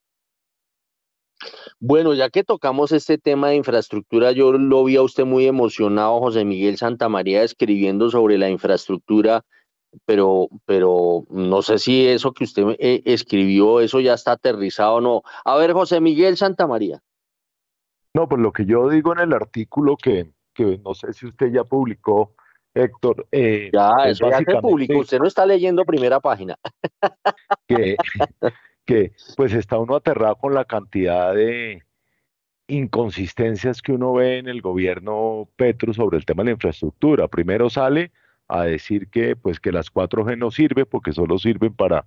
[1.83, 6.19] Bueno, ya que tocamos este tema de infraestructura, yo lo vi a usted muy emocionado,
[6.19, 9.43] José Miguel Santamaría, escribiendo sobre la infraestructura,
[10.05, 15.01] pero, pero no sé si eso que usted eh, escribió, eso ya está aterrizado o
[15.01, 15.23] no.
[15.43, 17.01] A ver, José Miguel Santamaría.
[18.13, 21.51] No, pues lo que yo digo en el artículo que, que no sé si usted
[21.51, 22.35] ya publicó,
[22.75, 23.27] Héctor.
[23.31, 26.55] Eh, ya, eso ya se publicó, usted no está leyendo primera página.
[27.67, 27.95] Que,
[28.91, 31.81] que pues está uno aterrado con la cantidad de
[32.67, 37.29] inconsistencias que uno ve en el gobierno Petro sobre el tema de la infraestructura.
[37.29, 38.11] Primero sale
[38.49, 42.05] a decir que pues que las 4G no sirven porque solo sirven para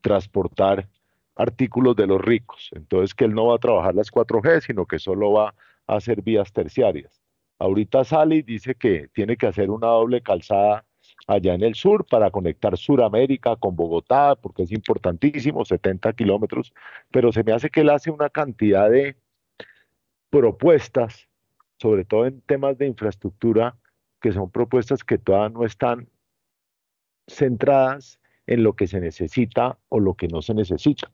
[0.00, 0.88] transportar
[1.36, 2.70] artículos de los ricos.
[2.72, 5.54] Entonces que él no va a trabajar las 4G, sino que solo va
[5.86, 7.20] a hacer vías terciarias.
[7.58, 10.86] Ahorita sale y dice que tiene que hacer una doble calzada
[11.26, 16.72] allá en el sur para conectar Suramérica con Bogotá, porque es importantísimo, 70 kilómetros,
[17.10, 19.16] pero se me hace que él hace una cantidad de
[20.30, 21.28] propuestas,
[21.78, 23.76] sobre todo en temas de infraestructura,
[24.20, 26.08] que son propuestas que todavía no están
[27.26, 31.10] centradas en lo que se necesita o lo que no se necesita.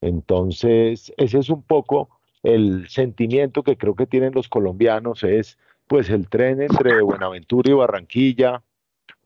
[0.00, 2.10] Entonces, ese es un poco
[2.42, 7.74] el sentimiento que creo que tienen los colombianos, es pues el tren entre Buenaventura y
[7.74, 8.62] Barranquilla,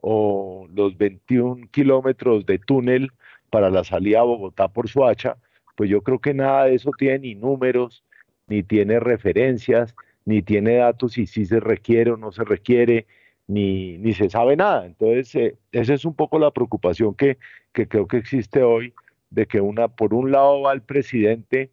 [0.00, 3.10] o los 21 kilómetros de túnel
[3.50, 5.36] para la salida a Bogotá por Suacha,
[5.76, 8.04] pues yo creo que nada de eso tiene ni números,
[8.46, 9.94] ni tiene referencias,
[10.24, 13.06] ni tiene datos si se requiere o no se requiere,
[13.46, 14.86] ni, ni se sabe nada.
[14.86, 17.38] Entonces, eh, esa es un poco la preocupación que,
[17.72, 18.94] que creo que existe hoy,
[19.30, 21.70] de que una, por un lado va el presidente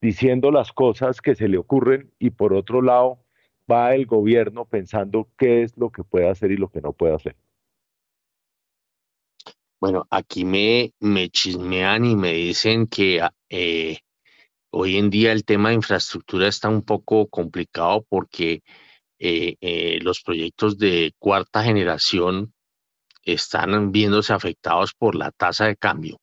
[0.00, 3.18] diciendo las cosas que se le ocurren y por otro lado
[3.70, 7.14] va el gobierno pensando qué es lo que puede hacer y lo que no puede
[7.14, 7.36] hacer.
[9.80, 13.98] Bueno, aquí me, me chismean y me dicen que ah, eh,
[14.70, 18.62] hoy en día el tema de infraestructura está un poco complicado porque
[19.18, 22.52] eh, eh, los proyectos de cuarta generación
[23.24, 26.18] están viéndose afectados por la tasa de cambio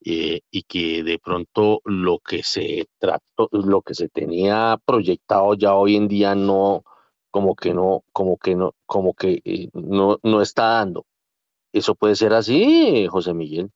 [0.00, 5.96] y que de pronto lo que se trató, lo que se tenía proyectado ya hoy
[5.96, 6.84] en día no,
[7.30, 9.42] como que no, como que no, como que
[9.74, 11.06] no, no está dando.
[11.76, 13.70] ¿Eso puede ser así, José Miguel?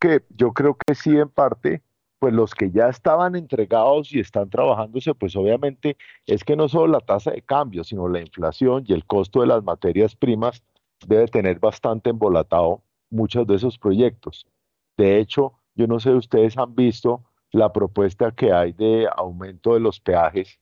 [0.00, 1.84] Que yo creo que sí, en parte,
[2.18, 5.96] pues los que ya estaban entregados y están trabajándose, pues obviamente
[6.26, 9.46] es que no solo la tasa de cambio, sino la inflación y el costo de
[9.46, 10.64] las materias primas
[11.06, 14.44] debe tener bastante embolatado muchos de esos proyectos.
[14.96, 17.22] De hecho, yo no sé si ustedes han visto
[17.52, 20.58] la propuesta que hay de aumento de los peajes,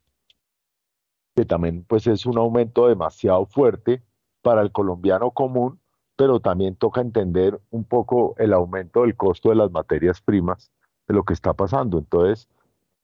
[1.35, 4.03] que también pues es un aumento demasiado fuerte
[4.45, 5.81] para el colombiano común,
[6.17, 10.71] pero también toca entender un poco el aumento del costo de las materias primas,
[11.09, 11.99] de lo que está pasando.
[11.99, 12.47] Entonces,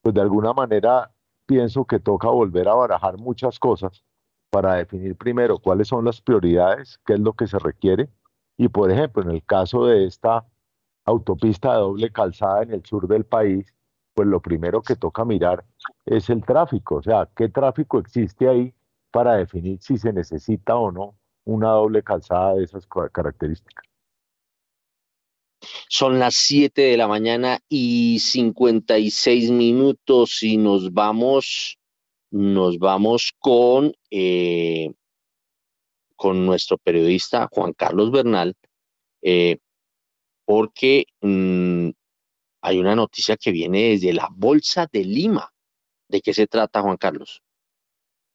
[0.02, 1.10] pues de alguna manera
[1.46, 4.04] pienso que toca volver a barajar muchas cosas
[4.50, 8.10] para definir primero cuáles son las prioridades, qué es lo que se requiere.
[8.58, 10.44] Y por ejemplo, en el caso de esta
[11.06, 13.74] autopista de doble calzada en el sur del país,
[14.12, 15.64] pues lo primero que toca mirar
[16.04, 18.74] es el tráfico, o sea, qué tráfico existe ahí
[19.10, 21.14] para definir si se necesita o no
[21.50, 23.84] una doble calzada de esas características.
[25.88, 31.78] Son las 7 de la mañana y 56 minutos y nos vamos,
[32.30, 34.92] nos vamos con, eh,
[36.16, 38.54] con nuestro periodista Juan Carlos Bernal,
[39.20, 39.58] eh,
[40.44, 41.90] porque mm,
[42.62, 45.52] hay una noticia que viene desde la Bolsa de Lima.
[46.08, 47.42] ¿De qué se trata, Juan Carlos?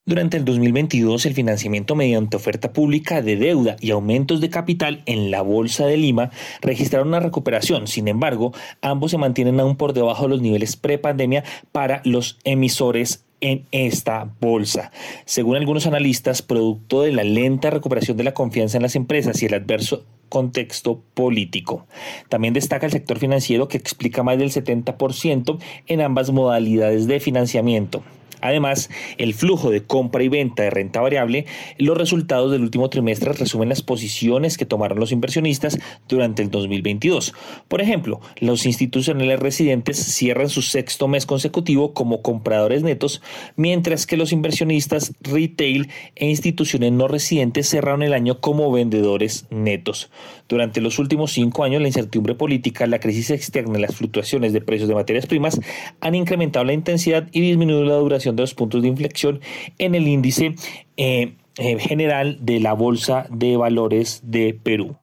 [0.08, 5.32] Durante el 2022, el financiamiento mediante oferta pública de deuda y aumentos de capital en
[5.32, 6.30] la Bolsa de Lima
[6.62, 7.88] registraron una recuperación.
[7.88, 8.54] Sin embargo,
[8.84, 14.30] ambos se mantienen aún por debajo de los niveles prepandemia para los emisores en esta
[14.40, 14.92] bolsa.
[15.26, 19.48] Según algunos analistas, producto de la lenta recuperación de la confianza en las empresas y
[19.48, 21.88] el adverso contexto político.
[22.30, 25.58] También destaca el sector financiero que explica más del 70%
[25.88, 28.04] en ambas modalidades de financiamiento.
[28.46, 31.46] Además, el flujo de compra y venta de renta variable,
[31.78, 37.34] los resultados del último trimestre resumen las posiciones que tomaron los inversionistas durante el 2022.
[37.68, 43.22] Por ejemplo, los institucionales residentes cierran su sexto mes consecutivo como compradores netos,
[43.56, 50.10] mientras que los inversionistas retail e instituciones no residentes cerraron el año como vendedores netos.
[50.48, 54.62] Durante los últimos cinco años, la incertidumbre política, la crisis externa y las fluctuaciones de
[54.62, 55.60] precios de materias primas
[56.02, 59.42] han incrementado la intensidad y disminuido la duración de los puntos de inflexión
[59.80, 60.56] en el índice
[60.98, 64.98] eh, eh, general de la Bolsa de Valores de Perú.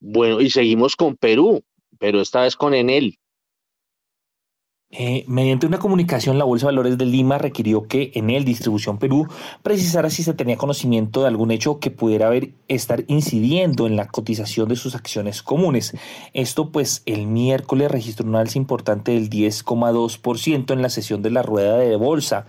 [0.00, 1.64] Bueno, y seguimos con Perú,
[1.98, 3.18] pero esta vez con Enel.
[4.92, 9.26] Eh, mediante una comunicación, la Bolsa Valores de Lima requirió que en el Distribución Perú
[9.62, 14.06] precisara si se tenía conocimiento de algún hecho que pudiera haber estar incidiendo en la
[14.06, 15.96] cotización de sus acciones comunes.
[16.34, 21.42] Esto pues el miércoles registró un alza importante del 10,2% en la sesión de la
[21.42, 22.46] rueda de bolsa.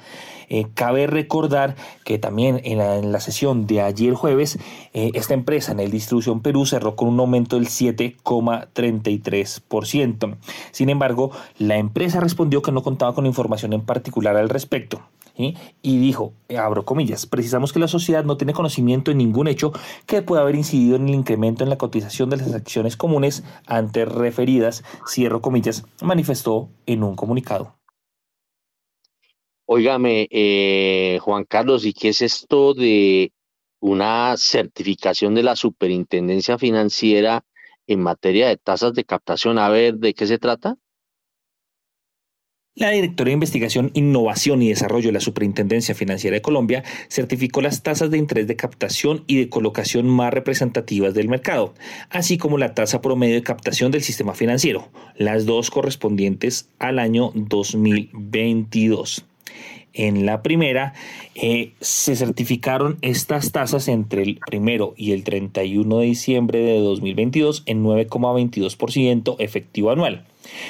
[0.49, 1.75] Eh, cabe recordar
[2.05, 4.57] que también en la, sesión de ayer jueves,
[4.93, 10.37] eh, esta empresa en el Distribución Perú cerró con un aumento del 7,33%.
[10.71, 15.01] Sin embargo, la empresa respondió que no contaba con información en particular al respecto.
[15.37, 19.71] Y dijo, abro comillas, precisamos que la sociedad no tiene conocimiento de ningún hecho
[20.07, 24.11] que pueda haber incidido en el incremento en la cotización de las acciones comunes antes
[24.11, 27.75] referidas, cierro comillas, manifestó en un comunicado.
[29.69, 33.33] Óigame, eh, Juan Carlos, ¿y qué es esto de
[33.81, 37.43] una certificación de la superintendencia financiera
[37.85, 39.59] en materia de tasas de captación?
[39.59, 40.77] A ver, ¿de qué se trata?
[42.75, 47.83] La directora de Investigación, Innovación y Desarrollo de la Superintendencia Financiera de Colombia certificó las
[47.83, 51.73] tasas de interés de captación y de colocación más representativas del mercado,
[52.09, 57.33] así como la tasa promedio de captación del sistema financiero, las dos correspondientes al año
[57.35, 59.25] 2022.
[59.93, 60.93] En la primera,
[61.33, 67.63] eh, se certificaron estas tasas entre el primero y el 31 de diciembre de 2022
[67.65, 70.25] en 9,22% efectivo anual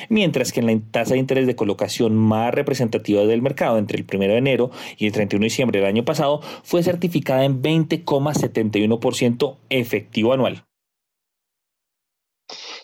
[0.10, 4.06] mientras que en la tasa de interés de colocación más representativa del mercado entre el
[4.12, 9.58] 1 de enero y el 31 de diciembre del año pasado fue certificada en 20,71%
[9.70, 10.64] efectivo anual.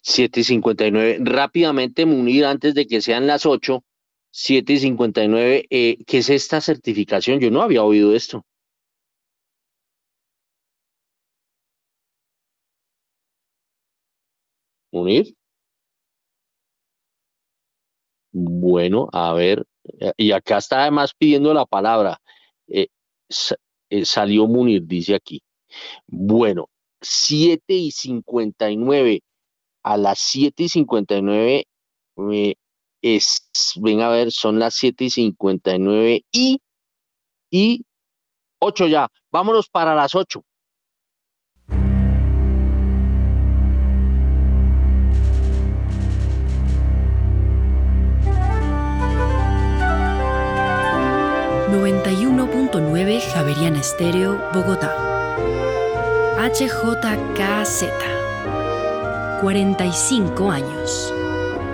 [0.04, 1.20] 7.59.
[1.22, 3.84] Rápidamente, Munir, antes de que sean las 8,
[4.34, 5.66] 7 y 59.
[5.70, 7.40] Eh, ¿Qué es esta certificación?
[7.40, 8.44] Yo no había oído esto.
[14.92, 15.36] ¿Unir?
[18.32, 19.66] Bueno, a ver,
[20.00, 22.20] eh, y acá está además pidiendo la palabra.
[22.68, 22.88] Eh,
[24.04, 25.42] salió Munir, dice aquí.
[26.08, 26.70] Bueno,
[27.02, 29.22] 7 y 59.
[29.84, 31.66] A las 7 y 59
[32.18, 32.56] me
[33.04, 36.62] es, ven a ver, son las 7 y 59 y,
[37.52, 37.86] y
[38.60, 39.10] 8 ya.
[39.32, 40.44] Vámonos para las 8.
[51.74, 54.96] ...91.9 Javeriana Estéreo, Bogotá.
[56.38, 57.86] HJKZ.
[59.42, 61.14] 45 años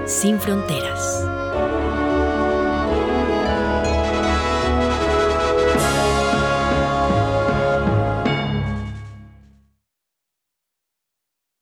[0.09, 1.23] sin fronteras.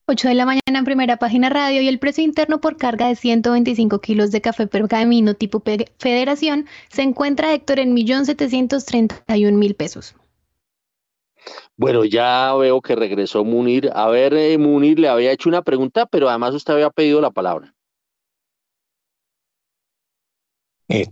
[0.10, 3.16] Ocho de la mañana en primera página radio y el precio interno por carga de
[3.16, 5.62] 125 kilos de café pergamino tipo
[6.00, 10.16] federación se encuentra, Héctor, en 1.731.000 pesos.
[11.76, 13.92] Bueno, ya veo que regresó Munir.
[13.94, 17.32] A ver, eh, Munir le había hecho una pregunta, pero además usted había pedido la
[17.32, 17.74] palabra.
[20.90, 21.08] Eh,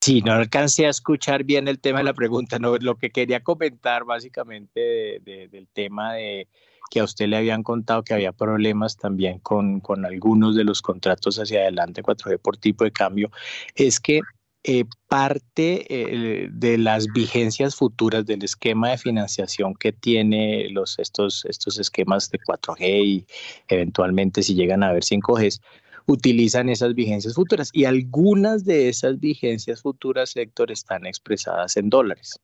[0.00, 2.58] sí, no alcancé a escuchar bien el tema de la pregunta.
[2.58, 6.48] No, lo que quería comentar básicamente del tema de
[6.90, 10.80] que a usted le habían contado que había problemas también con, con algunos de los
[10.80, 13.30] contratos hacia adelante 4G por tipo de cambio,
[13.74, 14.20] es que
[14.64, 21.44] eh, parte eh, de las vigencias futuras del esquema de financiación que tiene los, estos,
[21.44, 23.26] estos esquemas de 4G y
[23.68, 25.60] eventualmente si llegan a haber 5G,
[26.08, 32.40] utilizan esas vigencias futuras y algunas de esas vigencias futuras, sector están expresadas en dólares.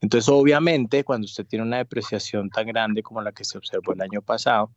[0.00, 4.00] Entonces, obviamente, cuando usted tiene una depreciación tan grande como la que se observó el
[4.00, 4.70] año pasado,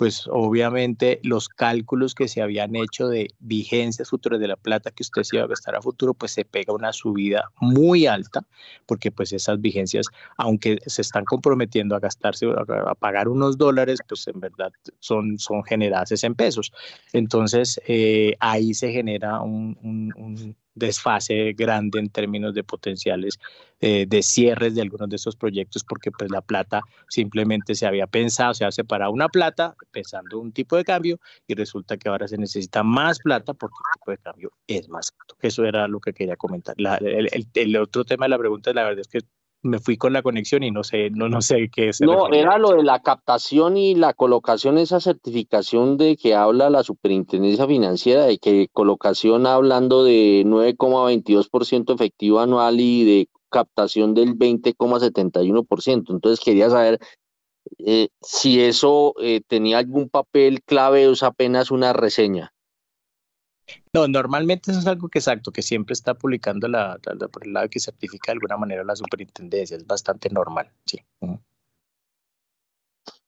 [0.00, 5.02] pues obviamente los cálculos que se habían hecho de vigencias futuras de la plata que
[5.02, 8.46] usted se iba a gastar a futuro, pues se pega una subida muy alta,
[8.86, 10.06] porque pues esas vigencias,
[10.38, 15.62] aunque se están comprometiendo a gastarse, a pagar unos dólares, pues en verdad son, son
[15.68, 16.72] en pesos.
[17.12, 19.76] Entonces, eh, ahí se genera un,
[20.74, 23.38] desfase grande en términos de potenciales
[23.80, 28.06] eh, de cierres de algunos de estos proyectos porque pues la plata simplemente se había
[28.06, 32.28] pensado, se ha separado una plata pensando un tipo de cambio y resulta que ahora
[32.28, 35.36] se necesita más plata porque el tipo de cambio es más alto.
[35.40, 36.74] Eso era lo que quería comentar.
[36.78, 39.20] el, otro tema de la pregunta, la verdad es que
[39.62, 42.00] me fui con la conexión y no sé, no, no sé qué es.
[42.00, 46.82] No, era lo de la captación y la colocación, esa certificación de que habla la
[46.82, 56.10] superintendencia financiera, de que colocación hablando de 9,22% efectivo anual y de captación del 20,71%.
[56.10, 56.98] Entonces quería saber
[57.78, 62.52] eh, si eso eh, tenía algún papel clave o es apenas una reseña.
[63.92, 66.98] No, normalmente eso es algo que exacto, que siempre está publicando la,
[67.32, 71.04] por el lado que certifica de alguna manera la superintendencia, es bastante normal, sí.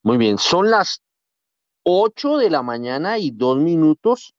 [0.02, 1.02] Muy bien, son las
[1.84, 4.34] 8 de la mañana y dos minutos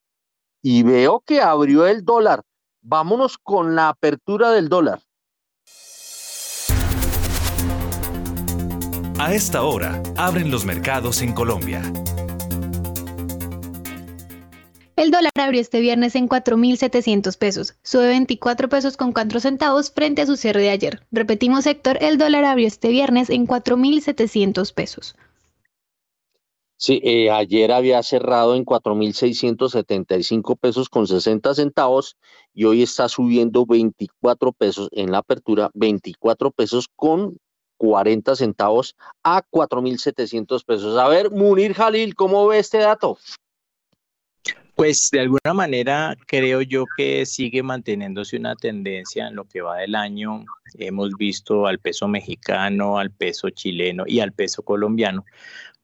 [0.62, 2.44] y veo que abrió el dólar.
[2.82, 5.02] Vámonos con la apertura del dólar.
[9.20, 11.82] A esta hora, abren los mercados en Colombia.
[15.04, 20.22] El dólar abrió este viernes en 4.700 pesos, sube 24 pesos con 4 centavos frente
[20.22, 21.06] a su cierre de ayer.
[21.12, 25.18] Repetimos, Héctor, el dólar abrió este viernes en 4.700 pesos.
[26.78, 32.16] Sí, eh, ayer había cerrado en 4.675 pesos con 60 centavos
[32.54, 37.40] y hoy está subiendo 24 pesos en la apertura, 24 pesos con
[37.76, 40.98] 40 centavos a 4.700 pesos.
[40.98, 43.18] A ver, Munir Jalil, ¿cómo ve este dato?
[44.76, 49.78] Pues de alguna manera creo yo que sigue manteniéndose una tendencia en lo que va
[49.78, 50.46] del año.
[50.80, 55.26] Hemos visto al peso mexicano, al peso chileno y al peso colombiano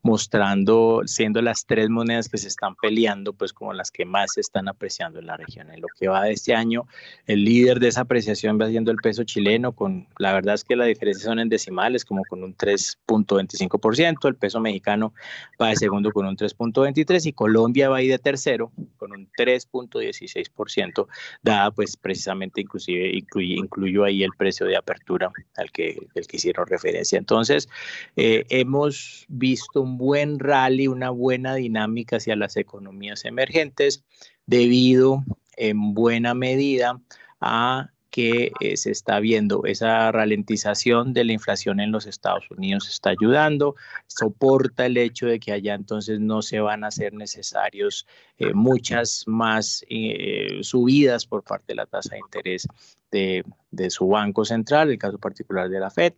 [0.01, 4.41] mostrando, siendo las tres monedas que se están peleando, pues como las que más se
[4.41, 5.69] están apreciando en la región.
[5.71, 6.87] En lo que va de este año,
[7.27, 10.75] el líder de esa apreciación va siendo el peso chileno, con la verdad es que
[10.75, 15.13] la diferencia son en decimales, como con un 3.25%, el peso mexicano
[15.61, 21.07] va de segundo con un 3.23% y Colombia va ahí de tercero con un 3.16%,
[21.41, 26.67] dada pues precisamente inclusive incluyo ahí el precio de apertura al que, el que hicieron
[26.67, 27.17] referencia.
[27.17, 27.67] Entonces,
[28.15, 34.03] eh, hemos visto un buen rally, una buena dinámica hacia las economías emergentes
[34.45, 35.23] debido
[35.57, 37.01] en buena medida
[37.41, 42.89] a que eh, se está viendo esa ralentización de la inflación en los Estados Unidos
[42.89, 43.75] está ayudando,
[44.07, 48.07] soporta el hecho de que allá entonces no se van a hacer necesarios
[48.39, 52.67] eh, muchas más eh, subidas por parte de la tasa de interés
[53.11, 56.13] de, de su banco central, el caso particular de la Fed.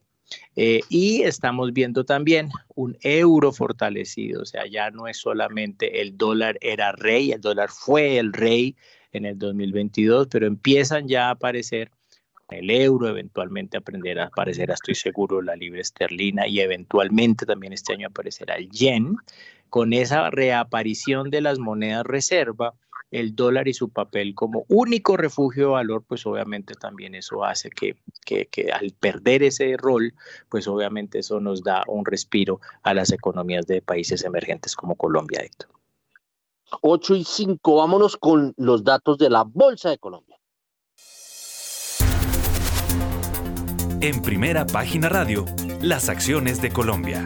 [0.55, 6.17] Eh, y estamos viendo también un euro fortalecido, o sea, ya no es solamente el
[6.17, 8.75] dólar era rey, el dólar fue el rey
[9.11, 11.91] en el 2022, pero empiezan ya a aparecer
[12.49, 17.93] el euro, eventualmente aprenderá a aparecer, estoy seguro, la libra esterlina y eventualmente también este
[17.93, 19.15] año aparecerá el yen.
[19.69, 22.73] Con esa reaparición de las monedas reserva,
[23.09, 27.69] el dólar y su papel como único refugio de valor, pues obviamente también eso hace
[27.69, 30.13] que, que, al perder ese rol,
[30.49, 35.41] pues obviamente eso nos da un respiro a las economías de países emergentes como Colombia,
[35.41, 35.69] Héctor.
[36.81, 40.37] 8 y 5, vámonos con los datos de la Bolsa de Colombia.
[43.99, 45.45] En primera página radio,
[45.81, 47.23] las acciones de Colombia.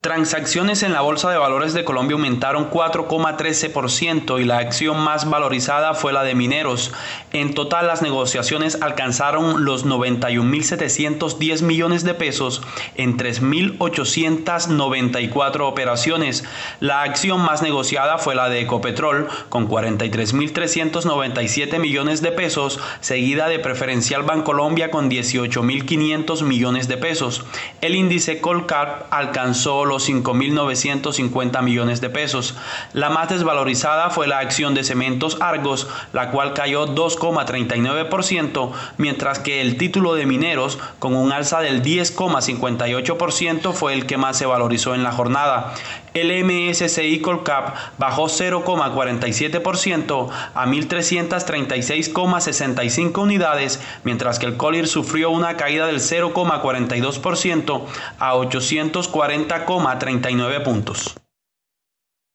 [0.00, 5.92] Transacciones en la Bolsa de Valores de Colombia aumentaron 4,13% y la acción más valorizada
[5.92, 6.92] fue la de mineros.
[7.32, 12.62] En total las negociaciones alcanzaron los 91.710 millones de pesos
[12.94, 16.44] en 3.894 operaciones.
[16.78, 23.58] La acción más negociada fue la de Ecopetrol con 43.397 millones de pesos, seguida de
[23.58, 27.44] Preferencial Bancolombia con 18.500 millones de pesos.
[27.80, 32.54] El índice Colcap alcanzó los 5.950 millones de pesos.
[32.92, 39.60] La más desvalorizada fue la acción de Cementos Argos, la cual cayó 2,39%, mientras que
[39.60, 44.94] el título de Mineros, con un alza del 10,58%, fue el que más se valorizó
[44.94, 45.74] en la jornada.
[46.20, 55.86] El MSCI Colcap bajó 0,47% a 1.336,65 unidades, mientras que el Colir sufrió una caída
[55.86, 57.84] del 0,42%
[58.18, 61.16] a 840,39 puntos.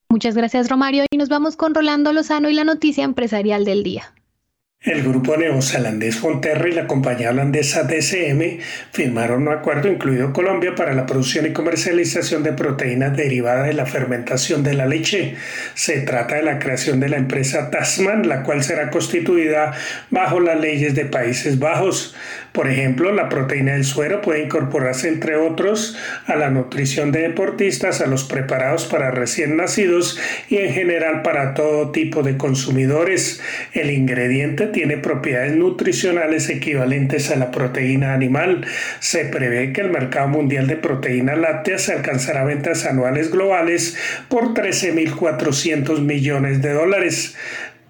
[0.10, 4.14] Muchas gracias Romario y nos vamos con Rolando Lozano y la noticia empresarial del día.
[4.84, 8.60] El grupo neozelandés Fonterra y la compañía holandesa DCM
[8.92, 13.86] firmaron un acuerdo, incluido Colombia, para la producción y comercialización de proteínas derivadas de la
[13.86, 15.36] fermentación de la leche.
[15.74, 19.72] Se trata de la creación de la empresa Tasman, la cual será constituida
[20.10, 22.14] bajo las leyes de Países Bajos.
[22.54, 25.98] Por ejemplo, la proteína del suero puede incorporarse, entre otros,
[26.28, 30.20] a la nutrición de deportistas, a los preparados para recién nacidos
[30.50, 33.42] y en general para todo tipo de consumidores.
[33.74, 38.68] El ingrediente tiene propiedades nutricionales equivalentes a la proteína animal.
[39.00, 43.98] Se prevé que el mercado mundial de proteína láctea se alcanzará ventas anuales globales
[44.30, 47.36] por 13.400 millones de dólares.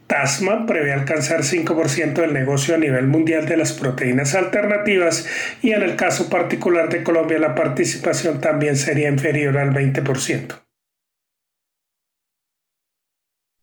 [0.07, 5.25] Tasma prevé alcanzar 5% del negocio a nivel mundial de las proteínas alternativas
[5.61, 10.59] y en el caso particular de Colombia la participación también sería inferior al 20%.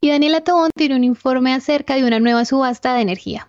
[0.02, 3.48] Y Daniela Tobón tiene un informe acerca de una nueva subasta de energía.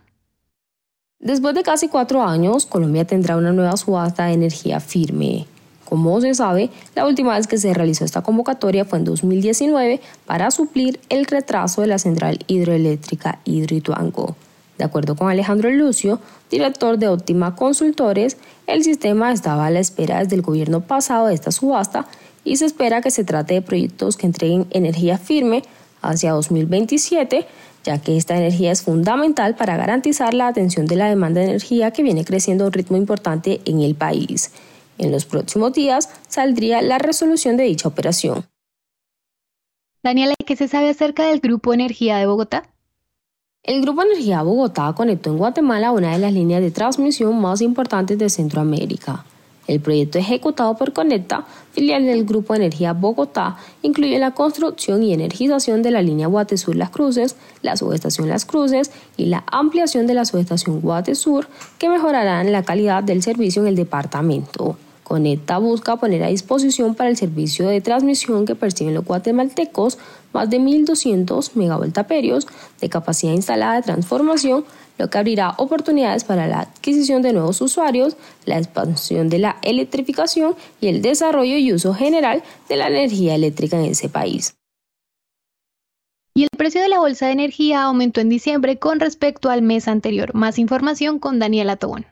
[1.18, 5.46] Después de casi cuatro años, Colombia tendrá una nueva subasta de energía firme.
[5.92, 10.50] Como se sabe, la última vez que se realizó esta convocatoria fue en 2019 para
[10.50, 14.34] suplir el retraso de la central hidroeléctrica Hidroituango.
[14.78, 16.18] De acuerdo con Alejandro Lucio,
[16.50, 21.34] director de Óptima Consultores, el sistema estaba a la espera desde el gobierno pasado de
[21.34, 22.06] esta subasta
[22.42, 25.62] y se espera que se trate de proyectos que entreguen energía firme
[26.00, 27.46] hacia 2027,
[27.84, 31.90] ya que esta energía es fundamental para garantizar la atención de la demanda de energía
[31.90, 34.52] que viene creciendo a un ritmo importante en el país.
[34.98, 38.46] En los próximos días saldría la resolución de dicha operación.
[40.02, 42.64] Daniela, ¿qué se sabe acerca del Grupo Energía de Bogotá?
[43.62, 48.18] El Grupo Energía Bogotá conectó en Guatemala una de las líneas de transmisión más importantes
[48.18, 49.24] de Centroamérica.
[49.66, 55.82] El proyecto ejecutado por Conecta, filial del Grupo Energía Bogotá, incluye la construcción y energización
[55.82, 60.24] de la línea Guatesur Las Cruces, la subestación Las Cruces y la ampliación de la
[60.24, 61.46] subestación Guatesur,
[61.78, 64.76] que mejorarán la calidad del servicio en el departamento.
[65.04, 69.98] Conecta busca poner a disposición para el servicio de transmisión que perciben los guatemaltecos
[70.32, 72.46] más de 1.200 megavoltaperios
[72.80, 74.64] de capacidad instalada de transformación,
[74.98, 80.54] lo que abrirá oportunidades para la adquisición de nuevos usuarios, la expansión de la electrificación
[80.80, 84.54] y el desarrollo y uso general de la energía eléctrica en ese país.
[86.34, 89.86] Y el precio de la bolsa de energía aumentó en diciembre con respecto al mes
[89.86, 90.34] anterior.
[90.34, 92.06] Más información con Daniela Tobón.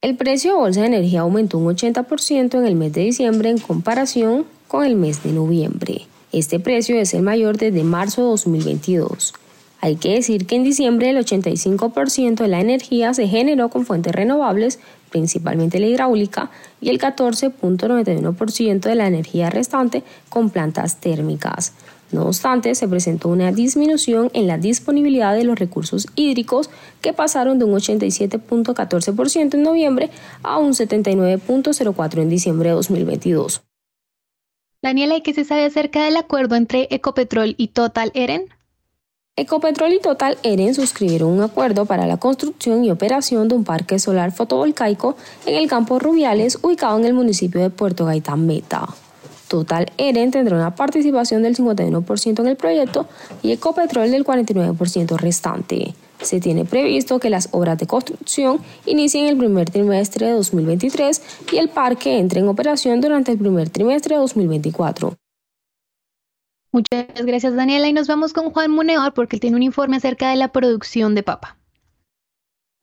[0.00, 3.58] El precio de bolsa de energía aumentó un 80% en el mes de diciembre en
[3.58, 6.06] comparación con el mes de noviembre.
[6.30, 9.32] Este precio es el mayor desde marzo de 2022.
[9.80, 14.12] Hay que decir que en diciembre el 85% de la energía se generó con fuentes
[14.12, 14.80] renovables,
[15.10, 16.50] principalmente la hidráulica,
[16.80, 21.74] y el 14.91% de la energía restante con plantas térmicas.
[22.10, 26.70] No obstante, se presentó una disminución en la disponibilidad de los recursos hídricos
[27.02, 30.10] que pasaron de un 87.14% en noviembre
[30.42, 33.62] a un 79.04% en diciembre de 2022.
[34.80, 38.46] Daniela, ¿y qué se sabe acerca del acuerdo entre Ecopetrol y Total Eren?
[39.38, 44.00] Ecopetrol y Total Eren suscribieron un acuerdo para la construcción y operación de un parque
[44.00, 45.16] solar fotovoltaico
[45.46, 48.88] en el campo Rubiales, ubicado en el municipio de Puerto Gaitán Meta.
[49.46, 53.06] Total Eren tendrá una participación del 51% en el proyecto
[53.40, 55.94] y Ecopetrol del 49% restante.
[56.20, 61.58] Se tiene previsto que las obras de construcción inicien el primer trimestre de 2023 y
[61.58, 65.16] el parque entre en operación durante el primer trimestre de 2024.
[66.70, 70.30] Muchas gracias Daniela y nos vamos con Juan Munevar porque él tiene un informe acerca
[70.30, 71.58] de la producción de papa.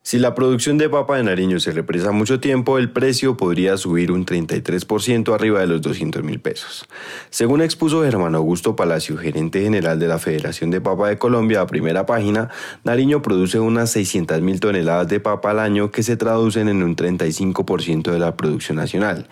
[0.06, 4.12] Si la producción de papa de Nariño se represa mucho tiempo, el precio podría subir
[4.12, 6.86] un 33% arriba de los 200 mil pesos.
[7.32, 11.66] Según expuso Germán Augusto Palacio, gerente general de la Federación de Papa de Colombia, a
[11.66, 12.52] primera página,
[12.84, 16.96] Nariño produce unas 600 mil toneladas de papa al año que se traducen en un
[16.96, 19.28] 35% de la producción nacional.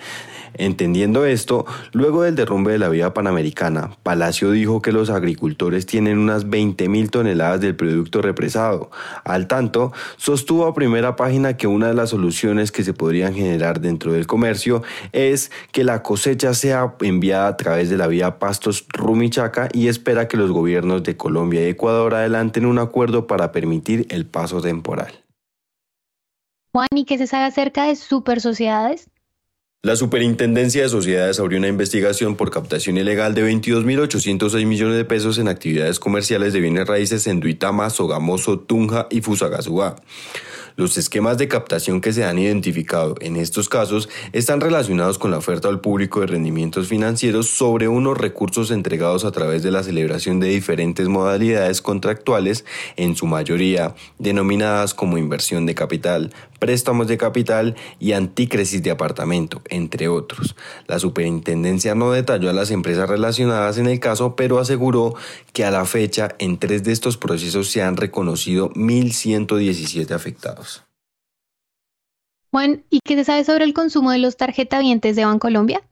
[0.56, 6.18] Entendiendo esto, luego del derrumbe de la vía panamericana, Palacio dijo que los agricultores tienen
[6.18, 8.92] unas 20 mil toneladas del producto represado.
[9.24, 13.82] Al tanto, sostuvo a primera página que una de las soluciones que se podrían generar
[13.82, 18.86] dentro del comercio es que la cosecha sea enviada a través de la vía Pastos
[18.90, 24.06] Rumichaca y espera que los gobiernos de Colombia y Ecuador adelanten un acuerdo para permitir
[24.10, 25.24] el paso temporal.
[26.74, 29.08] Juan, ¿y qué se sabe acerca de super sociedades?
[29.86, 35.38] La Superintendencia de Sociedades abrió una investigación por captación ilegal de 22.806 millones de pesos
[35.40, 39.98] en actividades comerciales de bienes raíces en Duitama, Sogamoso, Tunja y Fusagasugá.
[40.76, 45.38] Los esquemas de captación que se han identificado en estos casos están relacionados con la
[45.38, 50.40] oferta al público de rendimientos financieros sobre unos recursos entregados a través de la celebración
[50.40, 52.66] de diferentes modalidades contractuales,
[52.96, 59.62] en su mayoría denominadas como inversión de capital, préstamos de capital y anticresis de apartamento,
[59.68, 60.56] entre otros.
[60.88, 65.14] La superintendencia no detalló a las empresas relacionadas en el caso, pero aseguró
[65.52, 70.86] que a la fecha en tres de estos procesos se han reconocido 1.117 afectados.
[72.50, 75.84] Juan, ¿y qué se sabe sobre el consumo de los tarjetavientes de Bancolombia?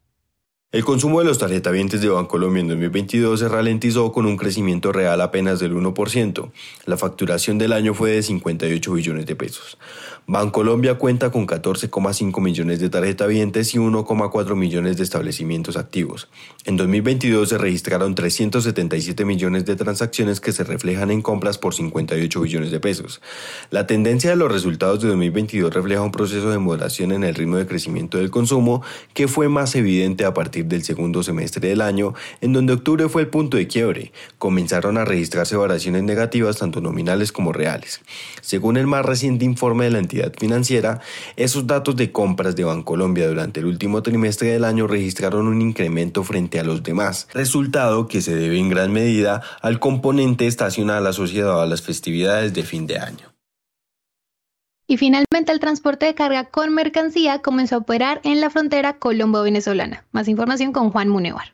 [0.72, 5.20] El consumo de los tarjetavientes de Bancolombia en 2022 se ralentizó con un crecimiento real
[5.20, 6.50] apenas del 1%.
[6.86, 9.78] La facturación del año fue de 58 billones de pesos.
[10.28, 16.30] Bancolombia cuenta con 14,5 millones de tarjetavientes y 1,4 millones de establecimientos activos.
[16.64, 22.40] En 2022 se registraron 377 millones de transacciones que se reflejan en compras por 58
[22.40, 23.20] billones de pesos.
[23.72, 27.58] La tendencia de los resultados de 2022 refleja un proceso de moderación en el ritmo
[27.58, 28.84] de crecimiento del consumo
[29.14, 33.24] que fue más evidente a partir del segundo semestre del año, en donde octubre fue
[33.24, 34.12] el punto de quiebre.
[34.38, 38.02] Comenzaron a registrarse variaciones negativas tanto nominales como reales.
[38.42, 40.00] Según el más reciente informe de la
[40.38, 41.00] financiera,
[41.36, 46.24] esos datos de compras de Bancolombia durante el último trimestre del año registraron un incremento
[46.24, 51.62] frente a los demás, resultado que se debe en gran medida al componente estacional asociado
[51.62, 53.32] a las festividades de fin de año.
[54.88, 60.06] Y finalmente el transporte de carga con mercancía comenzó a operar en la frontera colombo-venezolana.
[60.12, 61.54] Más información con Juan Munevar.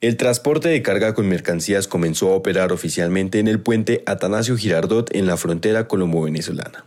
[0.00, 5.12] El transporte de carga con mercancías comenzó a operar oficialmente en el puente Atanasio Girardot
[5.12, 6.84] en la frontera colombo-venezolana.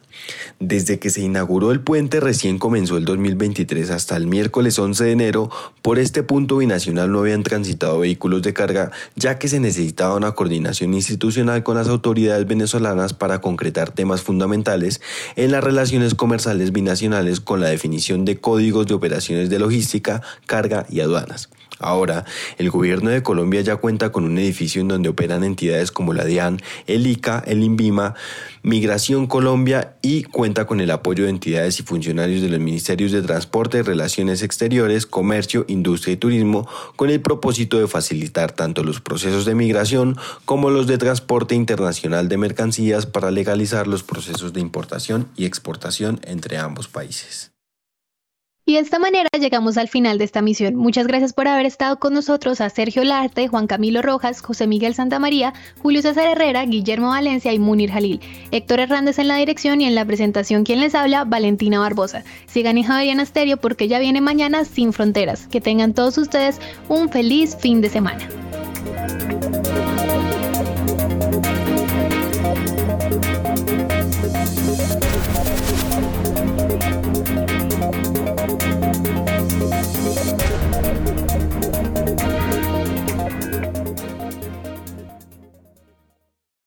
[0.61, 5.11] Desde que se inauguró el puente recién comenzó el 2023 hasta el miércoles 11 de
[5.11, 5.49] enero,
[5.81, 10.31] por este punto binacional no habían transitado vehículos de carga, ya que se necesitaba una
[10.31, 15.01] coordinación institucional con las autoridades venezolanas para concretar temas fundamentales
[15.35, 20.85] en las relaciones comerciales binacionales con la definición de códigos de operaciones de logística, carga
[20.89, 21.49] y aduanas.
[21.81, 22.25] Ahora,
[22.57, 26.25] el gobierno de Colombia ya cuenta con un edificio en donde operan entidades como la
[26.25, 28.15] DIAN, el ICA, el INVIMA,
[28.63, 33.23] Migración Colombia y cuenta con el apoyo de entidades y funcionarios de los Ministerios de
[33.23, 39.45] Transporte, Relaciones Exteriores, Comercio, Industria y Turismo con el propósito de facilitar tanto los procesos
[39.45, 45.27] de migración como los de transporte internacional de mercancías para legalizar los procesos de importación
[45.35, 47.50] y exportación entre ambos países.
[48.72, 50.76] Y de esta manera llegamos al final de esta misión.
[50.76, 54.95] Muchas gracias por haber estado con nosotros a Sergio Larte, Juan Camilo Rojas, José Miguel
[54.95, 58.22] Santamaría, Julio César Herrera, Guillermo Valencia y Munir Jalil.
[58.52, 62.23] Héctor Hernández en la dirección y en la presentación quien les habla, Valentina Barbosa.
[62.48, 65.48] Sigan en Javeriana Stereo porque ya viene mañana Sin Fronteras.
[65.48, 68.26] Que tengan todos ustedes un feliz fin de semana.